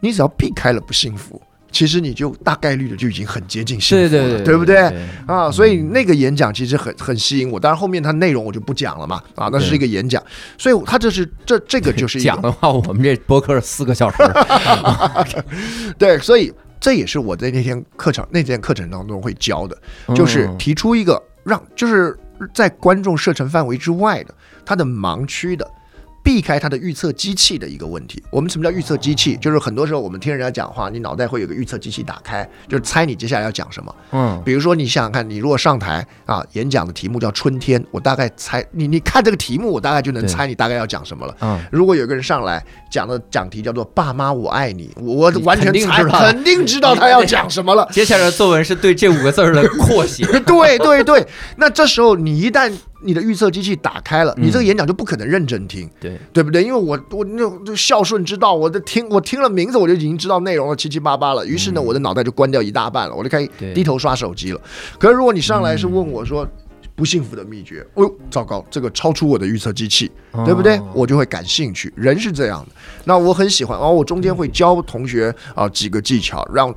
[0.00, 1.40] 你只要避开了不幸福，
[1.70, 4.92] 其实你就大概率的就已经很接近幸福了，对对对对不对？
[5.26, 10.22] 啊，所以那个演讲其实很很吸引我，当然后面它内容我就不讲了嘛，啊，那是一个演讲，
[10.58, 14.16] 所以他这是这这个就是讲的话，我们这播客是四个小时，
[15.98, 19.76] 对，所以这也是我在那天课程那天课程当中会教的，
[20.14, 22.18] 就是嗯提出一个让就是
[22.54, 24.34] 在观众射程范围之外的
[24.64, 25.68] 他的盲区的。
[26.22, 28.22] 避开它的预测机器的一个问题。
[28.30, 29.36] 我们什么叫预测机器？
[29.36, 33.94] 就是很多时候我们听人家讲话，你脑袋会有个预测机器打开，就是猜你接下来要讲什么。
[34.12, 41.36] 嗯比如说，你想想看，你如果上台啊，演讲的题目叫春天，我大概猜你，你看这个题目，我大概就能猜你大概要讲什么了。
[41.40, 47.88] 嗯如果有个人上来讲的讲题叫做“爸妈我爱你”，我完全猜肯定知道肯定知道他要讲什么了。
[47.92, 51.26] 接下来的作文是对这五个字儿的扩写， 对对对，
[51.56, 52.72] 那这时候你一旦
[53.02, 56.62] 你的预测机器打开了，你这个演讲就不可能认真听，对，对不对？
[56.62, 64.60] 因为我我那种孝顺之道，我的听我听了名字我就已经知道内容了七七八八了，于是呢，我的脑袋就关掉一大半了，我就开始低头刷手机了。
[64.98, 66.46] 可是如果你上来是问我说。
[66.96, 70.10] 不幸福的秘诀，哦呦，糟糕，这个超出我的预测机器，
[70.44, 70.76] 对不对？
[70.76, 71.90] 哦我就会感兴趣。
[71.96, 72.72] 人是这样的，
[73.06, 73.78] 那我很喜欢。
[73.78, 76.74] 然后我中间会教同学啊几个技巧，让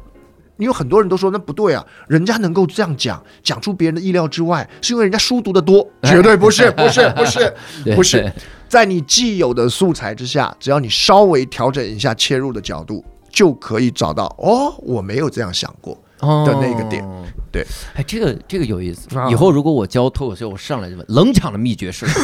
[0.58, 7.54] 因为很多人都说那不对啊，人家能够这样讲，讲出别人的意料之外，是因为人家书读得多，绝对 不是，不是，不是，
[7.96, 8.32] 不是，
[8.70, 15.98] 在你既有的素材之下，只要你稍微调整一下切入的角度，就可以找到哦，我没有这样想过。
[16.24, 17.04] 的那个点。
[17.04, 17.22] 哦
[17.52, 19.14] 对，哎，这个这个有意思。
[19.20, 19.30] 啊。
[19.30, 22.18] 以后如果我教脱口秀，我上来就问冷场的秘诀是什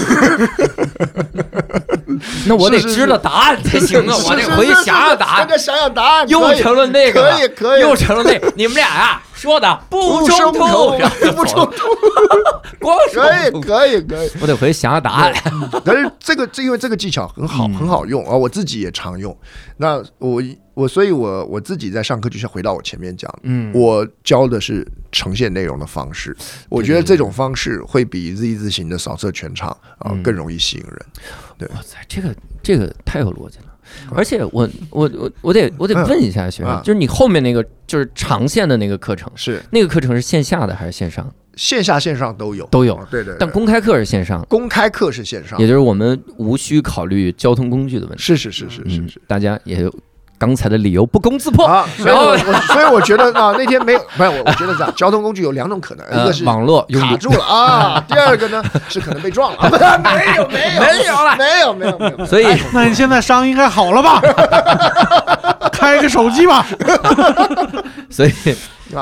[1.36, 1.44] 么？
[2.48, 4.16] 那我得知道答案才行啊！
[4.28, 10.60] 我得回去想想答案想想答案，又成了那个了，可以可以又成了那，你们俩呀说的 不不冲突
[11.36, 11.88] 不冲突，
[12.80, 13.62] 光可以。
[13.62, 14.32] 可以可以。
[14.42, 15.34] 我得回去想想答案。
[15.86, 19.36] 但是这个这因为这个技巧很好，很好用啊，我自己也常用。
[19.78, 20.42] 那我
[20.80, 26.36] 我所以我我自己在上课就像回到我前面讲，嗯我教的是呈现内容的方式，
[26.70, 31.70] 我觉得这种方式会比 Z 字形的扫射全场啊嗯更容易吸引人。
[31.76, 32.34] 哇塞，这个
[32.64, 33.66] 这个太有逻辑了。
[34.16, 41.30] 而且我我我我得我得嗯问一下学生，啊就是你后面那个就是长线的那个课程，是那个课程是线下的还是线上？
[41.56, 48.24] 线下线上都有都有哦对对，对但公开课是线上，公开课是线上也，就是我们无需考虑交通工具的问题。
[48.24, 49.94] 是是是是是嗯是。，大家也有
[50.40, 51.66] 刚才的理由不攻自破。
[51.68, 59.70] 啊，所以我我所以我觉得啊，那天没有，不是我我觉得这样，交通工具有两种可能，一呃个是网络卡住了啊，第二个呢是可能被撞了，
[60.02, 64.22] 没有没有没有了没有没有没有，所以那你现在伤应该好了吧？
[65.72, 66.66] 开个手机吧。
[68.10, 68.32] 所以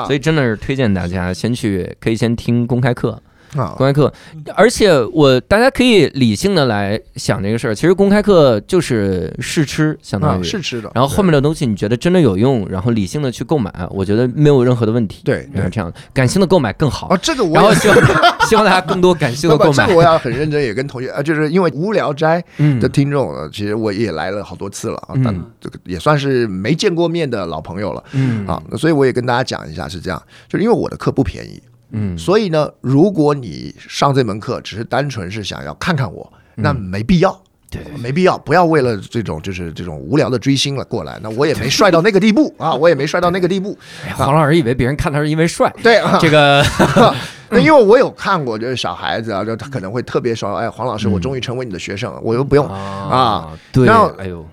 [0.06, 3.20] 所以真的是推荐大家先去，可以先听公开课。
[3.56, 4.12] 啊，公开课，
[4.54, 7.74] 而且我大家可以理性的来想这个事儿。
[7.74, 10.90] 其实公开课就是试吃，相当于试吃的。
[10.94, 15.22] 然后后面的东西你觉得真的有用，然后理性的去购买，我觉得没有任何的问题。
[15.24, 15.94] 对，是这样的。
[16.12, 17.54] 感性的购买更好啊，这个我。
[17.54, 17.96] 然后希望
[18.48, 19.86] 希望大家更多感性的购买。
[19.86, 22.42] 这个我要很认真，也跟同学啊，就是因为无聊斋
[22.80, 28.04] 的听众呢，其实我也来了好多次了啊，但这个也算是没见过面的老朋友了。
[28.12, 31.60] 嗯啊，所以我也跟大家讲一下，是这样，就是因为我的课不便宜。
[31.90, 37.40] 嗯，所以呢，如果你上这门课只是单纯是想要看看我，那没必要，
[37.70, 41.18] 对，没必要，不要为了这种就是这种无聊的追星了过来。
[41.22, 43.76] 那我也没帅到那个地步 啊，我也没帅到那个地步。
[44.14, 46.64] 黄老师以为别人看他是因为帅，对这个，
[47.50, 54.46] 那因为我有看过，就是小孩子啊，就他可能会特别说，哎，黄老师，我终于成为你的学生了，我又不用啊，对，然后哎呦。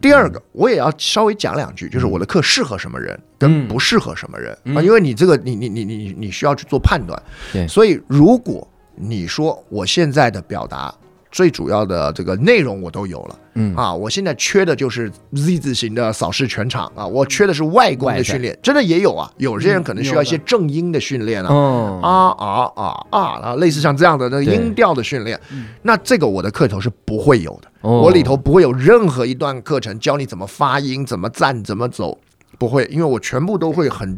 [0.00, 4.52] 第二个，我也要稍微讲两句，就是我的课适合什么人，跟不适合什么人。
[4.76, 4.80] 啊？
[4.82, 7.20] 因为你这个，你你你你你需要去做判断。
[7.52, 10.94] 对，所以如果你说我现在的表达
[11.34, 19.28] 最主要的这个内容我都有了，嗯啊，我现在缺的就是 Z 字形的扫视全场啊，我缺的是外功的训练，真的也有啊。
[19.38, 22.08] 有些人可能需要一些正音的训练啊，啊
[22.38, 25.38] 啊啊啊啊，类似像这样的那音调的训练，
[25.82, 27.68] 那这个我的课头是不会有的。
[27.80, 32.16] 我里头不会有任何一段课程教你怎么发音、怎么站、怎么走，
[32.60, 34.16] 不会，因为我全部都会很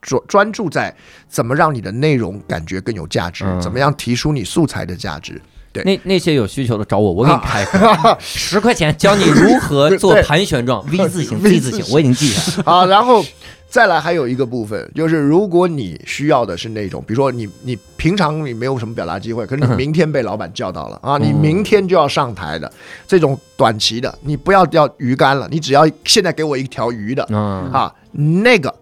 [0.00, 0.94] 专专注在
[1.26, 5.42] 怎么让你的内容感觉更有价值，怎么样提出你素材的价值。
[5.72, 7.66] 对，那那些有需求的找我，我给你开
[8.18, 12.62] 十块钱教你如何做盘旋状 V 字形、V 字形，我已经记下。
[12.62, 13.24] 好， 然后。
[13.70, 22.72] 再来还有一个部分，就是如果你需要的是那种，比如说你你平常你没有什么表达机会，可是你明天被老板叫到了啊，你明天就要上台的
[23.06, 27.22] 这种短期的，你不要钓鱼竿了，你只要现在给我一条鱼的
[27.70, 28.74] 啊，那个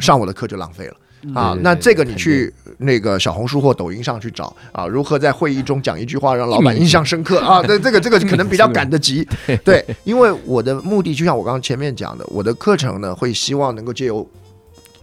[0.00, 0.94] 上我的课就浪费了。
[1.34, 7.62] 啊，那这个你去那个小红书或抖音上去找啊，如何在会议中讲一句话让老板印象深刻啊？
[7.62, 9.26] 这这个这个可能比较赶得及，
[9.64, 14.28] 对，因为我的目的就像我刚刚前面讲的，我的课程呢会希望能够借由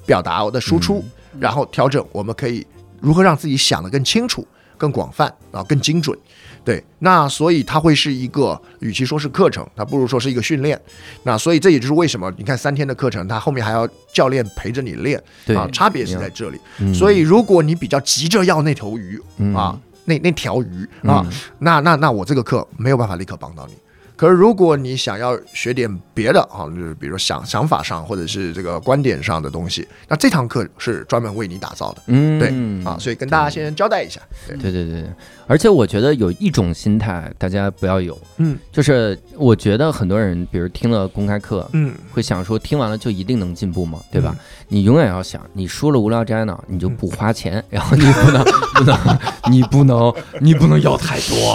[0.06, 1.04] 表达我的输出，
[1.40, 2.66] 然后调整我们可以
[3.02, 4.46] 如何让自己想得更清楚、
[4.78, 6.18] 更广泛啊、更精准。
[6.66, 10.80] 对，那所以它会是一个，与其说是课程，它不如说是一个训练。
[11.24, 15.22] 那所以这也就是为什么你看三天的课程，它后面还要教练陪着你练，
[15.56, 16.60] 啊，差别是在这里。
[16.94, 19.22] 所以如果你比较急着要那头鱼
[19.54, 21.26] 啊，那那条鱼啊，
[21.60, 23.74] 那那那我这个课没有办法立刻帮到你。
[24.16, 32.02] 可是，如果你想要学点别的啊，就是比如说想想法上或者是这个观点上的东西，那这堂课是专门为你打造的。
[32.08, 32.50] 嗯，对
[32.86, 34.22] 啊，所以跟大家先交代一下。
[34.48, 35.06] 对对对对，
[35.48, 44.00] 而且我觉得有一种心态大家不要有，嗯，就是我觉得很多人，比如听了公开课，嗯，会想说听完了就一定能进步吗？
[44.12, 44.36] 对吧？
[44.68, 48.44] 你永远要想，你说了无聊斋呢，你就不花钱， 然后你不能
[48.76, 49.20] 不能，
[49.52, 51.54] 你不能你不能要太多。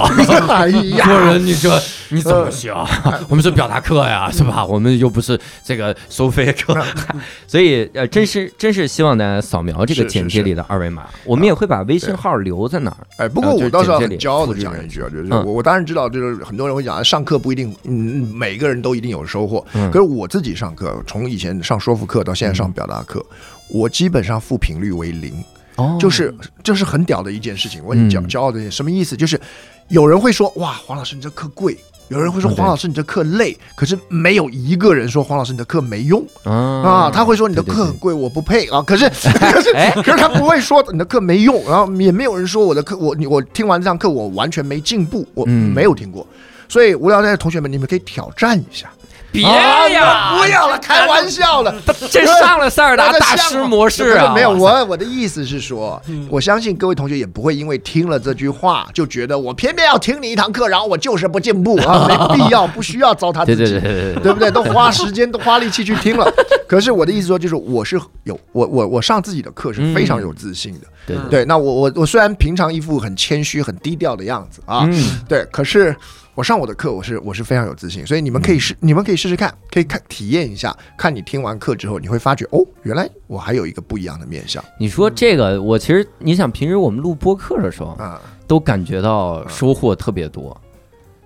[0.52, 1.80] 哎呀， 做人你这
[2.10, 2.48] 你怎么？
[2.58, 2.74] 行，
[3.30, 4.64] 我们是表达课呀，是吧？
[4.64, 6.76] 我们又不是这个收费课，
[7.46, 12.96] 所以呃，真是真是希望大家扫描这个简介里的二维码，我们也会把微信号留在那儿。
[13.18, 19.64] 哎，不过我倒是很骄傲的讲一句啊，就是我我当然知道，就是很多人会讲上课不一定，嗯，每个人都一定有收获。
[19.72, 23.24] 可是我自己上课，从以前上说服课到现在上表达课，
[23.68, 25.32] 我基本上负频率为零，
[25.76, 27.82] 哦就是就是很屌的一件事情。
[27.84, 29.16] 我很骄骄傲的，什么意思？
[29.16, 29.40] 就是
[29.88, 31.76] 有人会说，哇，黄老师你这课贵。
[32.08, 37.10] 有人会说黄老师你的课累，可是没有一个人说黄老师你的课没用啊。
[37.12, 38.82] 他会说你的课很贵，我不配啊。
[38.82, 39.72] 可是 可是
[40.02, 46.26] 可是他不会说你的课没用，然后也没有人说我的课我你我听完这堂课我完全没进步，我没有听过。
[46.68, 48.90] 所以无聊斋的同学们，你们可以挑战一下。
[49.30, 50.36] 别呀！
[50.36, 51.74] 不要了，开玩笑了。
[52.10, 54.32] 这上了塞尔达大师模式啊！
[54.34, 56.00] 没有，我我的意思是说，
[56.30, 62.06] 我相信各位同学也不会因为听了这句话就觉得我偏偏要听你一堂课，然后我就是不进步啊！
[62.08, 63.78] 没必要，不需要糟蹋自己，
[64.22, 64.50] 对不对？
[64.50, 66.32] 都花时间，都花力气去听了。
[66.66, 70.80] 可是我的意思说，就是我是有我我我上自己的课是非常有自信的。
[71.06, 74.88] 对对，那我我我虽然平常一副很谦虚、很低调的样子啊，
[75.28, 75.94] 对，可是。
[76.38, 84.64] 我上我的课，我是我是非常有自信，所以你们可以试，你们可以试试看，可以看体验一下，看你听完课之后，你会发觉哦，原来我还有一个不一样的面相。
[84.78, 90.56] 你说这个，我其实你想，平时我们录播课的时候啊，都感觉到收获特别多，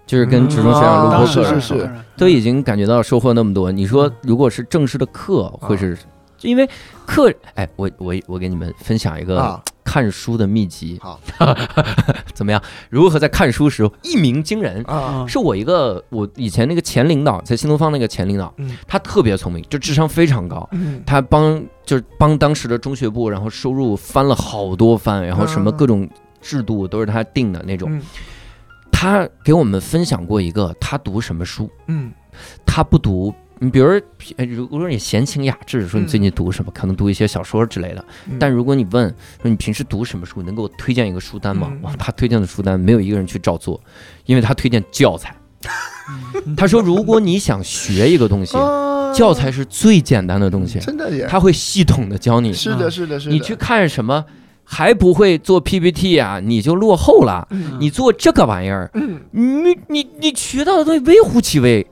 [0.07, 3.71] 就是跟直中学长录播课是是，都已经感觉到收获那么多。
[3.71, 5.95] 你说如果是正式的课，会是
[6.41, 6.67] 因为
[7.05, 7.31] 课？
[7.53, 10.99] 哎，我我我给你们分享一个看书的秘籍。
[11.03, 11.21] 好，
[12.35, 12.63] 怎么样？
[12.91, 14.83] 如何在看书时一鸣惊人？
[14.85, 20.69] 啊，是我一个我以前那个前领导，在新东方那个前领导，嗯他特别聪明，就智商非常高。
[20.73, 26.09] 嗯他帮就是帮当时的中学部，然后收入翻了好多番，然后什么各种
[26.41, 27.89] 制度都是他定的那种。
[27.93, 28.03] 嗯
[28.95, 32.13] 他给我们分享过一个他读什么书，嗯
[32.65, 33.35] 他不读。
[33.63, 33.89] 你比如，
[34.37, 38.05] 哎如果说你闲情雅致，说你最近读什么，可能读一些小说之类的。
[38.29, 39.09] 嗯但如果你问
[39.41, 41.69] 说你平时读什么书，能给我推荐一个书单吗？
[41.71, 43.81] 嗯哇，他推荐的书单没有一个人去照做，
[44.27, 45.33] 因为他推荐教材。
[46.57, 52.53] 他说，如果你想学一个东西，啊教材是最简单的东西，真的耶，他会系统的教你。
[52.53, 54.25] 是的，是的，是的，你去看什么
[54.65, 57.47] 还不会做 PPT 啊，你就落后了。
[57.53, 61.87] 嗯你做这个玩意儿，嗯你你你学到的东西微乎其微。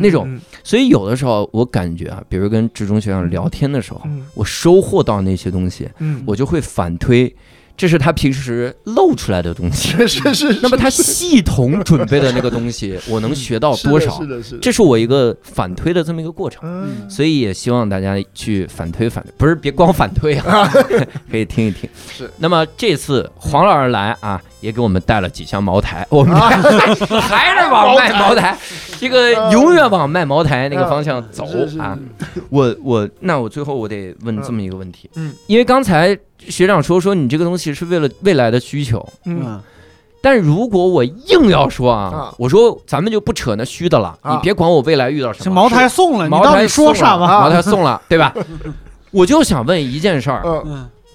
[0.00, 0.24] 那种。
[0.26, 0.40] 嗯。
[0.64, 4.24] 所以有的时候我感觉啊，比如跟职中学长聊天的时候，嗯。
[4.34, 7.34] 我收获到那些东西，嗯，我就会反推，
[7.78, 9.90] 这是他平时露出来的东西。
[10.04, 14.20] 是是是，那么他系统准备的那个东西， 我能学到多少？
[14.20, 14.26] 是？
[14.26, 16.60] 的，是的，这是我一个反推的这么一个过程。
[16.64, 17.08] 嗯。
[17.08, 20.68] 所以也希望大家去反推反推，不是别光反推啊，
[21.30, 21.88] 可以听一听。
[22.10, 22.28] 是。
[22.38, 28.58] 那么这次黄老师来啊，也给我们带了几箱茅台，我们还是往卖茅台，
[28.98, 31.96] 这个永远往卖茅台那个方向走是是啊。
[32.50, 39.42] 我我那我最后我得问这么一个问题，嗯，因为刚才学长说说你这个东西是为了未来的需求，嗯。
[39.44, 39.60] 嗯。
[40.20, 44.34] 但如果我硬要说啊啊，我说咱们就不扯那虚的了，啊。
[44.34, 47.40] 你别管我未来遇到什么，茅台送了，你茅台到底说送了啥吧？
[47.40, 48.34] 茅台送了， 对吧？
[49.12, 50.42] 我就想问一件事儿：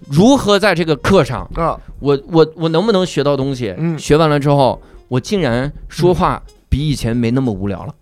[0.09, 1.77] 如何在这个课上，啊。
[1.99, 3.75] 我我我能不能学到东西？
[3.77, 3.99] 嗯。
[3.99, 7.93] 学完了之后，我竟然说话比以前没那么无聊了。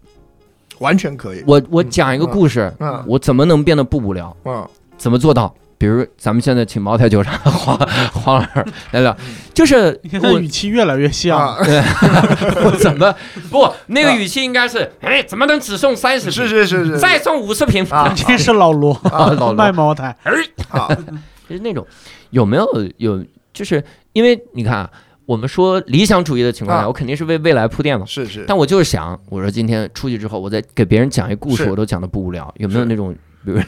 [0.80, 3.04] 完全可以，我我讲一个故事，嗯。
[3.08, 4.36] 我怎么能变得不无聊？
[4.46, 4.68] 嗯。
[4.98, 5.52] 怎么做到？
[5.82, 7.76] 比如咱们现在请茅台酒厂的黄
[8.14, 9.18] 黄老师来聊，
[9.52, 13.12] 就是你看我语气越来越像，啊，我怎么
[13.50, 16.34] 不那个语气应该是哎，怎么能只送三十瓶？
[16.34, 16.86] 是是是。
[16.86, 17.84] 是，再送五十瓶。
[17.90, 18.14] 啊。
[18.16, 19.54] 这是老罗啊老罗。
[19.58, 20.16] 卖茅台，
[20.70, 20.88] 啊，
[21.50, 21.84] 就是那种
[22.30, 22.66] 有没有
[22.98, 23.84] 有，就是
[24.14, 24.90] 因为你看啊，
[25.26, 26.88] 我们说理想主义的情况下，啊。
[26.88, 28.06] 我肯定是为未来铺垫嘛。
[28.06, 32.54] 是是，但我就是想，我说今天出去之后，我再给别人讲一故事，我都讲的不无聊。
[32.58, 33.16] 有没有那种，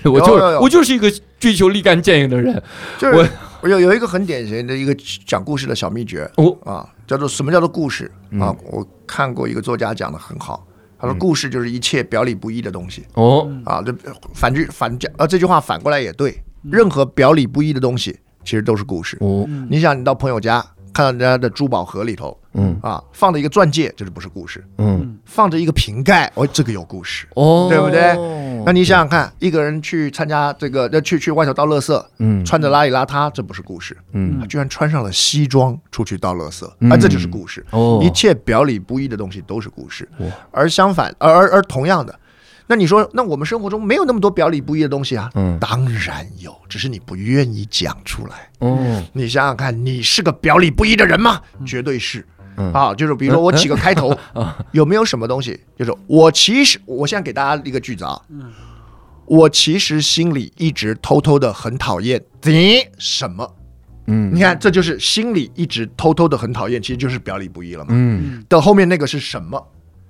[0.03, 2.61] 我就我就是一个追求立竿见影的人。
[2.97, 3.27] 就是我
[3.61, 4.95] 我有有一个很典型的一个
[5.25, 8.05] 讲故事的小秘诀哦，啊，叫做什么叫做故事
[8.39, 8.57] 啊嗯？
[8.71, 10.67] 我看过一个作家讲的很好，
[10.99, 13.81] 他说嗯故事就是一切表里不一的东西哦，啊。
[13.81, 13.95] 这
[14.33, 16.31] 反句反讲啊，这句话反过来也对，
[16.63, 19.17] 嗯任何表里不一的东西其实都是故事。
[19.69, 20.63] 你想，你到朋友家
[20.93, 22.77] 看到人家的珠宝盒里头嗯。
[22.81, 27.27] 啊放着一个钻戒，这就不是故事；嗯，放着一个瓶盖，哦，这个有故事。
[27.35, 28.15] 哦，对不对？
[28.65, 32.43] 那你想想看，一个人去参加这个，要，去去外头倒垃圾，嗯。
[32.45, 33.97] 穿着邋里邋遢，这不是故事。
[34.13, 34.39] 嗯。
[34.39, 36.91] 他居然穿上了西装出去倒垃圾，嗯。
[36.91, 37.65] 啊，这就是故事。
[37.71, 40.07] 哦，一切表里不一的东西都是故事。
[40.19, 42.17] 哇，而相反，而而而同样的，
[42.73, 45.29] 那你说，那我们生活中没有那么多表里不一的东西啊？
[45.35, 48.49] 嗯当然有，只是你不愿意讲出来。
[48.61, 51.39] 嗯，你想想看，你是个表里不一的人吗？
[51.67, 52.25] 绝对是。
[52.57, 55.59] 嗯啊，就是比如说我起个开头啊， 有没有什么东西？
[55.77, 58.51] 就是我其实，我现在给大家一个句子啊，嗯
[59.27, 63.47] 我其实心里一直偷偷的很讨厌你什么？
[64.07, 67.91] 嗯你看，这就是心里一直偷偷的很讨厌，其实就是表里不一了嘛。
[67.91, 69.63] 嗯，的后面那个是什么？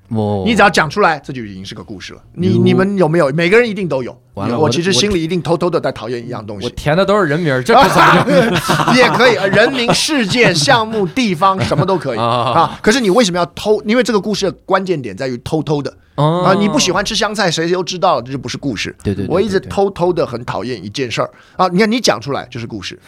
[0.09, 2.21] 哦，你只要讲出来，这就已经是个故事了。
[2.33, 3.29] 你你们有没有？
[3.31, 4.15] 每个人一定都有。
[4.35, 6.69] 完了我其实心里一定偷偷的在讨厌一样东西我。
[6.71, 8.93] 填的都是人名儿，这可怎么？
[8.97, 12.79] 也可以，呃人名、事件、项目、地方，什么都可以 啊啊。
[12.81, 13.81] 可是你为什么要偷？
[13.83, 16.53] 因为这个故事的关键点在于偷偷的哦啊。
[16.59, 18.95] 你不喜欢吃香菜，谁都知道，这就不是故事。
[19.03, 21.67] 对对对对我一直偷偷的很讨厌一件事儿啊。
[21.67, 22.99] 你看，你讲出来就是故事。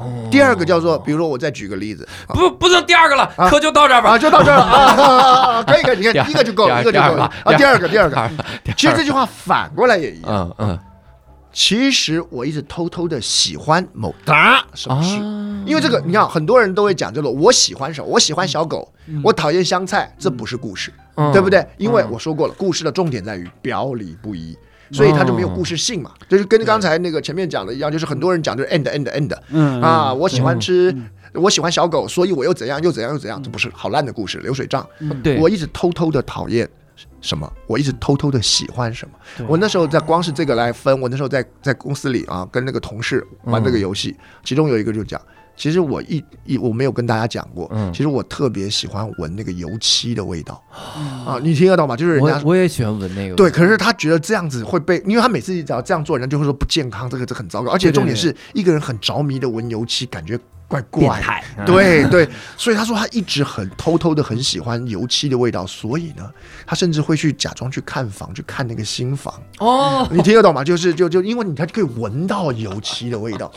[0.00, 4.18] 哦第二个叫做，比如说我再举个例子啊不不能第二个了，啊课就到这儿吧啊，。
[4.18, 5.64] 就到这儿了！
[5.68, 7.52] 可以可以，你看一个就够了，一个就够了啊。
[7.54, 8.30] 第二个，第二个，
[8.76, 10.54] 其实这句话反过来也一样。
[10.58, 10.78] 嗯嗯
[11.52, 15.16] 其实我一直偷偷的喜欢某达什么事。
[15.16, 18.06] 啊，因为这个，你看，很多人都会讲这个，我喜欢什么？
[18.06, 18.88] 我喜欢小狗，
[19.24, 21.66] 我讨厌香菜，这不是故事，嗯对不对？
[21.76, 24.56] 因为嗯我说过了，故事的重点在于表里不一，
[24.90, 26.12] 所以他就没有故事性嘛。
[26.28, 30.94] 就是跟刚才那个前面讲的一样，就是很多人讲就是 end end end 嗯啊，我喜欢吃，
[31.34, 34.86] 我喜欢小狗，所以我又怎样又怎样又怎样，这不是好烂的故事，流水账。
[35.22, 36.68] 对，我一直偷偷的讨厌
[37.20, 39.46] 什么，我一直偷偷的喜欢什么。
[39.46, 45.20] 我那时候在光是这个来分，我那时候在在公司里啊，跟那个同事玩这个游戏，其中有一个就讲。
[45.60, 47.92] 其实我一一我没有跟大家讲过，嗯。
[47.92, 50.62] 其实我特别喜欢闻那个油漆的味道。
[51.26, 51.94] 啊，你听得到吗？
[51.94, 57.70] 就是人家我我也喜欢闻那个，对，可是他觉得这样子会被，因为他每次只要这样做，人家就会说不健康，这个这很糟糕。
[57.70, 66.30] 而且重点是一个人很着迷的闻油漆，感觉怪怪对对，所以他说他一直很偷偷的很喜欢油漆的味道，所以呢，
[66.64, 69.34] 他甚至会去假装去看房，去看那个新房。
[69.58, 70.62] 哦，你听得懂吗？
[70.62, 73.50] 就是就就因为你他可以闻到油漆的味道。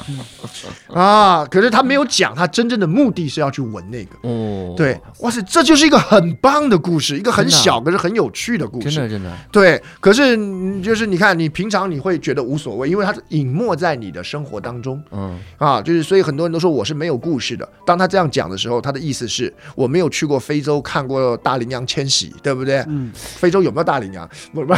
[0.91, 4.15] 啊，可是他没有讲他真正的目的是要去闻那个。
[4.27, 8.89] 哦，对，哇塞，这就是一个很棒的故事，一个很小可是很有趣的故事。
[8.89, 14.99] 真的真的，对，可是嗯就是你看，你平常你会觉得无所谓，因为它隐没在你的生活当中。
[15.11, 15.39] 嗯。
[15.59, 17.67] 啊，就是所以很多人都说我是没有故事的。
[17.85, 22.77] 当他这样讲的时候，他的意思是我没有去过非洲看过大羚羊迁徙，对不对？
[22.87, 24.29] 嗯，非洲有没有大羚羊？
[24.53, 24.73] 不不，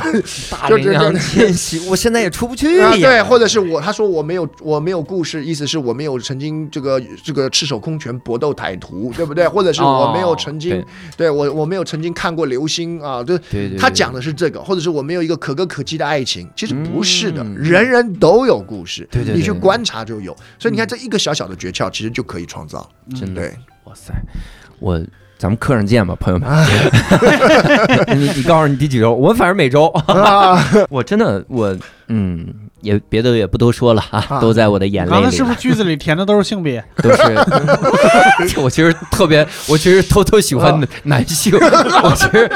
[0.49, 2.97] 大就羚羊就迁徙，我现在也出不去啊，呀。
[3.09, 9.47] 对，或者是我，他说我没有，我没有故事，意思是我没有曾经这个这个赤手空拳搏斗歹徒，对不对？
[9.49, 10.85] 或者是我没有曾经，哦
[11.15, 20.35] 对我我没有曾经看过流星啊，就对对，他讲的是这个，或者是我没有一个可歌可泣的爱情，其实不是的，嗯人人都有故事，对对对你去观察就有。
[20.57, 22.89] 所以你看这一个小小的诀窍，其实就可以创造。
[23.19, 23.51] 真的，
[23.83, 24.11] 哇塞，
[24.79, 24.99] 我。
[25.37, 26.49] 咱们客人见吧，朋友们。
[28.17, 29.13] 你你告诉你第几周？
[29.13, 29.87] 我反正每周。
[30.07, 30.57] 啊，
[30.89, 31.77] 我真的我
[32.07, 32.47] 嗯，
[32.79, 35.21] 也别的也不多说了啊，啊都在我的眼泪里了。
[35.21, 36.81] 刚才是不是句子里填的都是性别？
[37.03, 37.21] 都是，
[38.61, 42.49] 我其实特别，我其实偷偷喜欢男性，我其实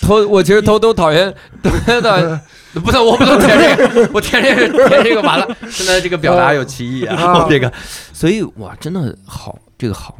[0.00, 1.32] 偷，我其实偷偷讨厌，
[1.62, 2.40] 讨厌的，
[2.80, 7.72] 不能，我不能 填这个，我填这个，填这个完了，现在这个表达有歧义啊， 啊这个，
[8.12, 10.16] 所以哇，真的好，这个好，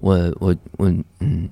[0.00, 0.88] 我我我
[1.20, 1.48] 嗯。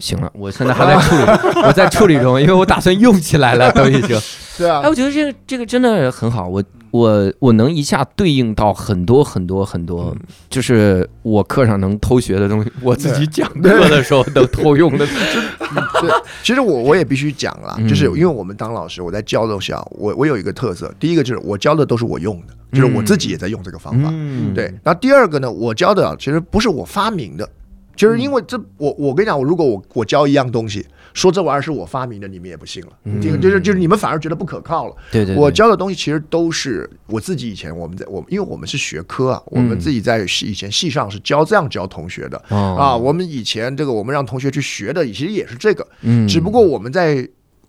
[0.00, 4.16] 行了，我现在还在处理，我在处理中，因为我打算用起来了，都已经。
[4.56, 10.16] 对啊哎，，我觉得这个这个真的很好，我我我能一下对应到很多很多很多，
[10.48, 15.06] 就是我课上能偷学的东西，我自己讲课的时候能偷用的。
[16.00, 16.10] 对，
[16.42, 17.88] 其实我我也必须讲啦，嗯。
[17.88, 24.08] 就是因为我们当老师，我在教东西啊，我我有一个特色，第一个就是我教的都是我用的，就是我自己也在用这个方法。
[24.12, 24.54] 嗯。
[24.54, 27.48] 对，然后第二个呢，我教的啊其实不是我发明的，
[27.94, 33.20] 就是因为这我我跟你讲，我如果我我教一样东西，说这玩意儿是我发明的，你们也不信了，嗯。
[33.20, 34.96] 这个就是就是你们反而觉得不可靠了。
[35.10, 42.42] 对对，我教的东西其实都是我自己以前我们在我因为我们是学科啊，我们嗯自己在以前系上是教这样教同学的。
[42.48, 42.76] 哦。
[42.78, 46.26] 啊，我们以前这个我们让同学去学的，其实也是这个，嗯。
[46.28, 47.28] 只不过我们在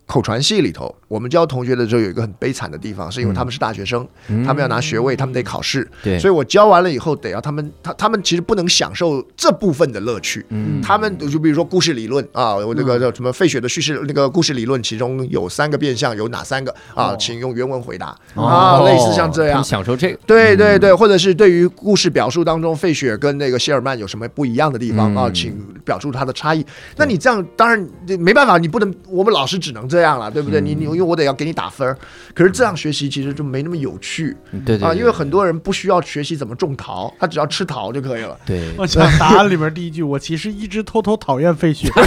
[0.10, 4.06] 口传系里头，我们教同学的时候有一个很悲惨的地方，是因为他们是大学生，
[4.44, 5.88] 他们要拿学位，他们得考试，
[6.20, 10.44] 所以我教完了以后，得要他们他他们其实不能享受这部分的乐趣。
[10.50, 17.12] 嗯他们就比如说故事理论啊，我这个叫什么费雪的叙事那个故事理论，其中有三个变相，有哪三个啊？
[17.12, 19.64] 哦请用原文回答啊，类似像这样。
[19.64, 25.28] 享受这个，对对对，或者是对于故事表述当中，费雪跟那个谢尔曼有什么不一样的地方啊？
[25.28, 25.56] 嗯请
[25.86, 26.66] 表述它的差异。
[26.98, 27.88] 那你这样当然
[28.20, 30.60] 没办法，你不能，我们老师只能这样了，对不对？
[30.62, 31.98] 你你因为我得要给你打分儿，
[32.34, 38.38] 可是这样学习其实就没那么有趣啊，对对对因为很多人不需要学习怎么种桃，他只要吃桃就可以了。
[38.46, 41.90] 对我想答案里面第一句，我其实一直偷偷讨厌费雪。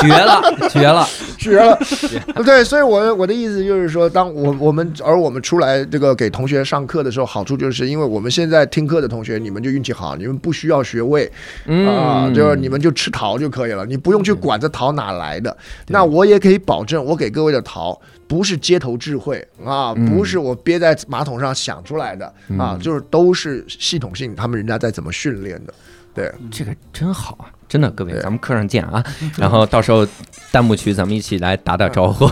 [0.00, 1.08] 绝了绝了，
[1.38, 1.78] 绝了，
[2.44, 11.24] 对，所以我我的意思就是说，当我我们而我们出来这个给同学上课的时候，好处就是因为我们现在听课的同学，你们就运气好，你们不需要学位
[11.66, 15.56] 啊，嗯，就是你们就吃桃就可以了，你不用去管这桃哪来的。
[15.88, 20.06] 那我也可以保证，我给各位的桃不是街头智慧啊，嗯。
[20.16, 25.74] 不是我憋在马桶上想出来的啊，就是都是系统性，他们人家在怎么训练的。
[26.14, 27.52] 对，这个真好啊！
[27.68, 29.02] 真的，各位，咱们课上见啊！
[29.36, 30.06] 然后到时候
[30.52, 32.26] 弹幕区咱们一起来打打招呼。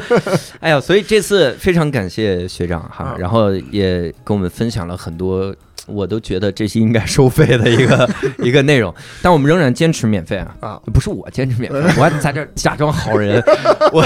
[0.60, 5.54] 哎呀，所以这次非常感谢学长哈，嗯然后也跟我们分享了很多，
[5.86, 8.08] 我都觉得这些应该收费的一个
[8.38, 10.54] 一个内容，但我们仍然坚持免费啊！
[10.60, 13.42] 啊，不是我坚持免费，我还在这儿假装好人，
[13.92, 14.04] 我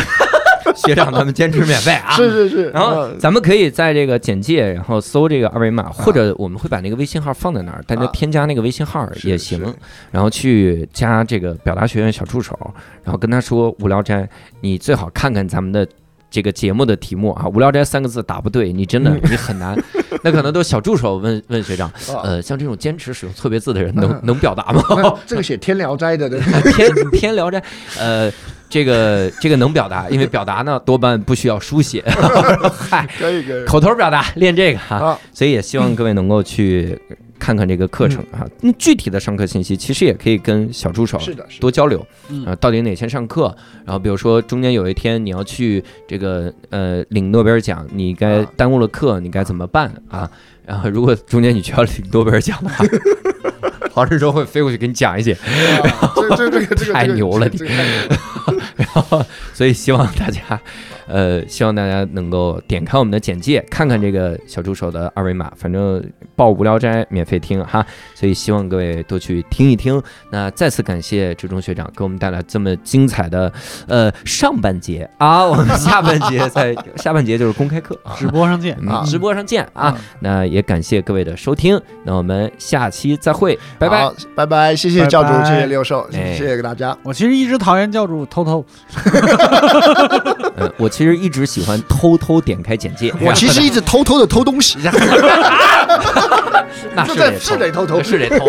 [0.77, 2.15] 学长他们坚持免费啊！
[2.17, 9.63] 是是是，然后嗯咱们可以在这个简介，然后搜这个二维码，或者我们会把那个微信号放在那儿，大家啊添加那个微信号也行，
[10.11, 12.59] 然后去加这个表达学院小助手，
[13.05, 14.29] 然后跟他说无聊斋，
[14.61, 15.87] 你最好看看咱们的。
[16.33, 19.77] 这个节目的题目啊，“无聊斋”三个字打不对，你真的你很难。
[20.23, 24.81] 那可能都小助手问问学长，啊呃，像这种坚持使用错别字的人， 能能表达吗？
[25.27, 26.39] 这个写天聊斋的，对
[26.73, 27.61] 偏偏聊斋，
[27.99, 28.31] 呃，
[28.71, 32.03] 这个这个能表达，因为表达呢多半不需要书写，
[32.73, 33.65] 嗨，可以可以。
[33.65, 36.97] 口头表达练这个哈，啊，所以也希望各位能够去
[37.39, 38.47] 看看这个课程哈。
[38.61, 42.45] 那具体的上课信息其实也可以跟小助手是的，多交流，嗯。
[42.47, 48.47] 呃，到底哪天上课，然后比如说中间有一天你要去这个呃领诺贝尔奖，你该啊。
[48.57, 50.31] 耽误了课，你该怎么办啊？
[50.65, 52.85] 然后如果中间你需要领诺贝尔奖的话，
[53.93, 55.35] 黄志忠会飞过去给你讲一讲。
[55.35, 58.17] 啊这这这个这个太牛了这个这个太牛了
[58.93, 60.41] 后所以希望大家，
[61.07, 66.03] 呃，希望大家能够点开我们的简介，看看这个小助手的二维码，反正
[66.35, 67.85] 报无聊斋免费听哈，
[68.15, 70.03] 所以希望各位多去听一听。
[70.31, 73.53] 那再次感谢志忠学长给我们带来这么精彩的
[73.87, 79.97] 呃上半节啊，我们下半节在下半节就是公开课，直播上见啊，直播上见啊。
[80.21, 86.97] 那也感谢各位的收听，那我们下期再会，拜拜，拜拜，谢谢教主，谢谢六兽，谢谢大家。
[87.03, 88.65] 我其实一直讨厌教主偷偷，
[90.57, 94.79] 嗯， 我其实一直喜欢偷偷点开简介， 我其实一直偷偷的偷东西，
[96.95, 98.47] 那是得是得偷偷，是得偷。